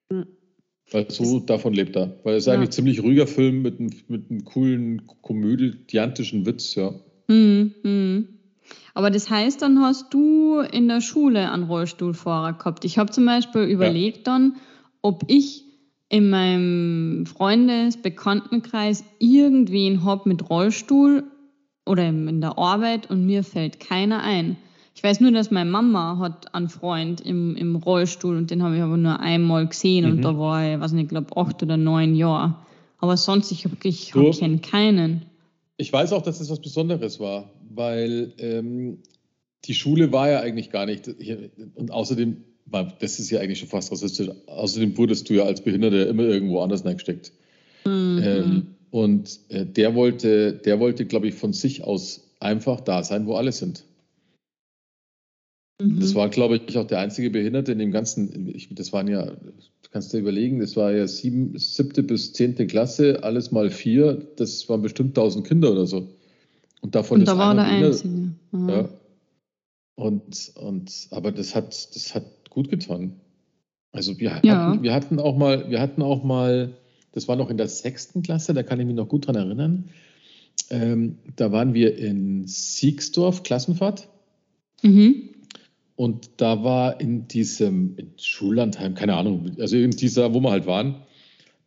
Mhm. 0.09 0.27
Weil 0.91 1.09
so 1.11 1.39
davon 1.39 1.73
lebt 1.73 1.95
er. 1.95 2.17
Weil 2.23 2.35
es 2.35 2.43
ist 2.43 2.47
ja. 2.47 2.53
eigentlich 2.53 2.69
ein 2.69 2.73
ziemlich 2.73 3.03
ruhiger 3.03 3.27
Film 3.27 3.61
mit 3.61 3.79
einem, 3.79 3.91
mit 4.07 4.29
einem 4.29 4.45
coolen 4.45 5.05
komödiantischen 5.21 6.45
Witz, 6.45 6.75
ja. 6.75 6.93
Mhm. 7.27 8.36
Aber 8.93 9.11
das 9.11 9.29
heißt, 9.29 9.61
dann 9.61 9.81
hast 9.81 10.13
du 10.13 10.59
in 10.59 10.87
der 10.87 11.01
Schule 11.01 11.51
einen 11.51 11.63
Rollstuhlfahrer 11.63 12.53
gehabt. 12.53 12.85
Ich 12.85 12.97
habe 12.97 13.11
zum 13.11 13.25
Beispiel 13.25 13.63
überlegt 13.63 14.27
ja. 14.27 14.33
dann, 14.33 14.55
ob 15.01 15.23
ich 15.27 15.63
in 16.09 16.29
meinem 16.29 17.25
Freundes-, 17.25 18.01
Bekanntenkreis 18.01 19.03
irgendwen 19.19 20.03
habe 20.03 20.29
mit 20.29 20.49
Rollstuhl 20.49 21.23
oder 21.85 22.07
in 22.07 22.41
der 22.41 22.57
Arbeit 22.57 23.09
und 23.09 23.25
mir 23.25 23.43
fällt 23.43 23.79
keiner 23.79 24.21
ein. 24.21 24.57
Ich 24.95 25.03
weiß 25.03 25.19
nur, 25.19 25.31
dass 25.31 25.51
meine 25.51 25.69
Mama 25.69 26.17
hat 26.17 26.55
einen 26.55 26.69
Freund 26.69 27.21
im, 27.21 27.55
im 27.55 27.75
Rollstuhl 27.75 28.35
und 28.35 28.49
den 28.49 28.63
habe 28.63 28.77
ich 28.77 28.81
aber 28.81 28.97
nur 28.97 29.19
einmal 29.19 29.67
gesehen 29.67 30.05
mhm. 30.05 30.11
und 30.11 30.21
da 30.23 30.37
war 30.39 30.73
ich, 30.73 30.79
weiß 30.79 30.93
nicht, 30.93 31.03
ich 31.03 31.09
glaube 31.09 31.37
acht 31.37 31.61
oder 31.61 31.77
neun 31.77 32.15
Jahre. 32.15 32.55
Aber 32.97 33.15
sonst, 33.15 33.51
ich, 33.51 33.65
ich, 33.83 34.15
ich 34.15 34.39
kenne 34.39 34.57
keinen. 34.57 35.27
Ich 35.77 35.93
weiß 35.93 36.13
auch, 36.13 36.23
dass 36.23 36.39
das 36.39 36.49
was 36.49 36.59
Besonderes 36.59 37.19
war, 37.19 37.47
weil 37.77 38.33
ähm, 38.39 38.99
die 39.65 39.73
Schule 39.75 40.11
war 40.11 40.29
ja 40.29 40.41
eigentlich 40.41 40.71
gar 40.71 40.85
nicht, 40.85 41.07
und 41.75 41.91
außerdem, 41.91 42.37
das 42.99 43.19
ist 43.19 43.29
ja 43.29 43.39
eigentlich 43.39 43.59
schon 43.59 43.69
fast 43.69 43.91
rassistisch, 43.91 44.29
außerdem 44.47 44.97
wurdest 44.97 45.29
du 45.29 45.35
ja 45.35 45.43
als 45.43 45.61
Behinderter 45.61 46.07
immer 46.07 46.23
irgendwo 46.23 46.59
anders 46.59 46.85
reingesteckt. 46.85 47.31
Mhm. 47.85 48.21
Ähm, 48.23 48.67
und 48.91 49.39
äh, 49.49 49.65
der 49.65 49.95
wollte, 49.95 50.53
der 50.53 50.79
wollte, 50.79 51.05
glaube 51.05 51.27
ich, 51.27 51.35
von 51.35 51.53
sich 51.53 51.83
aus 51.83 52.31
einfach 52.39 52.81
da 52.81 53.03
sein, 53.03 53.25
wo 53.25 53.35
alle 53.35 53.51
sind. 53.51 53.83
Mhm. 55.81 55.99
Das 55.99 56.15
war, 56.15 56.29
glaube 56.29 56.61
ich, 56.67 56.77
auch 56.77 56.87
der 56.87 56.99
einzige 56.99 57.29
Behinderte 57.29 57.71
in 57.71 57.79
dem 57.79 57.91
ganzen, 57.91 58.49
ich, 58.53 58.73
das 58.73 58.93
waren 58.93 59.07
ja, 59.07 59.35
kannst 59.91 60.11
du 60.11 60.17
dir 60.17 60.21
überlegen, 60.21 60.59
das 60.59 60.75
war 60.75 60.91
ja 60.91 61.07
sieben, 61.07 61.57
siebte 61.57 62.03
bis 62.03 62.33
zehnte 62.33 62.65
Klasse, 62.67 63.23
alles 63.23 63.51
mal 63.51 63.69
vier, 63.69 64.27
das 64.35 64.67
waren 64.69 64.81
bestimmt 64.81 65.15
tausend 65.15 65.45
Kinder 65.45 65.71
oder 65.71 65.85
so. 65.85 66.09
Und 66.81 66.95
davon 66.95 67.19
und 67.19 67.27
da 67.27 67.37
war 67.37 67.55
der 67.55 67.65
Einzige. 67.65 68.33
Ja. 68.53 68.89
Und, 69.95 70.51
und, 70.55 71.07
aber 71.11 71.31
das 71.31 71.55
hat, 71.55 71.95
das 71.95 72.13
hat 72.13 72.49
gut 72.49 72.69
getan. 72.69 73.19
Also 73.91 74.19
wir, 74.19 74.39
ja. 74.43 74.67
hatten, 74.67 74.83
wir 74.83 74.93
hatten 74.93 75.19
auch 75.19 75.35
mal, 75.35 75.69
wir 75.69 75.79
hatten 75.79 76.01
auch 76.03 76.23
mal, 76.23 76.77
das 77.13 77.27
war 77.27 77.35
noch 77.35 77.49
in 77.49 77.57
der 77.57 77.67
sechsten 77.67 78.21
Klasse, 78.21 78.53
da 78.53 78.61
kann 78.61 78.79
ich 78.79 78.85
mich 78.85 78.95
noch 78.95 79.07
gut 79.07 79.27
dran 79.27 79.35
erinnern. 79.35 79.89
Ähm, 80.69 81.17
da 81.35 81.51
waren 81.51 81.73
wir 81.73 81.97
in 81.97 82.47
Siegsdorf, 82.47 83.43
Klassenfahrt. 83.43 84.09
Mhm. 84.83 85.29
und 85.95 86.29
da 86.37 86.63
war 86.63 87.01
in 87.01 87.27
diesem 87.27 87.97
in 87.97 88.11
Schullandheim, 88.17 88.93
keine 88.93 89.15
Ahnung, 89.15 89.53
also 89.59 89.75
in 89.75 89.89
dieser, 89.89 90.35
wo 90.35 90.39
wir 90.39 90.51
halt 90.51 90.67
waren, 90.67 90.97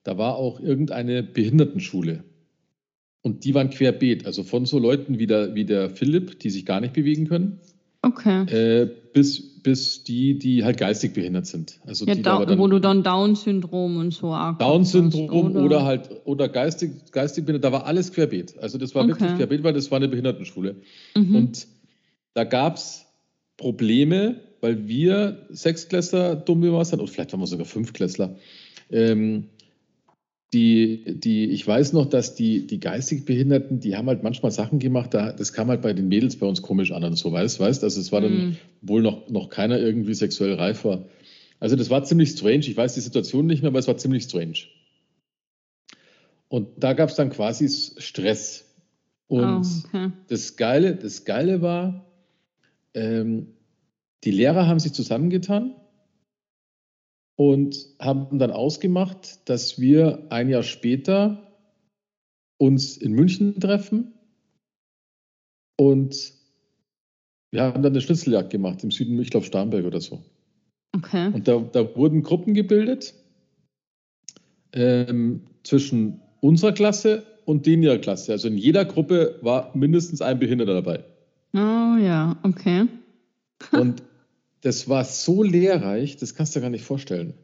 da 0.05 0.16
war 0.16 0.37
auch 0.37 0.61
irgendeine 0.61 1.25
Behindertenschule. 1.25 2.23
Und 3.23 3.45
die 3.45 3.55
waren 3.55 3.71
querbeet, 3.71 4.25
also 4.25 4.43
von 4.43 4.65
so 4.65 4.79
Leuten 4.79 5.19
wie 5.19 5.27
der, 5.27 5.55
wie 5.55 5.65
der 5.65 5.91
Philipp, 5.91 6.39
die 6.41 6.51
sich 6.51 6.65
gar 6.65 6.81
nicht 6.81 6.95
bewegen 6.95 7.29
können, 7.29 7.61
okay. 8.03 8.45
Äh, 8.45 8.91
bis, 9.13 9.63
bis 9.63 10.05
die, 10.05 10.39
die 10.39 10.65
halt 10.65 10.79
geistig 10.79 11.13
behindert 11.13 11.47
sind. 11.47 11.81
Also 11.87 12.07
ja, 12.07 12.15
da, 12.15 12.45
dann, 12.45 12.59
wo 12.59 12.67
du 12.67 12.79
dann 12.79 13.03
Down-Syndrom 13.03 13.97
und 13.97 14.13
so 14.13 14.29
Down-Syndrom 14.59 15.53
oder? 15.53 15.65
oder? 15.65 15.85
halt 15.85 16.11
oder 16.25 16.49
geistig, 16.49 17.13
geistig 17.13 17.45
behindert, 17.45 17.65
da 17.65 17.73
war 17.73 17.87
alles 17.87 18.13
querbeet. 18.13 18.59
Also 18.59 18.79
das 18.79 18.95
war 18.95 19.05
okay. 19.05 19.13
wirklich 19.13 19.37
querbeet, 19.37 19.63
weil 19.65 19.75
das 19.75 19.91
war 19.91 19.97
eine 19.97 20.09
Behindertenschule. 20.09 20.77
Mhm. 21.15 21.35
Und 21.35 21.67
da 22.35 22.45
gab 22.45 22.77
es 22.77 23.07
Probleme, 23.57 24.41
weil 24.61 24.89
wir 24.89 25.47
Sechsklässler 25.51 26.37
dumm 26.37 26.63
sind, 26.85 27.01
oder 27.01 27.09
vielleicht 27.09 27.33
waren 27.33 27.41
wir 27.41 27.47
sogar 27.47 27.67
Fünfklässler. 27.67 28.37
Ähm, 28.91 29.45
die, 30.53 31.05
die, 31.07 31.47
ich 31.51 31.65
weiß 31.65 31.93
noch, 31.93 32.07
dass 32.07 32.35
die, 32.35 32.67
die 32.67 32.81
geistig 32.81 33.25
Behinderten, 33.25 33.79
die 33.79 33.97
haben 33.97 34.09
halt 34.09 34.25
manchmal 34.25 34.51
Sachen 34.51 34.81
gemacht, 34.81 35.15
da, 35.15 35.33
das 35.33 35.53
kam 35.53 35.69
halt 35.69 35.83
bei 35.83 35.93
den 35.93 36.09
Mädels 36.09 36.37
bei 36.37 36.47
uns 36.47 36.61
komisch 36.61 36.91
an 36.91 37.05
und 37.05 37.17
so, 37.17 37.31
weißt 37.31 37.61
du? 37.61 37.65
Also 37.65 37.87
es 37.87 38.11
war 38.11 38.21
dann 38.21 38.51
mm. 38.51 38.57
wohl 38.83 39.03
noch, 39.03 39.29
noch 39.29 39.49
keiner 39.49 39.79
irgendwie 39.79 40.15
sexuell 40.15 40.55
reif 40.55 40.85
war. 40.85 41.05
Also 41.61 41.77
das 41.77 41.91
war 41.91 42.03
ziemlich 42.03 42.31
strange. 42.31 42.61
Ich 42.61 42.77
weiß 42.77 42.95
die 42.95 43.01
Situation 43.01 43.47
nicht 43.47 43.63
mehr, 43.63 43.69
aber 43.69 43.79
es 43.79 43.87
war 43.87 43.97
ziemlich 43.97 44.25
strange. 44.25 44.59
Und 46.49 46.69
da 46.79 46.95
gab 46.95 47.11
es 47.11 47.15
dann 47.15 47.31
quasi 47.31 47.69
Stress. 47.69 48.65
Und 49.29 49.65
oh, 49.65 49.89
okay. 49.89 50.11
das, 50.27 50.57
Geile, 50.57 50.97
das 50.97 51.25
Geile 51.25 51.63
war, 51.63 52.07
ähm, 52.95 53.47
die 54.25 54.33
Lehrer 54.33 54.67
haben 54.67 54.81
sich 54.81 54.93
zusammengetan 54.93 55.77
und 57.40 57.87
haben 57.98 58.38
dann 58.38 58.50
ausgemacht, 58.50 59.48
dass 59.48 59.81
wir 59.81 60.26
ein 60.29 60.50
Jahr 60.50 60.62
später 60.62 61.38
uns 62.59 62.98
in 62.98 63.12
München 63.12 63.59
treffen 63.59 64.12
und 65.79 66.35
wir 67.50 67.62
haben 67.62 67.83
dann 67.83 67.92
eine 67.92 68.03
Schnitzeljagd 68.03 68.50
gemacht 68.50 68.85
im 68.85 68.90
Süden, 68.90 69.18
ich 69.18 69.31
glaube 69.31 69.46
Starnberg 69.46 69.87
oder 69.87 70.03
so. 70.03 70.22
Okay. 70.94 71.29
Und 71.33 71.48
da, 71.48 71.61
da 71.61 71.96
wurden 71.96 72.22
Gruppen 72.22 72.53
gebildet 72.53 73.14
ähm, 74.74 75.46
zwischen 75.62 76.20
unserer 76.42 76.72
Klasse 76.72 77.22
und 77.46 77.64
den 77.64 77.83
ihrer 77.83 77.96
Klasse. 77.96 78.33
Also 78.33 78.48
in 78.48 78.59
jeder 78.59 78.85
Gruppe 78.85 79.38
war 79.40 79.74
mindestens 79.74 80.20
ein 80.20 80.38
Behinderter 80.38 80.74
dabei. 80.74 81.05
Oh 81.55 81.96
ja, 81.96 82.38
okay. 82.42 82.87
Und 83.72 84.03
das 84.62 84.88
war 84.88 85.05
so 85.05 85.42
lehrreich, 85.42 86.16
das 86.16 86.35
kannst 86.35 86.55
du 86.55 86.61
dir 86.61 86.62
gar 86.62 86.70
nicht 86.70 86.85
vorstellen. 86.85 87.35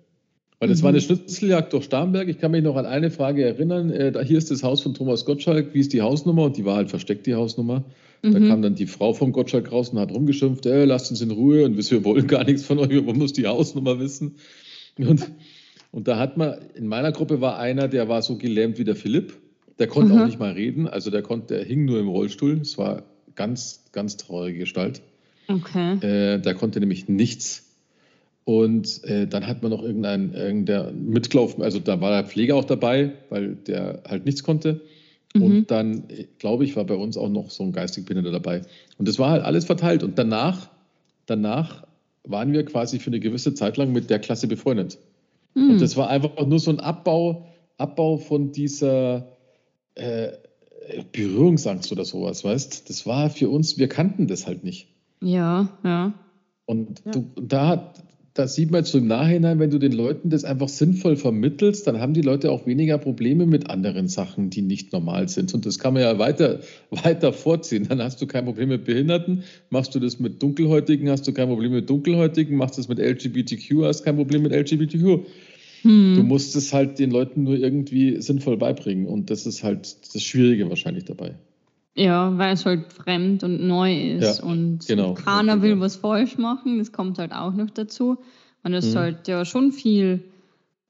Weil 0.59 0.69
das 0.69 0.79
mhm. 0.79 0.85
war 0.85 0.89
eine 0.91 1.01
Schnitzeljagd 1.01 1.73
durch 1.73 1.85
Starnberg. 1.85 2.29
Ich 2.29 2.39
kann 2.39 2.51
mich 2.51 2.63
noch 2.63 2.77
an 2.77 2.87
eine 2.87 3.11
Frage 3.11 3.45
erinnern. 3.45 3.91
Äh, 3.91 4.13
da, 4.13 4.23
hier 4.23 4.39
ist 4.39 4.51
das 4.51 4.63
Haus 4.63 4.81
von 4.81 4.95
Thomas 4.95 5.27
Gottschalk. 5.27 5.75
Wie 5.75 5.81
ist 5.81 5.93
die 5.93 6.01
Hausnummer? 6.01 6.45
Und 6.45 6.57
die 6.57 6.65
war 6.65 6.77
halt 6.77 6.89
versteckt, 6.89 7.27
die 7.27 7.35
Hausnummer. 7.35 7.85
Mhm. 8.23 8.33
Da 8.33 8.39
kam 8.41 8.63
dann 8.63 8.75
die 8.75 8.87
Frau 8.87 9.13
vom 9.13 9.33
Gottschalk 9.33 9.71
raus 9.71 9.91
und 9.91 9.99
hat 9.99 10.13
rumgeschimpft, 10.13 10.65
äh, 10.67 10.85
lasst 10.85 11.11
uns 11.11 11.21
in 11.21 11.31
Ruhe 11.31 11.65
und 11.65 11.77
wir 11.77 12.05
wollen 12.05 12.27
gar 12.27 12.45
nichts 12.45 12.65
von 12.65 12.79
euch, 12.79 12.89
wir 12.89 13.05
wollen 13.05 13.27
die 13.27 13.47
Hausnummer 13.47 14.01
wissen. 14.01 14.37
Und, 14.99 15.31
und 15.93 16.09
da 16.09 16.19
hat 16.19 16.39
man, 16.39 16.57
in 16.75 16.87
meiner 16.87 17.13
Gruppe 17.13 17.43
war 17.43 17.59
einer, 17.59 17.89
der 17.89 18.09
war 18.09 18.23
so 18.23 18.39
gelähmt 18.39 18.79
wie 18.79 18.85
der 18.85 18.97
Philipp. 18.97 19.35
Der 19.79 19.89
konnte 19.89 20.15
mhm. 20.15 20.21
auch 20.21 20.27
nicht 20.27 20.39
mal 20.39 20.53
reden. 20.53 20.89
Also 20.89 21.11
der 21.11 21.21
konnte, 21.21 21.55
der 21.55 21.65
hing 21.65 21.85
nur 21.85 22.01
im 22.01 22.09
Rollstuhl. 22.09 22.61
Es 22.63 22.79
war 22.79 23.03
ganz, 23.35 23.85
ganz 23.93 24.17
traurige 24.17 24.61
Gestalt. 24.61 25.03
Okay. 25.49 25.95
Äh, 26.01 26.39
der 26.41 26.55
konnte 26.55 26.81
nämlich 26.81 27.09
nichts. 27.09 27.65
Und 28.45 29.03
äh, 29.05 29.27
dann 29.27 29.47
hat 29.47 29.63
man 29.63 29.73
noch 29.73 29.83
irgendeinen, 29.83 30.33
irgendein 30.33 31.09
mitgelaufen, 31.09 31.65
also 31.65 31.81
da 31.81 32.01
war 32.01 32.11
der 32.11 32.25
Pfleger 32.25 32.55
auch 32.55 32.65
dabei, 32.65 33.13
weil 33.29 33.57
der 33.57 34.03
halt 34.09 34.25
nichts 34.25 34.45
konnte. 34.45 34.83
Mhm. 35.35 35.43
Und 35.43 35.71
dann, 35.73 36.05
glaube 36.39 36.65
ich, 36.65 36.77
war 36.77 36.85
bei 36.85 36.95
uns 36.95 37.17
auch 37.17 37.29
noch 37.29 37.51
so 37.51 37.65
ein 37.65 37.73
geistig 37.73 38.05
Behinderter 38.05 38.33
dabei. 38.33 38.63
Und 38.99 39.09
das 39.09 39.19
war 39.19 39.31
halt 39.31 39.45
alles 39.45 39.65
verteilt. 39.65 40.05
Und 40.05 40.19
danach, 40.19 40.71
danach 41.27 41.87
waren 42.23 42.53
wir 42.53 42.65
quasi 42.65 43.01
für 43.01 43.09
eine 43.09 43.21
gewisse 43.21 43.55
Zeit 43.55 43.77
lang 43.77 43.93
mit 43.93 44.11
der 44.11 44.21
Klasse 44.21 44.47
befreundet. 44.47 44.99
Mhm. 45.55 45.71
Und 45.71 45.81
das 45.81 45.97
war 45.97 46.09
einfach 46.09 46.47
nur 46.47 46.61
so 46.61 46.71
ein 46.71 46.79
Abbau, 46.79 47.47
Abbau 47.79 48.17
von 48.17 48.53
dieser 48.53 49.27
äh, 49.97 50.29
Berührungsangst 51.13 51.91
oder 51.91 52.05
sowas, 52.05 52.45
weißt 52.45 52.89
Das 52.89 53.07
war 53.07 53.29
für 53.31 53.49
uns, 53.49 53.77
wir 53.77 53.89
kannten 53.89 54.29
das 54.29 54.47
halt 54.47 54.63
nicht. 54.63 54.89
Ja, 55.23 55.69
ja. 55.85 56.15
Und 56.67 57.03
ja. 57.05 57.13
Du, 57.13 57.31
da, 57.41 57.93
da 58.35 58.47
sieht 58.47 58.71
man 58.71 58.81
jetzt 58.81 58.93
so 58.93 58.99
im 58.99 59.07
Nachhinein, 59.07 59.59
wenn 59.59 59.71
du 59.71 59.79
den 59.79 59.93
Leuten 59.93 60.31
das 60.31 60.45
einfach 60.45 60.69
sinnvoll 60.69 61.17
vermittelst, 61.17 61.87
dann 61.87 62.01
haben 62.01 62.13
die 62.13 62.23
Leute 62.23 62.51
auch 62.51 62.67
weniger 62.67 62.99
Probleme 62.99 63.47
mit 63.47 63.71
anderen 63.71 64.09
Sachen, 64.09 64.51
die 64.51 64.63
nicht 64.63 64.93
normal 64.93 65.29
sind. 65.29 65.55
Und 65.55 65.65
das 65.65 65.79
kann 65.79 65.95
man 65.95 66.03
ja 66.03 66.19
weiter, 66.19 66.61
weiter 66.91 67.33
vorziehen. 67.33 67.87
Dann 67.89 68.03
hast 68.03 68.21
du 68.21 68.27
kein 68.27 68.45
Problem 68.45 68.69
mit 68.69 68.85
Behinderten, 68.85 69.45
machst 69.71 69.95
du 69.95 70.01
das 70.01 70.19
mit 70.19 70.43
Dunkelhäutigen, 70.43 71.09
hast 71.09 71.27
du 71.27 71.33
kein 71.33 71.49
Problem 71.49 71.73
mit 71.73 71.89
Dunkelhäutigen, 71.89 72.57
machst 72.57 72.77
du 72.77 72.83
das 72.83 72.89
mit 72.89 72.99
LGBTQ, 72.99 73.85
hast 73.85 74.03
kein 74.03 74.17
Problem 74.17 74.43
mit 74.43 74.53
LGBTQ. 74.53 75.27
Hm. 75.83 76.15
Du 76.17 76.23
musst 76.23 76.57
es 76.57 76.73
halt 76.73 76.99
den 76.99 77.11
Leuten 77.11 77.45
nur 77.45 77.57
irgendwie 77.57 78.21
sinnvoll 78.21 78.57
beibringen. 78.57 79.07
Und 79.07 79.31
das 79.31 79.47
ist 79.47 79.63
halt 79.63 80.15
das 80.15 80.23
Schwierige 80.23 80.69
wahrscheinlich 80.69 81.05
dabei. 81.05 81.37
Ja, 81.97 82.37
weil 82.37 82.53
es 82.53 82.67
halt 82.67 82.93
fremd 82.93 83.43
und 83.43 83.67
neu 83.67 84.17
ist 84.19 84.39
ja, 84.39 84.45
und 84.45 84.87
genau. 84.87 85.15
keiner 85.15 85.63
will 85.63 85.81
was 85.81 85.97
falsch 85.97 86.37
machen, 86.37 86.79
das 86.79 86.93
kommt 86.93 87.19
halt 87.19 87.33
auch 87.33 87.55
noch 87.55 87.71
dazu. 87.71 88.19
Und 88.63 88.75
es 88.75 88.85
mhm. 88.85 88.91
ist 88.91 88.97
halt 88.97 89.29
ja 89.29 89.45
schon 89.47 89.73
viel, 89.73 90.25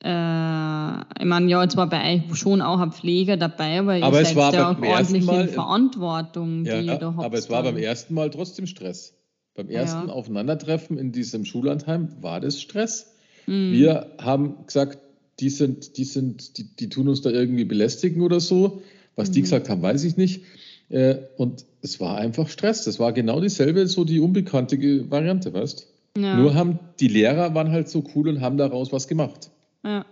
äh, 0.02 0.08
ich 0.08 1.24
meine, 1.24 1.48
ja, 1.48 1.62
jetzt 1.62 1.76
war 1.76 1.88
bei 1.88 2.16
euch 2.16 2.36
schon 2.36 2.60
auch 2.60 2.80
ein 2.80 2.90
Pfleger 2.90 3.36
dabei, 3.36 3.78
aber, 3.78 4.02
aber 4.02 4.18
ihr 4.18 4.26
seid 4.26 4.54
ja 4.54 4.72
auch 4.72 4.82
ordentlich 4.82 5.24
Mal, 5.24 5.46
Verantwortung, 5.46 6.64
die 6.64 6.70
ja, 6.70 6.80
ihr 6.80 6.96
da 6.96 7.14
habt. 7.14 7.24
Aber 7.24 7.38
es 7.38 7.48
war 7.50 7.62
beim 7.62 7.76
ersten 7.76 8.12
Mal 8.14 8.30
trotzdem 8.30 8.66
Stress. 8.66 9.14
Beim 9.54 9.70
ersten 9.70 10.08
ja. 10.08 10.12
Aufeinandertreffen 10.12 10.98
in 10.98 11.12
diesem 11.12 11.44
Schullandheim 11.44 12.08
war 12.20 12.40
das 12.40 12.60
Stress. 12.60 13.14
Mhm. 13.46 13.72
Wir 13.72 14.10
haben 14.20 14.66
gesagt, 14.66 14.98
die 15.38 15.50
sind, 15.50 15.98
die 15.98 16.04
sind, 16.04 16.58
die, 16.58 16.74
die 16.74 16.88
tun 16.88 17.08
uns 17.08 17.22
da 17.22 17.30
irgendwie 17.30 17.64
belästigen 17.64 18.22
oder 18.22 18.40
so. 18.40 18.82
Was 19.14 19.30
mhm. 19.30 19.34
die 19.34 19.42
gesagt 19.42 19.68
haben, 19.68 19.82
weiß 19.82 20.02
ich 20.04 20.16
nicht. 20.16 20.42
Äh, 20.88 21.16
und 21.36 21.64
es 21.82 22.00
war 22.00 22.16
einfach 22.18 22.48
Stress. 22.48 22.84
Das 22.84 22.98
war 22.98 23.12
genau 23.12 23.40
dieselbe, 23.40 23.86
so 23.86 24.04
die 24.04 24.20
unbekannte 24.20 25.10
Variante, 25.10 25.52
weißt 25.52 25.92
ja. 26.16 26.36
Nur 26.36 26.54
haben 26.54 26.78
die 26.98 27.08
Lehrer 27.08 27.54
waren 27.54 27.70
halt 27.70 27.88
so 27.88 28.02
cool 28.14 28.28
und 28.28 28.40
haben 28.40 28.56
daraus 28.56 28.92
was 28.92 29.06
gemacht. 29.06 29.50
Ja. 29.84 30.04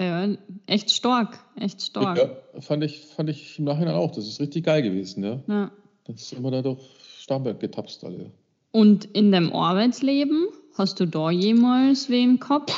Ja, 0.00 0.28
echt 0.66 0.90
stark, 0.90 1.38
echt 1.56 1.80
stark. 1.80 2.18
Ja, 2.18 2.60
fand 2.60 2.82
ich, 2.82 3.00
fand 3.00 3.30
ich 3.30 3.58
im 3.58 3.64
Nachhinein 3.64 3.94
auch. 3.94 4.10
Das 4.10 4.26
ist 4.26 4.40
richtig 4.40 4.64
geil 4.64 4.82
gewesen, 4.82 5.22
ja. 5.22 5.40
ja. 5.46 5.70
Das 6.04 6.28
sind 6.28 6.42
wir 6.42 6.50
da 6.50 6.62
doch 6.62 6.80
Starnberg 7.18 7.60
getapst 7.60 8.04
alle. 8.04 8.32
Und 8.72 9.04
in 9.04 9.30
deinem 9.30 9.52
Arbeitsleben, 9.52 10.48
hast 10.76 10.98
du 10.98 11.06
da 11.06 11.30
jemals 11.30 12.10
wen 12.10 12.40
gehabt? 12.40 12.72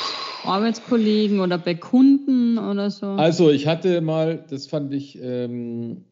Arbeitskollegen 0.44 1.40
oder 1.40 1.56
bei 1.56 1.74
Kunden 1.74 2.58
oder 2.58 2.90
so? 2.90 3.06
Also 3.06 3.50
ich 3.50 3.66
hatte 3.66 4.02
mal, 4.02 4.44
das 4.50 4.66
fand 4.66 4.92
ich 4.92 5.18
ähm, 5.20 6.04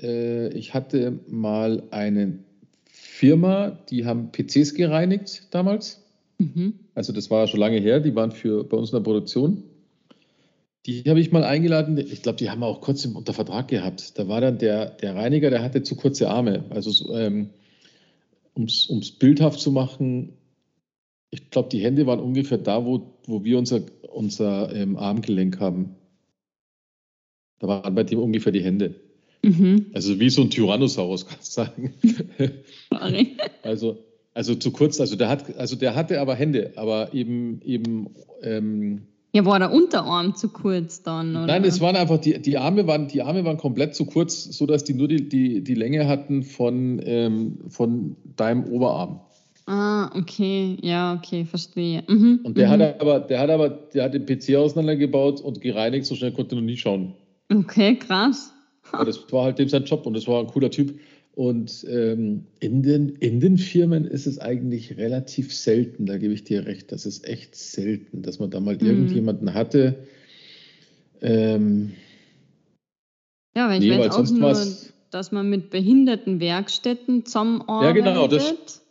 äh, 0.00 0.48
ich 0.48 0.74
hatte 0.74 1.18
mal 1.28 1.82
eine 1.90 2.38
Firma, 2.86 3.70
die 3.90 4.06
haben 4.06 4.30
PCs 4.32 4.74
gereinigt 4.74 5.48
damals. 5.50 6.02
Mhm. 6.38 6.74
Also 6.94 7.12
das 7.12 7.30
war 7.30 7.46
schon 7.46 7.60
lange 7.60 7.78
her, 7.78 8.00
die 8.00 8.14
waren 8.14 8.32
für 8.32 8.64
bei 8.64 8.76
uns 8.76 8.90
in 8.90 8.96
der 8.96 9.04
Produktion. 9.04 9.62
Die 10.86 11.02
habe 11.04 11.20
ich 11.20 11.32
mal 11.32 11.44
eingeladen. 11.44 11.96
Ich 11.96 12.22
glaube, 12.22 12.36
die 12.36 12.50
haben 12.50 12.60
wir 12.60 12.66
auch 12.66 12.80
kurz 12.80 13.06
unter 13.06 13.32
Vertrag 13.32 13.68
gehabt. 13.68 14.18
Da 14.18 14.28
war 14.28 14.40
dann 14.40 14.58
der, 14.58 14.86
der 14.90 15.14
Reiniger, 15.14 15.48
der 15.48 15.62
hatte 15.62 15.82
zu 15.82 15.96
kurze 15.96 16.28
Arme. 16.28 16.64
Also 16.70 17.14
ähm, 17.14 17.50
um 18.54 18.64
es 18.64 19.12
bildhaft 19.12 19.60
zu 19.60 19.72
machen, 19.72 20.34
ich 21.30 21.50
glaube, 21.50 21.68
die 21.70 21.82
Hände 21.82 22.06
waren 22.06 22.20
ungefähr 22.20 22.58
da, 22.58 22.84
wo, 22.84 23.14
wo 23.26 23.42
wir 23.42 23.58
unser, 23.58 23.80
unser 24.12 24.74
ähm, 24.74 24.96
Armgelenk 24.96 25.58
haben. 25.58 25.96
Da 27.58 27.66
waren 27.66 27.94
bei 27.94 28.04
dem 28.04 28.20
ungefähr 28.20 28.52
die 28.52 28.62
Hände. 28.62 29.00
Mhm. 29.44 29.86
Also 29.92 30.18
wie 30.20 30.30
so 30.30 30.42
ein 30.42 30.50
Tyrannosaurus, 30.50 31.26
kannst 31.26 31.56
du 31.56 31.62
sagen. 31.62 31.94
Also, 33.62 33.98
also 34.34 34.54
zu 34.54 34.70
kurz, 34.70 35.00
also 35.00 35.16
der 35.16 35.28
hat, 35.28 35.56
also 35.56 35.74
der 35.74 35.94
hatte 35.94 36.20
aber 36.20 36.34
Hände, 36.34 36.72
aber 36.76 37.12
eben, 37.12 37.60
eben 37.62 38.10
ähm, 38.42 39.02
ja, 39.34 39.44
war 39.44 39.58
der 39.58 39.72
Unterarm 39.72 40.36
zu 40.36 40.48
kurz 40.48 41.02
dann? 41.02 41.34
Oder? 41.34 41.46
Nein, 41.46 41.64
es 41.64 41.80
waren 41.80 41.96
einfach, 41.96 42.18
die, 42.18 42.40
die, 42.40 42.56
Arme 42.56 42.86
waren, 42.86 43.08
die 43.08 43.20
Arme 43.20 43.44
waren 43.44 43.56
komplett 43.56 43.96
zu 43.96 44.06
kurz, 44.06 44.44
sodass 44.44 44.84
die 44.84 44.94
nur 44.94 45.08
die, 45.08 45.28
die, 45.28 45.64
die 45.64 45.74
Länge 45.74 46.06
hatten 46.06 46.44
von, 46.44 47.00
ähm, 47.04 47.58
von 47.68 48.16
deinem 48.36 48.64
Oberarm. 48.64 49.20
Ah, 49.66 50.16
okay, 50.16 50.76
ja, 50.82 51.14
okay, 51.14 51.44
verstehe. 51.44 52.04
Mhm, 52.06 52.40
und 52.44 52.56
der 52.56 52.68
mhm. 52.68 52.70
hat 52.70 53.00
aber, 53.00 53.20
der 53.20 53.40
hat 53.40 53.50
aber, 53.50 53.70
der 53.70 54.04
hat 54.04 54.14
den 54.14 54.24
PC 54.24 54.54
auseinandergebaut 54.54 55.40
und 55.40 55.60
gereinigt, 55.60 56.06
so 56.06 56.14
schnell 56.14 56.30
konnte 56.30 56.54
er 56.54 56.60
noch 56.60 56.66
nie 56.66 56.76
schauen. 56.76 57.14
Okay, 57.52 57.96
krass. 57.96 58.53
Aber 58.94 59.04
das 59.04 59.32
war 59.32 59.44
halt 59.44 59.58
dem 59.58 59.68
sein 59.68 59.84
Job 59.84 60.06
und 60.06 60.14
das 60.14 60.26
war 60.26 60.40
ein 60.40 60.46
cooler 60.46 60.70
Typ. 60.70 60.98
Und 61.34 61.84
ähm, 61.90 62.46
in, 62.60 62.82
den, 62.82 63.08
in 63.16 63.40
den 63.40 63.58
Firmen 63.58 64.04
ist 64.04 64.26
es 64.26 64.38
eigentlich 64.38 64.96
relativ 64.96 65.52
selten, 65.52 66.06
da 66.06 66.16
gebe 66.16 66.32
ich 66.32 66.44
dir 66.44 66.64
recht, 66.64 66.92
das 66.92 67.06
ist 67.06 67.26
echt 67.26 67.56
selten, 67.56 68.22
dass 68.22 68.38
man 68.38 68.50
da 68.50 68.60
mal 68.60 68.76
mhm. 68.76 68.86
irgendjemanden 68.86 69.52
hatte. 69.52 69.96
Ähm, 71.20 71.92
ja, 73.56 73.68
weil 73.68 73.82
ich 73.82 73.90
nee, 73.90 73.98
weiß 73.98 74.14
auch 74.14 74.30
nur, 74.30 74.56
dass 75.10 75.32
man 75.32 75.50
mit 75.50 75.70
Behindertenwerkstätten 75.70 77.24
zusammenarbeitet. 77.24 78.04
Ja, 78.04 78.12
genau, 78.12 78.28
das, 78.28 78.82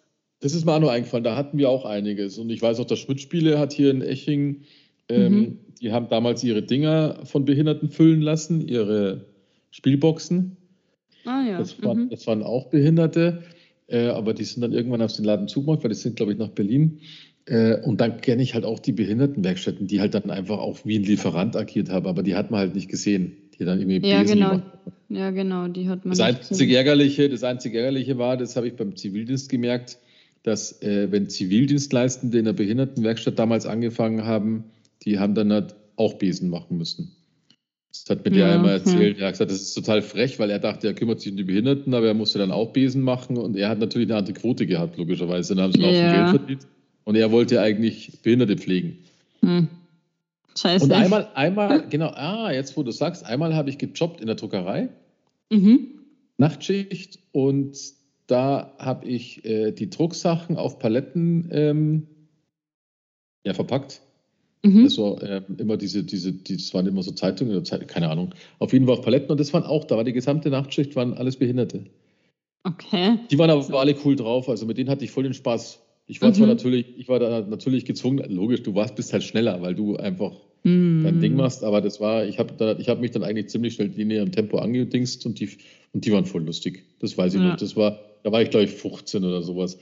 das 0.41 0.53
ist 0.53 0.65
mir 0.65 0.73
auch 0.73 0.79
noch 0.79 0.89
eingefallen, 0.89 1.23
da 1.23 1.37
hatten 1.37 1.57
wir 1.57 1.69
auch 1.69 1.85
einiges. 1.85 2.37
Und 2.37 2.49
ich 2.49 2.61
weiß 2.61 2.77
auch, 2.81 2.85
dass 2.85 2.99
Schmidt-Spiele 2.99 3.57
hat 3.57 3.71
hier 3.71 3.89
in 3.89 4.01
Eching, 4.01 4.63
ähm, 5.07 5.33
mhm. 5.33 5.59
die 5.81 5.93
haben 5.93 6.09
damals 6.09 6.43
ihre 6.43 6.61
Dinger 6.61 7.19
von 7.23 7.45
Behinderten 7.45 7.89
füllen 7.89 8.21
lassen, 8.21 8.67
ihre 8.67 9.32
Spielboxen. 9.73 10.55
Ah, 11.25 11.43
ja. 11.49 11.57
das, 11.57 11.81
waren, 11.81 12.05
mhm. 12.05 12.09
das 12.09 12.27
waren 12.27 12.43
auch 12.43 12.69
Behinderte, 12.69 13.43
äh, 13.87 14.07
aber 14.07 14.33
die 14.33 14.43
sind 14.43 14.61
dann 14.61 14.71
irgendwann 14.71 15.01
aus 15.01 15.15
den 15.15 15.25
Laden 15.25 15.47
zugemacht, 15.47 15.83
weil 15.83 15.89
die 15.89 15.97
sind, 15.97 16.15
glaube 16.15 16.31
ich, 16.31 16.37
nach 16.37 16.49
Berlin. 16.49 16.99
Äh, 17.45 17.81
und 17.81 17.99
dann 17.99 18.21
kenne 18.21 18.43
ich 18.43 18.53
halt 18.53 18.65
auch 18.65 18.79
die 18.79 18.91
Behindertenwerkstätten, 18.91 19.87
die 19.87 19.99
halt 19.99 20.13
dann 20.13 20.29
einfach 20.29 20.59
auch 20.59 20.85
wie 20.85 20.99
ein 20.99 21.03
Lieferant 21.03 21.55
agiert 21.55 21.89
haben, 21.89 22.05
aber 22.05 22.21
die 22.21 22.35
hat 22.35 22.51
man 22.51 22.59
halt 22.59 22.75
nicht 22.75 22.87
gesehen. 22.87 23.35
Die 23.57 23.65
dann 23.65 23.79
irgendwie 23.79 24.07
ja, 24.07 24.21
Besen 24.21 24.37
genau. 24.37 24.49
Gemacht. 24.51 24.71
Ja, 25.09 25.31
genau, 25.31 25.67
die 25.67 25.89
hat 25.89 26.05
man 26.05 26.17
das 26.17 26.19
nicht 26.19 26.37
einzig 26.37 26.49
gesehen. 26.49 26.75
Ärgerliche, 26.75 27.29
Das 27.29 27.43
einzig 27.43 27.73
Ärgerliche 27.73 28.17
war, 28.17 28.37
das 28.37 28.55
habe 28.55 28.67
ich 28.67 28.75
beim 28.75 28.95
Zivildienst 28.95 29.49
gemerkt, 29.49 29.97
dass 30.43 30.81
äh, 30.81 31.11
wenn 31.11 31.29
Zivildienstleistende 31.29 32.39
in 32.39 32.45
der 32.45 32.53
Behindertenwerkstatt 32.53 33.39
damals 33.39 33.65
angefangen 33.65 34.23
haben, 34.25 34.65
die 35.03 35.19
haben 35.19 35.35
dann 35.35 35.51
halt 35.51 35.75
auch 35.95 36.13
Besen 36.15 36.49
machen 36.49 36.77
müssen. 36.77 37.15
Das 37.93 38.09
hat 38.09 38.25
mir 38.25 38.31
ja, 38.35 38.47
der 38.47 38.55
einmal 38.55 38.71
erzählt. 38.71 39.17
Ja. 39.17 39.23
Er 39.23 39.27
hat 39.27 39.33
gesagt, 39.33 39.51
das 39.51 39.61
ist 39.61 39.73
total 39.73 40.01
frech, 40.01 40.39
weil 40.39 40.49
er 40.49 40.59
dachte, 40.59 40.87
er 40.87 40.95
kümmert 40.95 41.21
sich 41.21 41.31
um 41.31 41.37
die 41.37 41.43
Behinderten, 41.43 41.93
aber 41.93 42.07
er 42.07 42.15
musste 42.15 42.39
dann 42.39 42.51
auch 42.51 42.73
Besen 42.73 43.03
machen 43.03 43.37
und 43.37 43.55
er 43.55 43.69
hat 43.69 43.79
natürlich 43.79 44.09
eine 44.09 44.17
andere 44.17 44.33
Quote 44.33 44.65
gehabt, 44.65 44.97
logischerweise. 44.97 45.55
Dann 45.55 45.63
haben 45.63 45.73
sie 45.73 45.81
ja. 45.81 45.87
auch 45.87 46.15
Geld 46.15 46.29
verdient 46.29 46.67
und 47.03 47.15
er 47.15 47.31
wollte 47.31 47.61
eigentlich 47.61 48.19
Behinderte 48.23 48.57
pflegen. 48.57 48.97
Hm. 49.41 49.67
Scheiße. 50.57 50.85
Und 50.85 50.91
einmal, 50.91 51.29
einmal, 51.35 51.87
genau, 51.89 52.09
ah, 52.09 52.51
jetzt 52.51 52.75
wo 52.77 52.83
du 52.83 52.91
sagst, 52.91 53.25
einmal 53.25 53.55
habe 53.55 53.69
ich 53.69 53.77
gejobbt 53.77 54.21
in 54.21 54.27
der 54.27 54.35
Druckerei, 54.35 54.89
mhm. 55.51 55.99
Nachtschicht 56.37 57.19
und 57.31 57.77
da 58.27 58.73
habe 58.79 59.07
ich 59.07 59.45
äh, 59.45 59.71
die 59.71 59.89
Drucksachen 59.89 60.57
auf 60.57 60.79
Paletten 60.79 61.49
ähm, 61.51 62.07
ja, 63.45 63.53
verpackt. 63.53 64.01
Mhm. 64.65 64.85
Das 64.85 64.97
war 64.97 65.21
äh, 65.21 65.41
immer 65.57 65.77
diese, 65.77 66.03
diese, 66.03 66.31
die, 66.31 66.55
das 66.55 66.73
waren 66.73 66.87
immer 66.87 67.03
so 67.03 67.11
Zeitungen, 67.11 67.63
Zeit, 67.65 67.87
keine 67.87 68.09
Ahnung. 68.09 68.33
Auf 68.59 68.71
jeden 68.71 68.85
Fall 68.85 68.95
auf 68.95 69.03
Paletten 69.03 69.29
und 69.29 69.39
das 69.39 69.53
waren 69.53 69.63
auch, 69.63 69.83
da 69.83 69.97
war 69.97 70.05
die 70.05 70.13
gesamte 70.13 70.49
Nachtschicht, 70.49 70.95
waren 70.95 71.13
alles 71.13 71.35
Behinderte. 71.35 71.85
Okay. 72.63 73.19
Die 73.29 73.37
waren 73.37 73.49
aber 73.49 73.79
alle 73.79 73.95
cool 74.05 74.15
drauf, 74.15 74.47
also 74.47 74.65
mit 74.65 74.77
denen 74.77 74.89
hatte 74.89 75.03
ich 75.03 75.11
voll 75.11 75.23
den 75.23 75.33
Spaß. 75.33 75.81
Ich 76.07 76.21
war 76.21 76.29
mhm. 76.29 76.33
zwar 76.35 76.47
natürlich, 76.47 76.85
ich 76.97 77.09
war 77.09 77.19
da 77.19 77.41
natürlich 77.41 77.83
gezwungen, 77.83 78.23
logisch, 78.29 78.63
du 78.63 78.73
warst, 78.73 78.95
bist 78.95 79.11
halt 79.11 79.23
schneller, 79.23 79.61
weil 79.61 79.75
du 79.75 79.97
einfach 79.97 80.31
mhm. 80.63 81.01
dein 81.03 81.19
Ding 81.19 81.35
machst, 81.35 81.63
aber 81.65 81.81
das 81.81 81.99
war, 81.99 82.25
ich 82.25 82.39
habe 82.39 82.77
hab 82.87 83.01
mich 83.01 83.11
dann 83.11 83.23
eigentlich 83.23 83.47
ziemlich 83.47 83.73
schnell 83.73 83.91
in 83.99 84.11
ihrem 84.11 84.31
Tempo 84.31 84.59
angedingst 84.59 85.25
und 85.25 85.41
die, 85.41 85.49
und 85.91 86.05
die 86.05 86.11
waren 86.13 86.25
voll 86.25 86.43
lustig. 86.43 86.83
Das 86.99 87.17
weiß 87.17 87.33
ich 87.33 87.41
ja. 87.41 87.49
noch. 87.49 87.57
Das 87.57 87.75
war, 87.75 87.99
da 88.23 88.31
war 88.31 88.41
ich 88.41 88.49
glaube 88.49 88.65
ich 88.65 88.71
15 88.71 89.25
oder 89.25 89.41
sowas. 89.41 89.77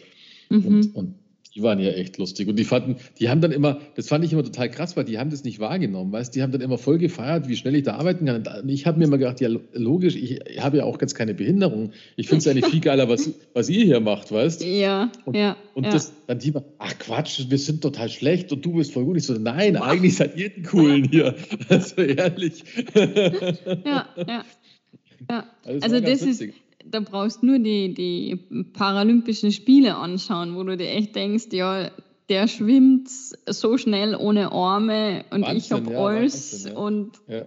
Mhm. 0.50 0.66
Und, 0.66 0.96
und 0.96 1.16
die 1.54 1.62
waren 1.64 1.80
ja 1.80 1.92
echt 1.92 2.18
lustig. 2.18 2.48
Und 2.48 2.58
die 2.58 2.64
fanden, 2.64 2.96
die 3.20 3.30
haben 3.30 3.42
dann 3.42 3.52
immer, 3.52 3.80
das 3.96 4.08
fand 4.08 4.24
ich 4.24 4.32
immer 4.32 4.44
total 4.44 4.70
krass, 4.70 4.96
weil 4.96 5.04
die 5.04 5.20
haben 5.20 5.30
das 5.30 5.44
nicht 5.44 5.60
wahrgenommen, 5.60 6.12
weißt 6.12 6.34
die 6.34 6.42
haben 6.42 6.52
dann 6.52 6.62
immer 6.62 6.78
voll 6.78 6.98
gefeiert, 6.98 7.48
wie 7.50 7.56
schnell 7.58 7.76
ich 7.76 7.84
da 7.84 7.96
arbeiten 7.96 8.26
kann. 8.26 8.48
Und 8.48 8.70
ich 8.70 8.86
habe 8.86 9.00
mir 9.00 9.06
immer 9.06 9.18
gedacht, 9.18 9.42
ja, 9.42 9.50
logisch, 9.74 10.16
ich 10.16 10.40
habe 10.60 10.78
ja 10.78 10.86
auch 10.86 10.98
ganz 10.98 11.14
keine 11.14 11.34
Behinderung. 11.34 11.92
Ich 12.16 12.28
finde 12.28 12.40
es 12.40 12.46
ja 12.46 12.54
nicht 12.54 12.68
viel 12.68 12.80
geiler, 12.80 13.10
was, 13.10 13.32
was 13.54 13.70
ihr 13.70 13.84
hier 13.84 14.00
macht, 14.00 14.32
weißt 14.32 14.64
Ja, 14.64 15.12
und, 15.26 15.36
ja. 15.36 15.58
Und 15.74 15.86
ja. 15.86 15.92
das, 15.92 16.14
dann 16.28 16.40
die, 16.40 16.54
ach 16.78 17.00
Quatsch, 17.00 17.46
wir 17.50 17.58
sind 17.58 17.82
total 17.82 18.10
schlecht 18.10 18.52
und 18.54 18.64
du 18.66 18.74
bist 18.74 18.94
voll 18.94 19.06
gut. 19.06 19.18
Ich 19.18 19.24
so, 19.24 19.34
nein, 19.34 19.76
eigentlich 19.76 20.16
seid 20.16 20.38
ihr 20.38 20.50
den 20.50 20.64
Coolen 20.64 21.04
hier. 21.04 21.36
Also 21.70 22.02
ehrlich. 22.02 22.64
Ja, 22.94 24.10
ja. 24.16 24.26
ja. 24.28 24.44
Also, 25.64 25.82
also 25.82 26.00
das 26.00 26.24
ist 26.24 26.44
da 26.86 27.00
brauchst 27.00 27.42
du 27.42 27.48
nur 27.48 27.60
die, 27.60 27.94
die 27.94 28.64
Paralympischen 28.74 29.52
Spiele 29.52 29.96
anschauen, 29.96 30.56
wo 30.56 30.64
du 30.64 30.78
dir 30.78 30.90
echt 30.90 31.16
denkst, 31.16 31.48
ja, 31.52 31.92
der 32.30 32.48
schwimmt 32.48 33.10
so 33.10 33.78
schnell 33.78 34.16
ohne 34.16 34.52
Arme 34.52 35.26
und 35.32 35.42
Wahnsinn, 35.42 35.58
ich 35.58 35.72
habe 35.72 35.92
ja, 35.92 36.00
alles 36.00 36.66
Wahnsinn, 36.66 36.72
ja. 36.72 36.80
und 36.80 37.12
ja. 37.28 37.46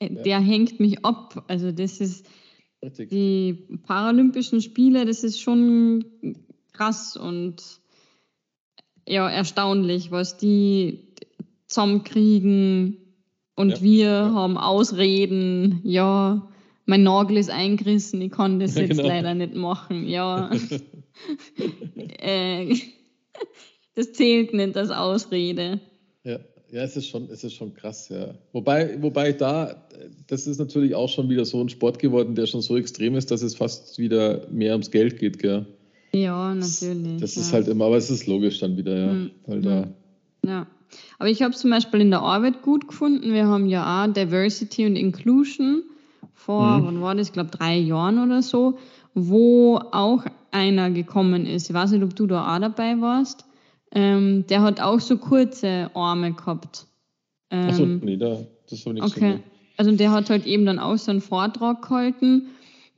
Äh, 0.00 0.22
der 0.24 0.40
hängt 0.40 0.80
mich 0.80 1.04
ab. 1.04 1.44
Also 1.48 1.72
das 1.72 2.00
ist 2.00 2.26
Richtig. 2.82 3.10
die 3.10 3.78
Paralympischen 3.86 4.60
Spiele, 4.60 5.04
das 5.04 5.24
ist 5.24 5.40
schon 5.40 6.04
krass 6.72 7.16
und 7.16 7.62
ja, 9.06 9.28
erstaunlich, 9.28 10.10
was 10.10 10.38
die 10.38 11.14
zusammenkriegen 11.66 12.98
und 13.56 13.82
wir 13.82 14.10
haben 14.10 14.58
Ausreden, 14.58 15.80
ja, 15.84 16.48
mein 16.86 17.02
Nagel 17.02 17.36
ist 17.36 17.50
eingerissen, 17.50 18.20
ich 18.20 18.32
kann 18.32 18.60
das 18.60 18.74
jetzt 18.74 18.90
genau. 18.90 19.08
leider 19.08 19.34
nicht 19.34 19.54
machen. 19.54 20.06
Ja. 20.06 20.50
äh, 22.18 22.74
das 23.94 24.12
zählt 24.12 24.52
nicht 24.52 24.76
als 24.76 24.90
Ausrede. 24.90 25.80
Ja. 26.24 26.38
Ja, 26.74 26.82
es 26.82 26.96
ist 26.96 27.06
schon, 27.06 27.28
es 27.30 27.44
ist 27.44 27.52
schon 27.52 27.72
krass, 27.72 28.08
ja. 28.08 28.34
Wobei, 28.52 29.00
wobei 29.00 29.30
da, 29.30 29.86
das 30.26 30.48
ist 30.48 30.58
natürlich 30.58 30.96
auch 30.96 31.08
schon 31.08 31.28
wieder 31.28 31.44
so 31.44 31.60
ein 31.60 31.68
Sport 31.68 32.00
geworden, 32.00 32.34
der 32.34 32.46
schon 32.46 32.62
so 32.62 32.76
extrem 32.76 33.14
ist, 33.14 33.30
dass 33.30 33.42
es 33.42 33.54
fast 33.54 33.96
wieder 33.96 34.48
mehr 34.50 34.72
ums 34.72 34.90
Geld 34.90 35.20
geht, 35.20 35.38
gell? 35.38 35.66
Ja, 36.12 36.52
natürlich. 36.52 37.20
Das, 37.20 37.36
ja. 37.36 37.42
ist 37.42 37.52
halt 37.52 37.68
immer, 37.68 37.84
aber 37.84 37.96
es 37.96 38.10
ist 38.10 38.26
logisch 38.26 38.58
dann 38.58 38.76
wieder, 38.76 38.98
ja. 38.98 39.12
Mhm. 39.12 39.30
Weil 39.46 39.60
da, 39.60 39.88
ja. 40.44 40.66
Aber 41.20 41.28
ich 41.28 41.42
habe 41.42 41.54
es 41.54 41.60
zum 41.60 41.70
Beispiel 41.70 42.00
in 42.00 42.10
der 42.10 42.22
Arbeit 42.22 42.62
gut 42.62 42.88
gefunden. 42.88 43.32
Wir 43.32 43.46
haben 43.46 43.68
ja 43.68 44.04
auch 44.04 44.12
Diversity 44.12 44.84
und 44.86 44.96
Inclusion 44.96 45.84
vor, 46.44 46.78
mhm. 46.78 46.86
wann 46.86 47.00
war 47.00 47.14
das? 47.14 47.28
Ich 47.28 47.32
glaube, 47.32 47.50
drei 47.50 47.76
Jahren 47.76 48.22
oder 48.22 48.42
so, 48.42 48.78
wo 49.14 49.78
auch 49.92 50.24
einer 50.50 50.90
gekommen 50.90 51.46
ist. 51.46 51.68
Ich 51.68 51.74
weiß 51.74 51.92
nicht, 51.92 52.02
ob 52.02 52.14
du 52.14 52.26
da 52.26 52.54
auch 52.54 52.60
dabei 52.60 53.00
warst. 53.00 53.44
Ähm, 53.92 54.44
der 54.48 54.62
hat 54.62 54.80
auch 54.80 55.00
so 55.00 55.16
kurze 55.18 55.90
Arme 55.94 56.32
gehabt. 56.32 56.86
Ähm, 57.50 57.68
Achso, 57.68 57.86
nee, 57.86 58.16
da, 58.16 58.38
das 58.68 58.84
war 58.86 58.92
nichts. 58.92 59.16
Okay. 59.16 59.40
Also 59.76 59.92
der 59.92 60.12
hat 60.12 60.30
halt 60.30 60.46
eben 60.46 60.66
dann 60.66 60.78
auch 60.78 60.96
so 60.96 61.10
einen 61.10 61.20
Vortrag 61.20 61.82
gehalten 61.82 62.48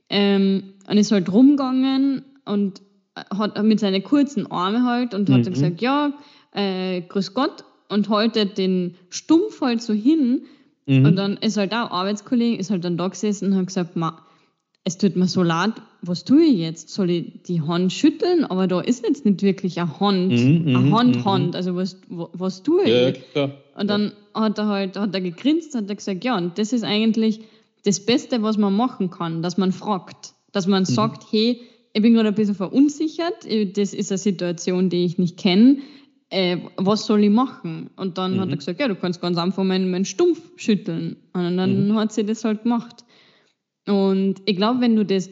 ähm, 0.09 0.73
und 0.87 0.97
ist 0.97 1.11
halt 1.11 1.31
rumgegangen 1.31 2.23
und 2.45 2.81
hat 3.15 3.61
mit 3.63 3.79
seinen 3.79 4.03
kurzen 4.03 4.51
Armen 4.51 4.85
halt 4.85 5.13
und 5.13 5.29
hat 5.29 5.39
mhm. 5.39 5.43
dann 5.43 5.53
gesagt, 5.53 5.81
ja, 5.81 6.13
äh, 6.53 7.01
grüß 7.01 7.33
Gott 7.33 7.63
und 7.89 8.09
haltet 8.09 8.57
den 8.57 8.95
Stumpf 9.09 9.61
halt 9.61 9.81
so 9.81 9.93
hin, 9.93 10.43
Mhm. 10.87 11.05
Und 11.05 11.15
dann 11.17 11.37
ist 11.37 11.57
halt 11.57 11.73
auch 11.73 11.91
Arbeitskollege, 11.91 12.57
ist 12.57 12.71
halt 12.71 12.83
dann 12.83 12.97
da 12.97 13.07
gesessen 13.07 13.51
und 13.51 13.57
hat 13.57 13.67
gesagt, 13.67 13.95
Ma, 13.95 14.25
es 14.83 14.97
tut 14.97 15.17
mir 15.17 15.27
so 15.27 15.43
leid, 15.43 15.73
was 16.01 16.23
tue 16.23 16.43
ich 16.43 16.59
jetzt? 16.59 16.89
Soll 16.89 17.09
ich 17.09 17.43
die 17.43 17.61
Hand 17.61 17.91
schütteln? 17.91 18.45
Aber 18.45 18.67
da 18.67 18.79
ist 18.79 19.05
jetzt 19.05 19.25
nicht 19.25 19.41
wirklich 19.41 19.79
eine 19.79 19.99
Hand, 19.99 20.31
mhm, 20.31 20.75
eine 20.75 20.91
Hand, 20.97 21.15
mhm. 21.17 21.25
Hand. 21.25 21.55
Also 21.57 21.75
was, 21.75 21.97
was 22.07 22.63
tue 22.63 22.83
ich? 22.83 23.19
Ja. 23.35 23.51
Und 23.75 23.89
dann 23.89 24.13
hat 24.33 24.57
er 24.57 24.67
halt, 24.67 24.97
hat 24.97 25.13
er 25.13 25.21
gegrinst, 25.21 25.75
hat 25.75 25.89
er 25.89 25.95
gesagt, 25.95 26.23
ja, 26.23 26.37
und 26.37 26.57
das 26.57 26.71
ist 26.71 26.85
eigentlich 26.85 27.41
das 27.83 27.99
Beste, 27.99 28.41
was 28.43 28.57
man 28.57 28.73
machen 28.75 29.09
kann, 29.09 29.41
dass 29.41 29.57
man 29.57 29.73
fragt. 29.73 30.33
Dass 30.53 30.67
man 30.67 30.83
mhm. 30.83 30.85
sagt, 30.85 31.25
hey, 31.31 31.61
ich 31.91 32.01
bin 32.01 32.13
gerade 32.13 32.29
ein 32.29 32.35
bisschen 32.35 32.55
verunsichert, 32.55 33.45
das 33.75 33.93
ist 33.93 34.11
eine 34.11 34.17
Situation, 34.17 34.89
die 34.89 35.03
ich 35.03 35.17
nicht 35.17 35.35
kenne 35.35 35.79
äh, 36.29 36.57
was 36.75 37.05
soll 37.05 37.23
ich 37.23 37.29
machen? 37.29 37.89
Und 37.95 38.17
dann 38.17 38.35
mhm. 38.35 38.41
hat 38.41 38.49
er 38.49 38.57
gesagt, 38.57 38.79
ja, 38.79 38.87
du 38.87 38.95
kannst 38.95 39.21
ganz 39.21 39.37
einfach 39.37 39.63
meinen, 39.63 39.91
meinen 39.91 40.05
Stumpf 40.05 40.41
schütteln. 40.57 41.17
Und 41.33 41.57
dann 41.57 41.87
mhm. 41.87 41.95
hat 41.95 42.11
sie 42.11 42.25
das 42.25 42.43
halt 42.43 42.63
gemacht. 42.63 43.05
Und 43.87 44.41
ich 44.45 44.57
glaube, 44.57 44.81
wenn 44.81 44.95
du 44.95 45.05
das 45.05 45.29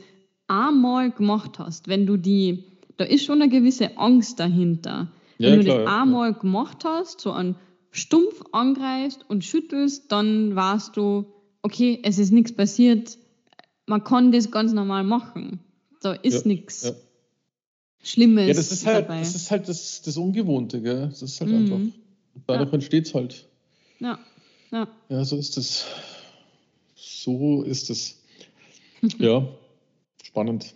einmal 0.47 1.11
gemacht 1.11 1.59
hast, 1.59 1.87
wenn 1.87 2.05
du 2.05 2.17
die, 2.17 2.63
da 2.97 3.03
ist 3.03 3.25
schon 3.25 3.41
eine 3.41 3.51
gewisse 3.51 3.97
Angst 3.97 4.39
dahinter. 4.39 5.11
Ja, 5.37 5.51
wenn 5.51 5.59
du 5.59 5.65
klar, 5.65 5.79
das 5.79 5.91
einmal 5.91 6.31
ja. 6.31 6.37
gemacht 6.37 6.85
hast, 6.85 7.19
so 7.19 7.31
einen 7.31 7.55
Stumpf 7.91 8.41
angreifst 8.51 9.25
und 9.27 9.43
schüttelst, 9.43 10.11
dann 10.11 10.55
weißt 10.55 10.95
du, 10.95 11.25
okay, 11.61 11.99
es 12.03 12.19
ist 12.19 12.31
nichts 12.31 12.55
passiert, 12.55 13.17
man 13.85 14.03
kann 14.03 14.31
das 14.31 14.51
ganz 14.51 14.71
normal 14.73 15.03
machen. 15.03 15.59
Da 16.01 16.13
ist 16.13 16.45
ja, 16.45 16.47
nichts. 16.47 16.93
Schlimmes. 18.05 18.47
Ja, 18.47 18.53
das 18.53 18.71
ist 18.71 18.85
halt, 18.85 19.05
dabei. 19.05 19.19
Das, 19.19 19.33
ist 19.33 19.49
halt 19.49 19.67
das, 19.67 20.01
das 20.03 20.15
Ungewohnte, 20.15 20.79
gell? 20.79 21.07
Das 21.09 21.23
ist 21.23 21.41
halt 21.41 21.51
mhm. 21.51 21.57
einfach. 21.57 21.79
Dadurch 22.45 22.69
ja. 22.69 22.73
entsteht 22.75 23.07
es 23.07 23.13
halt. 23.15 23.47
Ja. 23.99 24.19
ja. 24.71 24.87
Ja, 25.09 25.25
so 25.25 25.37
ist 25.37 25.57
es. 25.57 25.85
So 26.95 27.63
ist 27.63 27.89
es. 27.89 28.21
ja, 29.17 29.47
spannend. 30.23 30.75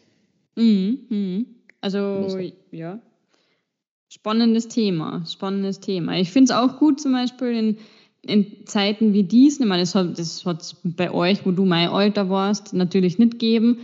Mhm. 0.55 0.99
Mhm. 1.09 1.45
Also, 1.81 2.39
ja. 2.71 2.99
Spannendes 4.11 4.67
Thema, 4.67 5.23
spannendes 5.27 5.79
Thema. 5.79 6.17
Ich 6.17 6.31
finde 6.31 6.51
es 6.51 6.57
auch 6.57 6.79
gut, 6.79 6.99
zum 6.99 7.11
Beispiel 7.11 7.51
in, 7.51 7.77
in 8.23 8.65
Zeiten 8.65 9.13
wie 9.13 9.23
diesen, 9.23 9.63
ich 9.63 9.69
meine, 9.69 9.83
das 9.83 9.93
hat 9.93 10.17
es 10.17 10.77
bei 10.83 11.11
euch, 11.11 11.45
wo 11.45 11.51
du 11.51 11.63
mein 11.63 11.89
Alter 11.89 12.27
warst, 12.31 12.73
natürlich 12.73 13.19
nicht 13.19 13.33
gegeben, 13.33 13.81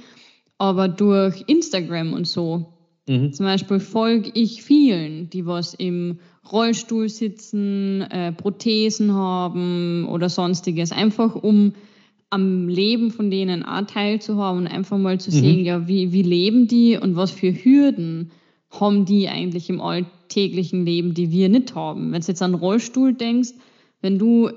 aber 0.58 0.88
durch 0.88 1.43
Instagram 1.46 2.14
und 2.14 2.26
so. 2.26 2.75
Mhm. 3.08 3.34
Zum 3.34 3.45
Beispiel 3.45 3.80
folge 3.80 4.32
ich 4.34 4.64
vielen, 4.64 5.30
die 5.30 5.45
was 5.45 5.74
im 5.74 6.20
Rollstuhl 6.51 7.10
sitzen, 7.10 8.01
äh, 8.01 8.32
Prothesen 8.32 9.14
haben 9.14 10.08
oder 10.08 10.30
sonstiges, 10.30 10.91
einfach 10.91 11.36
um 11.36 11.74
am 12.30 12.68
Leben 12.68 13.12
von 13.12 13.30
denen 13.30 13.64
auch 13.64 13.86
teilzuhaben 13.86 14.62
und 14.62 14.68
einfach 14.68 14.97
mal 14.97 15.20
zu 15.20 15.32
mhm. 15.32 15.36
sehen, 15.36 15.66
ja, 15.66 15.88
wie, 15.88 16.12
wie 16.12 16.24
leben 16.24 16.68
die 16.68 16.97
und 16.97 17.16
was 17.16 17.32
für 17.32 17.51
Hürden 17.51 18.32
haben 18.72 19.06
die 19.06 19.30
eigentlich 19.30 19.70
im 19.70 19.80
alltäglichen 19.80 20.86
Leben, 20.86 21.14
die 21.14 21.32
wir 21.32 21.49
nicht 21.49 21.76
haben. 21.76 22.12
Wenn 22.12 22.22
du 22.22 22.28
jetzt 22.28 22.41
an 22.41 22.56
Rollstuhl 22.56 23.14
denkst, 23.14 23.51
wenn 24.01 24.20
du 24.20 24.49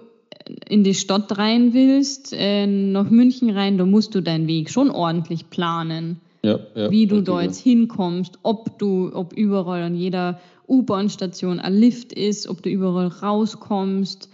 in 0.69 0.83
die 0.83 0.95
Stadt 0.95 1.37
rein 1.39 1.75
willst, 1.75 2.33
äh, 2.37 2.67
nach 2.67 3.11
München 3.11 3.51
rein, 3.51 3.79
da 3.79 3.85
musst 3.85 4.15
du 4.15 4.23
deinen 4.23 4.47
Weg 4.47 4.71
schon 4.71 4.91
ordentlich 4.91 5.51
planen. 5.51 6.21
Ja, 6.43 6.61
ja, 6.75 6.91
wie 6.91 7.07
du 7.07 7.23
da 7.23 7.43
jetzt 7.43 7.61
hinkommst, 7.61 8.39
ob 8.43 8.79
du, 8.79 9.11
ob 9.13 9.33
überall 9.33 9.83
an 9.83 9.95
jeder 9.95 10.39
U-Bahn-Station 10.69 11.59
ein 11.59 11.75
Lift 11.75 12.13
ist, 12.13 12.49
ob 12.49 12.63
du 12.63 12.71
überall 12.71 13.09
rauskommst. 13.09 14.31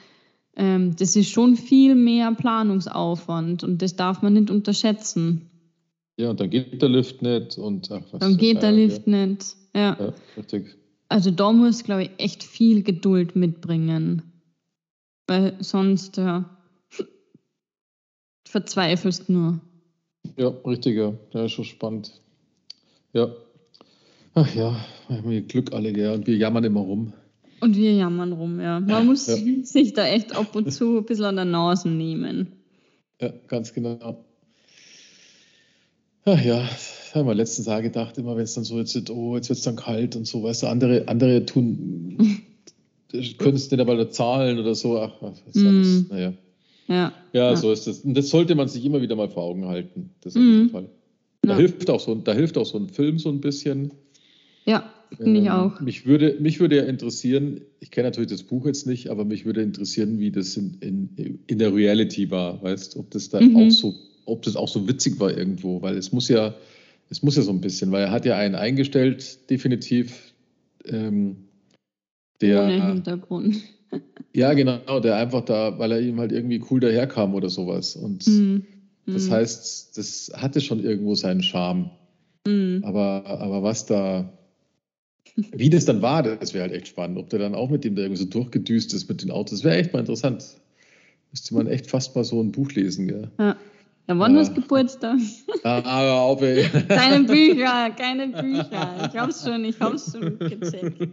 Ähm, 0.56 0.94
das 0.96 1.16
ist 1.16 1.30
schon 1.30 1.56
viel 1.56 1.94
mehr 1.94 2.32
Planungsaufwand 2.32 3.64
und 3.64 3.80
das 3.80 3.96
darf 3.96 4.22
man 4.22 4.34
nicht 4.34 4.50
unterschätzen. 4.50 5.48
Ja, 6.16 6.30
und 6.30 6.40
dann 6.40 6.50
geht 6.50 6.80
der 6.80 6.88
Lift 6.88 7.22
nicht 7.22 7.58
und 7.58 7.90
ach, 7.90 8.02
was 8.12 8.20
Dann 8.20 8.36
geht 8.36 8.62
der 8.62 8.72
Lift 8.72 9.06
ja. 9.06 9.26
nicht. 9.26 9.56
Ja. 9.74 9.96
ja, 9.98 10.12
richtig. 10.36 10.76
Also 11.08 11.30
da 11.30 11.52
muss, 11.52 11.84
glaube 11.84 12.04
ich, 12.04 12.10
echt 12.18 12.42
viel 12.42 12.82
Geduld 12.82 13.34
mitbringen. 13.34 14.22
Weil 15.26 15.56
sonst, 15.58 16.16
ja, 16.18 16.44
verzweifelst 18.48 19.28
nur. 19.28 19.60
Ja, 20.36 20.48
richtig, 20.66 20.96
ja. 20.96 21.14
Ja, 21.32 21.44
ist 21.44 21.52
schon 21.52 21.64
spannend. 21.64 22.12
Ja. 23.12 23.32
Ach 24.34 24.52
ja, 24.54 24.76
wir 25.08 25.16
haben 25.18 25.48
Glück 25.48 25.72
alle, 25.72 25.96
ja. 25.96 26.12
Und 26.12 26.26
wir 26.26 26.36
jammern 26.36 26.64
immer 26.64 26.80
rum. 26.80 27.12
Und 27.60 27.76
wir 27.76 27.92
jammern 27.92 28.32
rum, 28.32 28.60
ja. 28.60 28.80
Man 28.80 29.06
muss 29.06 29.26
ja. 29.26 29.36
sich 29.62 29.92
da 29.92 30.06
echt 30.06 30.36
ab 30.36 30.54
und 30.56 30.72
zu 30.72 30.98
ein 30.98 31.04
bisschen 31.04 31.26
an 31.26 31.36
der 31.36 31.44
Nase 31.44 31.88
nehmen. 31.88 32.52
Ja, 33.20 33.32
ganz 33.46 33.72
genau. 33.72 34.24
Ach 36.26 36.42
ja, 36.42 36.62
das 36.62 37.14
haben 37.14 37.26
wir 37.26 37.34
letztens 37.34 37.68
auch 37.68 37.82
gedacht, 37.82 38.18
immer 38.18 38.36
wenn 38.36 38.44
es 38.44 38.54
dann 38.54 38.64
so 38.64 38.78
jetzt 38.78 38.94
wird, 38.94 39.10
oh, 39.10 39.36
jetzt 39.36 39.50
wird 39.50 39.58
es 39.58 39.64
dann 39.64 39.76
kalt 39.76 40.16
und 40.16 40.26
so, 40.26 40.42
weißt 40.42 40.62
du, 40.62 40.66
andere, 40.68 41.06
andere 41.06 41.44
tun, 41.46 42.42
können 43.38 43.56
es 43.56 43.70
nicht 43.70 43.80
aber 43.80 44.10
zahlen 44.10 44.58
oder 44.58 44.74
so. 44.74 44.98
Ach, 44.98 45.12
was 45.20 45.40
ist 45.40 45.56
mm. 45.56 46.06
naja. 46.10 46.32
Ja, 46.86 47.12
ja, 47.32 47.50
ja, 47.50 47.56
so 47.56 47.72
ist 47.72 47.86
es. 47.86 48.00
Und 48.00 48.14
das 48.14 48.28
sollte 48.28 48.54
man 48.54 48.68
sich 48.68 48.84
immer 48.84 49.00
wieder 49.00 49.16
mal 49.16 49.28
vor 49.28 49.44
Augen 49.44 49.66
halten. 49.66 50.10
Das 50.20 50.36
auf 50.36 50.42
jeden 50.42 50.64
mhm. 50.64 50.70
Fall. 50.70 50.88
Da, 51.42 51.50
ja. 51.50 51.56
hilft 51.56 51.90
auch 51.90 52.00
so, 52.00 52.14
da 52.14 52.32
hilft 52.32 52.58
auch 52.58 52.66
so 52.66 52.78
ein 52.78 52.88
Film 52.88 53.18
so 53.18 53.30
ein 53.30 53.40
bisschen. 53.40 53.92
Ja, 54.64 54.90
finde 55.16 55.40
ähm, 55.40 55.44
ich 55.44 55.50
auch. 55.50 55.80
Mich 55.80 56.06
würde, 56.06 56.36
mich 56.40 56.60
würde 56.60 56.76
ja 56.76 56.84
interessieren, 56.84 57.60
ich 57.80 57.90
kenne 57.90 58.08
natürlich 58.08 58.30
das 58.30 58.42
Buch 58.42 58.66
jetzt 58.66 58.86
nicht, 58.86 59.08
aber 59.08 59.24
mich 59.24 59.44
würde 59.44 59.62
interessieren, 59.62 60.18
wie 60.18 60.30
das 60.30 60.56
in, 60.56 60.76
in, 60.80 61.38
in 61.46 61.58
der 61.58 61.74
Reality 61.74 62.30
war, 62.30 62.62
weißt 62.62 62.96
ob 62.96 63.10
das 63.10 63.28
da 63.28 63.40
mhm. 63.40 63.56
auch 63.56 63.70
so, 63.70 63.94
ob 64.26 64.42
das 64.42 64.56
auch 64.56 64.68
so 64.68 64.88
witzig 64.88 65.18
war 65.20 65.36
irgendwo, 65.36 65.82
weil 65.82 65.96
es 65.96 66.12
muss 66.12 66.28
ja, 66.28 66.54
es 67.10 67.22
muss 67.22 67.36
ja 67.36 67.42
so 67.42 67.50
ein 67.50 67.60
bisschen, 67.60 67.92
weil 67.92 68.04
er 68.04 68.10
hat 68.10 68.24
ja 68.24 68.36
einen 68.36 68.54
eingestellt, 68.54 69.50
definitiv, 69.50 70.32
ähm, 70.86 71.36
der. 72.40 72.64
Ohne 72.64 72.86
Hintergrund. 72.88 73.56
Ja, 74.34 74.52
genau, 74.54 75.00
der 75.00 75.16
einfach 75.16 75.44
da, 75.44 75.78
weil 75.78 75.92
er 75.92 76.00
ihm 76.00 76.18
halt 76.18 76.32
irgendwie 76.32 76.62
cool 76.70 76.80
daherkam 76.80 77.34
oder 77.34 77.48
sowas. 77.48 77.96
Und 77.96 78.26
mhm. 78.26 78.64
das 79.06 79.26
mhm. 79.26 79.30
heißt, 79.30 79.98
das 79.98 80.32
hatte 80.34 80.60
schon 80.60 80.82
irgendwo 80.82 81.14
seinen 81.14 81.42
Charme. 81.42 81.90
Mhm. 82.46 82.82
Aber, 82.84 83.24
aber 83.26 83.62
was 83.62 83.86
da, 83.86 84.32
wie 85.36 85.70
das 85.70 85.84
dann 85.84 86.02
war, 86.02 86.22
das 86.22 86.54
wäre 86.54 86.64
halt 86.64 86.72
echt 86.74 86.88
spannend. 86.88 87.18
Ob 87.18 87.30
der 87.30 87.38
dann 87.38 87.54
auch 87.54 87.70
mit 87.70 87.84
dem 87.84 87.94
da 87.94 88.02
irgendwie 88.02 88.22
so 88.22 88.28
durchgedüst 88.28 88.92
ist 88.94 89.08
mit 89.08 89.22
den 89.22 89.30
Autos, 89.30 89.64
wäre 89.64 89.76
echt 89.76 89.92
mal 89.92 90.00
interessant. 90.00 90.44
Müsste 91.30 91.54
man 91.54 91.66
echt 91.66 91.88
fast 91.88 92.14
mal 92.14 92.24
so 92.24 92.40
ein 92.42 92.52
Buch 92.52 92.72
lesen, 92.72 93.08
gell? 93.08 93.30
Ja. 93.38 93.56
Ja, 94.06 94.18
wann 94.18 94.34
du 94.34 94.54
Geburtstag? 94.54 95.16
Ah, 95.62 95.78
aber 95.78 96.20
auf, 96.20 96.42
ey. 96.42 96.68
Keine 96.88 97.24
Bücher, 97.24 97.90
keine 97.92 98.28
Bücher. 98.28 99.08
Ich 99.08 99.18
hab's 99.18 99.42
schon, 99.42 99.64
ich 99.64 99.80
hab's 99.80 100.12
schon 100.12 100.38
gecheckt. 100.38 101.00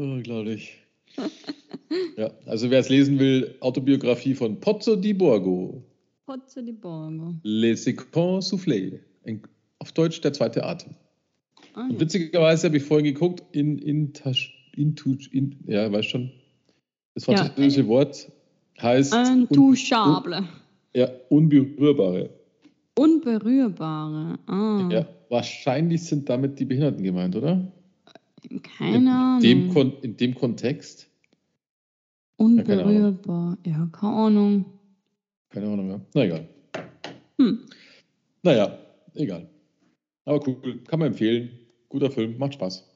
Unglaublich. 0.00 0.78
ja, 2.16 2.30
also 2.46 2.70
wer 2.70 2.80
es 2.80 2.88
lesen 2.88 3.18
will, 3.18 3.54
Autobiografie 3.60 4.34
von 4.34 4.58
Pozzo 4.58 4.96
di 4.96 5.12
Borgo. 5.12 5.82
Pozzo 6.24 6.62
di 6.62 6.72
Borgo. 6.72 7.34
Le 7.42 7.76
Second 7.76 8.42
Soufflé. 8.42 9.00
Auf 9.78 9.92
Deutsch 9.92 10.20
der 10.22 10.32
zweite 10.32 10.64
Atem. 10.64 10.94
Ah, 11.74 11.86
Und 11.88 12.00
witzigerweise 12.00 12.68
habe 12.68 12.78
ich 12.78 12.82
vorhin 12.82 13.12
geguckt, 13.12 13.42
in, 13.52 13.78
in, 13.78 14.12
in, 14.74 14.94
in 15.32 15.56
ja, 15.66 15.92
weißt 15.92 16.08
schon, 16.08 16.30
das 17.14 17.24
französische 17.24 17.82
ja, 17.82 17.86
Wort 17.88 18.32
heißt. 18.80 19.14
Intouchable. 19.14 20.38
Un, 20.38 20.48
ja, 20.94 21.10
unberührbare. 21.28 22.30
Unberührbare. 22.98 24.38
Ah. 24.46 24.88
Ja, 24.90 25.06
wahrscheinlich 25.28 26.04
sind 26.04 26.28
damit 26.28 26.58
die 26.58 26.64
Behinderten 26.64 27.02
gemeint, 27.02 27.36
oder? 27.36 27.70
Keine 28.62 29.12
Ahnung. 29.12 29.42
In 29.42 29.72
dem, 29.72 29.92
in 30.02 30.16
dem 30.16 30.34
Kontext? 30.34 31.08
Unberührbar. 32.36 33.58
Ja, 33.64 33.88
keine 33.92 34.12
Ahnung. 34.12 34.64
Keine 35.50 35.66
Ahnung, 35.68 35.90
ja. 35.90 36.00
Na 36.14 36.24
egal. 36.24 36.48
Hm. 37.38 37.60
Naja, 38.42 38.78
egal. 39.14 39.48
Aber 40.24 40.46
cool, 40.46 40.80
kann 40.86 40.98
man 40.98 41.08
empfehlen. 41.08 41.50
Guter 41.88 42.10
Film, 42.10 42.38
macht 42.38 42.54
Spaß. 42.54 42.86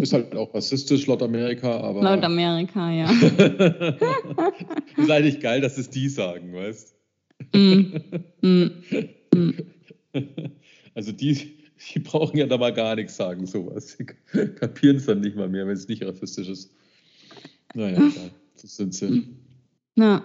Ist 0.00 0.12
halt 0.12 0.34
auch 0.34 0.52
rassistisch 0.54 1.06
laut 1.06 1.22
Amerika, 1.22 1.80
aber. 1.80 2.02
Laut 2.02 2.22
Amerika, 2.24 2.90
ja. 2.90 3.10
ist 4.96 5.10
eigentlich 5.10 5.40
geil, 5.40 5.60
dass 5.60 5.78
es 5.78 5.88
die 5.88 6.08
sagen, 6.08 6.52
weißt 6.52 6.96
mm. 7.54 7.96
Mm. 8.42 8.70
Mm. 9.34 9.52
Also 10.94 11.12
die, 11.12 11.58
die 11.92 11.98
brauchen 12.00 12.36
ja 12.36 12.46
da 12.46 12.58
mal 12.58 12.72
gar 12.72 12.94
nichts 12.96 13.16
sagen, 13.16 13.46
sowas. 13.46 13.96
Die 13.98 14.06
kapieren 14.54 14.96
es 14.96 15.06
dann 15.06 15.20
nicht 15.20 15.36
mal 15.36 15.48
mehr, 15.48 15.66
wenn 15.66 15.74
es 15.74 15.88
nicht 15.88 16.04
rassistisch 16.04 16.48
ist. 16.48 16.70
Naja, 17.74 17.96
klar, 17.96 18.30
das 18.60 18.76
sind 18.76 18.94
sie. 18.94 19.26
Na. 19.96 20.22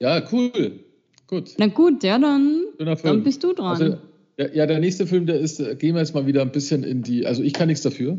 Ja, 0.00 0.22
cool. 0.32 0.80
Gut. 1.26 1.54
Na 1.58 1.66
gut, 1.66 2.02
ja, 2.02 2.18
dann, 2.18 2.64
dann 2.78 3.22
bist 3.22 3.44
du 3.44 3.52
dran. 3.52 3.66
Also, 3.66 3.98
ja, 4.38 4.48
ja, 4.52 4.66
der 4.66 4.78
nächste 4.80 5.06
Film, 5.06 5.26
der 5.26 5.40
ist, 5.40 5.60
äh, 5.60 5.74
gehen 5.74 5.94
wir 5.94 6.00
jetzt 6.00 6.14
mal 6.14 6.26
wieder 6.26 6.42
ein 6.42 6.52
bisschen 6.52 6.84
in 6.84 7.02
die, 7.02 7.26
also 7.26 7.42
ich 7.42 7.52
kann 7.52 7.68
nichts 7.68 7.82
dafür. 7.82 8.18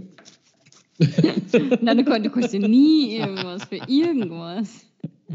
Na, 1.82 1.96
du, 1.96 2.04
du 2.04 2.40
ja 2.40 2.68
nie 2.68 3.16
irgendwas 3.18 3.64
für 3.64 3.80
irgendwas. 3.88 4.86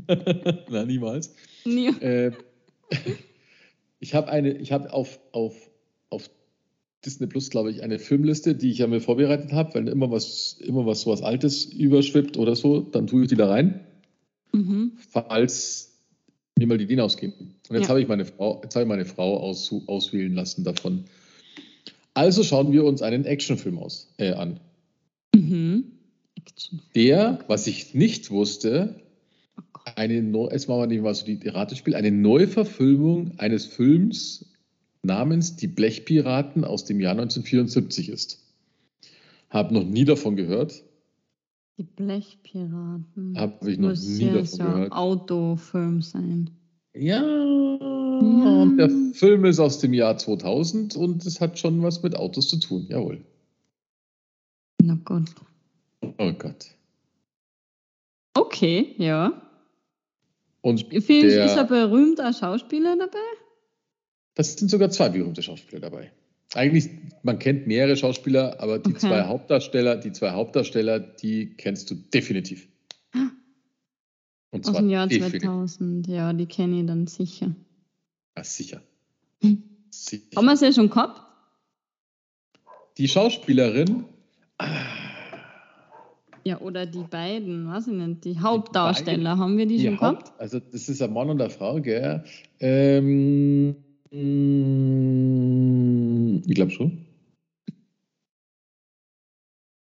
Na, 0.68 0.84
niemals. 0.84 1.34
Nie. 1.64 1.88
Äh, 2.00 2.32
ich 4.00 4.14
habe 4.14 4.28
eine, 4.28 4.52
ich 4.58 4.72
habe 4.72 4.92
auf, 4.92 5.18
auf, 5.32 5.54
auf 6.10 6.28
Disney 7.04 7.26
Plus, 7.26 7.50
glaube 7.50 7.70
ich, 7.70 7.82
eine 7.82 7.98
Filmliste, 7.98 8.54
die 8.54 8.70
ich 8.70 8.78
ja 8.78 8.86
mir 8.86 9.00
vorbereitet 9.00 9.52
habe, 9.52 9.74
wenn 9.74 9.86
immer 9.86 10.10
was, 10.10 10.58
immer 10.60 10.86
was 10.86 11.02
so 11.02 11.10
was 11.10 11.22
Altes 11.22 11.64
überschwippt 11.64 12.36
oder 12.36 12.56
so, 12.56 12.80
dann 12.80 13.06
tue 13.06 13.22
ich 13.22 13.28
die 13.28 13.36
da 13.36 13.48
rein, 13.48 13.80
mhm. 14.52 14.92
falls 15.10 15.92
mir 16.58 16.66
mal 16.66 16.78
die 16.78 16.84
Ideen 16.84 17.00
ausgehen. 17.00 17.32
Und 17.68 17.76
jetzt 17.76 17.84
ja. 17.84 17.88
habe 17.88 18.00
ich 18.00 18.08
meine 18.08 18.24
Frau, 18.24 18.60
jetzt 18.62 18.74
habe 18.74 18.84
ich 18.84 18.88
meine 18.88 19.04
Frau 19.04 19.38
aus, 19.38 19.74
auswählen 19.86 20.34
lassen 20.34 20.64
davon. 20.64 21.04
Also 22.14 22.44
schauen 22.44 22.72
wir 22.72 22.84
uns 22.84 23.02
einen 23.02 23.24
Actionfilm 23.24 23.78
aus, 23.78 24.12
äh, 24.18 24.32
an. 24.32 24.60
Mhm. 25.34 25.84
Der, 26.94 27.40
was 27.48 27.66
ich 27.66 27.94
nicht 27.94 28.30
wusste, 28.30 29.00
oh 29.56 29.62
eine, 29.96 30.14
jetzt 30.52 30.68
machen 30.68 30.90
wir 30.90 31.02
mal 31.02 31.14
so 31.14 31.26
die 31.26 31.48
Ratespiel, 31.48 31.96
eine 31.96 32.12
Neuverfilmung 32.12 33.32
eines 33.38 33.66
Films 33.66 34.53
namens 35.04 35.56
Die 35.56 35.66
Blechpiraten 35.66 36.64
aus 36.64 36.84
dem 36.84 37.00
Jahr 37.00 37.12
1974 37.12 38.08
ist. 38.08 38.44
Habe 39.50 39.74
noch 39.74 39.84
nie 39.84 40.04
davon 40.04 40.36
gehört. 40.36 40.82
Die 41.78 41.84
Blechpiraten. 41.84 43.34
Habe 43.36 43.70
ich 43.70 43.78
noch 43.78 43.90
Muss 43.90 44.06
nie 44.06 44.26
davon 44.26 44.46
so 44.46 44.64
gehört. 44.64 44.92
Autofilm 44.92 46.02
sein. 46.02 46.50
Ja, 46.94 47.22
ja, 47.22 48.62
und 48.62 48.76
der 48.76 48.90
Film 49.14 49.44
ist 49.44 49.58
aus 49.58 49.80
dem 49.80 49.92
Jahr 49.92 50.16
2000 50.16 50.96
und 50.96 51.26
es 51.26 51.40
hat 51.40 51.58
schon 51.58 51.82
was 51.82 52.02
mit 52.02 52.16
Autos 52.16 52.48
zu 52.48 52.58
tun, 52.58 52.86
jawohl. 52.88 53.24
Na 54.82 54.96
Gott. 55.04 55.34
Oh 56.00 56.32
Gott. 56.32 56.66
Okay, 58.34 58.94
ja. 58.98 59.42
Und 60.60 60.86
Viel, 61.02 61.28
der, 61.28 61.46
ist 61.46 61.58
ein 61.58 61.66
berühmter 61.66 62.32
Schauspieler 62.32 62.96
dabei? 62.96 63.18
Das 64.34 64.54
sind 64.54 64.70
sogar 64.70 64.90
zwei 64.90 65.08
berühmte 65.08 65.42
Schauspieler 65.42 65.80
dabei. 65.80 66.10
Eigentlich, 66.54 66.88
man 67.22 67.38
kennt 67.38 67.66
mehrere 67.66 67.96
Schauspieler, 67.96 68.60
aber 68.60 68.78
die 68.78 68.90
okay. 68.90 68.98
zwei 68.98 69.22
Hauptdarsteller, 69.24 69.96
die 69.96 70.12
zwei 70.12 70.30
Hauptdarsteller, 70.30 71.00
die 71.00 71.54
kennst 71.56 71.90
du 71.90 71.94
definitiv. 71.94 72.68
Und 74.50 74.64
zwar 74.64 74.74
Aus 74.74 74.80
dem 74.80 74.90
Jahr 74.90 75.08
definitiv. 75.08 75.42
2000, 75.42 76.06
ja, 76.06 76.32
die 76.32 76.46
kenne 76.46 76.80
ich 76.80 76.86
dann 76.86 77.08
sicher. 77.08 77.56
Ah, 78.36 78.44
sicher. 78.44 78.82
sicher. 79.90 80.36
Haben 80.36 80.46
wir 80.46 80.52
es 80.52 80.60
ja 80.60 80.72
schon 80.72 80.90
gehabt? 80.90 81.22
Die 82.98 83.08
Schauspielerin. 83.08 84.04
Ja, 86.44 86.60
oder 86.60 86.86
die 86.86 87.02
beiden, 87.02 87.66
weiß 87.66 87.88
ich 87.88 87.94
nicht, 87.94 88.24
die 88.24 88.38
Hauptdarsteller, 88.38 89.34
die 89.34 89.40
haben 89.40 89.58
wir 89.58 89.66
die, 89.66 89.78
die 89.78 89.86
schon 89.86 90.00
Haupt, 90.00 90.24
gehabt? 90.26 90.40
Also 90.40 90.60
das 90.60 90.88
ist 90.88 91.02
ein 91.02 91.12
Mann 91.12 91.30
und 91.30 91.40
eine 91.40 91.50
Frau, 91.50 91.80
gell? 91.80 92.22
Ähm, 92.60 93.83
ich 96.46 96.54
glaube 96.54 96.70
schon. 96.70 97.04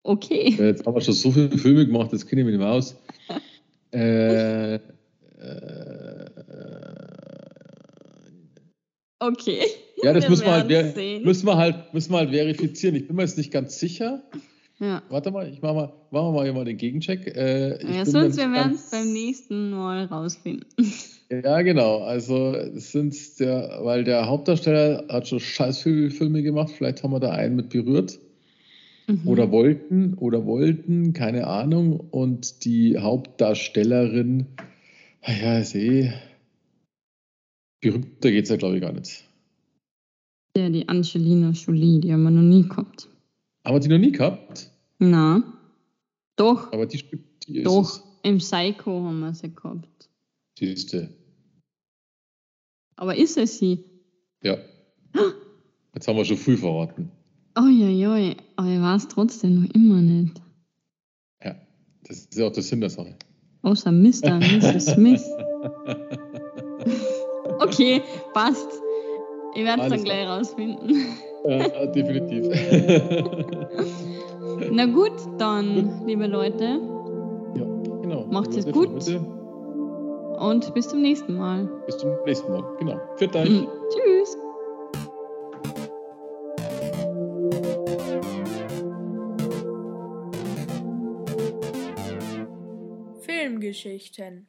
Okay. 0.02 0.56
Jetzt 0.58 0.84
haben 0.84 0.94
wir 0.96 1.00
schon 1.00 1.14
so 1.14 1.30
viele 1.30 1.56
Filme 1.56 1.86
gemacht, 1.86 2.12
das 2.12 2.26
kenne 2.26 2.42
ich 2.42 2.48
nicht 2.48 2.58
mehr 2.58 2.68
aus. 2.68 2.96
äh, 3.94 4.74
äh, 4.74 4.80
okay. 9.20 9.60
Ja, 10.02 10.12
das 10.12 10.28
müssen 10.28 10.44
wir, 10.44 10.52
halt, 10.52 10.68
müssen, 11.24 11.46
wir 11.46 11.56
halt, 11.56 11.94
müssen 11.94 12.12
wir 12.12 12.18
halt 12.18 12.30
verifizieren. 12.30 12.96
Ich 12.96 13.06
bin 13.06 13.14
mir 13.16 13.22
jetzt 13.22 13.38
nicht 13.38 13.52
ganz 13.52 13.78
sicher. 13.78 14.22
Ja. 14.80 15.02
Warte 15.08 15.30
mal, 15.30 15.48
ich 15.48 15.62
mache 15.62 15.74
mal, 15.74 15.92
machen 16.10 16.34
wir 16.34 16.42
mal, 16.42 16.52
mal 16.52 16.64
den 16.64 16.76
Gegencheck. 16.76 17.26
Äh, 17.36 17.94
ja, 17.94 18.04
sonst 18.04 18.36
wir 18.36 18.50
werden 18.50 18.74
es 18.74 18.90
beim 18.90 19.12
nächsten 19.12 19.70
Mal 19.70 20.06
rausfinden. 20.06 20.66
Ja, 21.30 21.62
genau. 21.62 22.02
Also 22.02 22.54
sind 22.74 23.40
der, 23.40 23.80
weil 23.82 24.04
der 24.04 24.28
Hauptdarsteller 24.28 25.06
hat 25.08 25.26
schon 25.26 25.40
scheiß 25.40 25.82
viele 25.82 26.10
Filme 26.10 26.42
gemacht. 26.42 26.70
Vielleicht 26.70 27.02
haben 27.02 27.12
wir 27.12 27.18
da 27.18 27.30
einen 27.30 27.56
mit 27.56 27.70
berührt. 27.70 28.20
Mhm. 29.06 29.26
Oder 29.26 29.50
wollten, 29.50 30.14
oder 30.14 30.44
wollten, 30.44 31.14
keine 31.14 31.46
Ahnung. 31.46 31.98
Und 31.98 32.64
die 32.66 32.98
Hauptdarstellerin, 32.98 34.46
ah 35.22 35.32
ja, 35.32 35.58
ist 35.58 35.74
eh. 35.74 36.12
Berühmter 37.80 38.30
geht 38.30 38.44
es 38.44 38.50
ja, 38.50 38.56
glaube 38.56 38.76
ich, 38.76 38.82
gar 38.82 38.92
nicht. 38.92 39.24
Ja, 40.56 40.68
die 40.68 40.88
Angelina 40.88 41.50
Jolie, 41.50 42.00
die 42.00 42.12
haben 42.12 42.22
wir 42.22 42.30
noch 42.30 42.42
nie 42.42 42.68
gehabt. 42.68 43.08
Haben 43.64 43.76
wir 43.76 43.80
die 43.80 43.88
noch 43.88 43.98
nie 43.98 44.12
gehabt? 44.12 44.70
Na. 44.98 45.42
Doch. 46.36 46.70
Aber 46.72 46.86
die, 46.86 47.02
die 47.46 47.58
ist 47.58 47.66
Doch, 47.66 48.02
im 48.22 48.38
Psycho 48.38 49.04
haben 49.04 49.20
wir 49.20 49.34
sie 49.34 49.54
gehabt. 49.54 50.10
Siehste. 50.58 51.08
Aber 52.96 53.16
ist 53.16 53.36
es 53.38 53.58
sie? 53.58 53.84
Ja. 54.42 54.58
Jetzt 55.94 56.06
haben 56.06 56.16
wir 56.16 56.24
schon 56.24 56.36
früh 56.36 56.56
verraten. 56.56 57.10
Uiuiui, 57.56 58.36
aber 58.56 58.68
ich 58.68 58.80
weiß 58.80 59.08
trotzdem 59.08 59.62
noch 59.62 59.70
immer 59.74 60.02
nicht. 60.02 60.42
Ja, 61.42 61.56
das 62.02 62.18
ist 62.18 62.36
ja 62.36 62.46
auch 62.46 62.52
der 62.52 62.62
Sinn 62.62 62.80
der 62.80 62.90
Sache. 62.90 63.16
Außer 63.62 63.92
Mr. 63.92 64.34
und 64.34 64.62
Mrs. 64.62 64.86
Smith. 64.86 65.24
okay, 67.60 68.02
passt. 68.34 68.68
Ich 69.54 69.64
werde 69.64 69.82
es 69.84 69.88
dann 69.88 70.04
gleich 70.04 70.26
rausfinden. 70.26 71.06
Ja, 71.44 71.86
definitiv. 71.86 72.46
Na 74.70 74.86
gut, 74.86 75.12
dann, 75.38 75.74
gut. 75.74 75.90
liebe 76.06 76.26
Leute. 76.26 76.80
Ja, 77.54 77.64
genau. 78.00 78.24
Macht 78.30 78.56
es 78.56 78.70
gut. 78.70 78.88
Und 80.38 80.72
bis 80.74 80.88
zum 80.88 81.02
nächsten 81.02 81.36
Mal. 81.36 81.68
Bis 81.86 81.98
zum 81.98 82.10
nächsten 82.24 82.50
Mal, 82.50 82.64
genau. 82.78 82.98
Für 83.16 83.28
euch. 83.34 83.50
Mhm. 83.50 83.68
Tschüss. 83.90 84.38
Filmgeschichten 93.20 94.46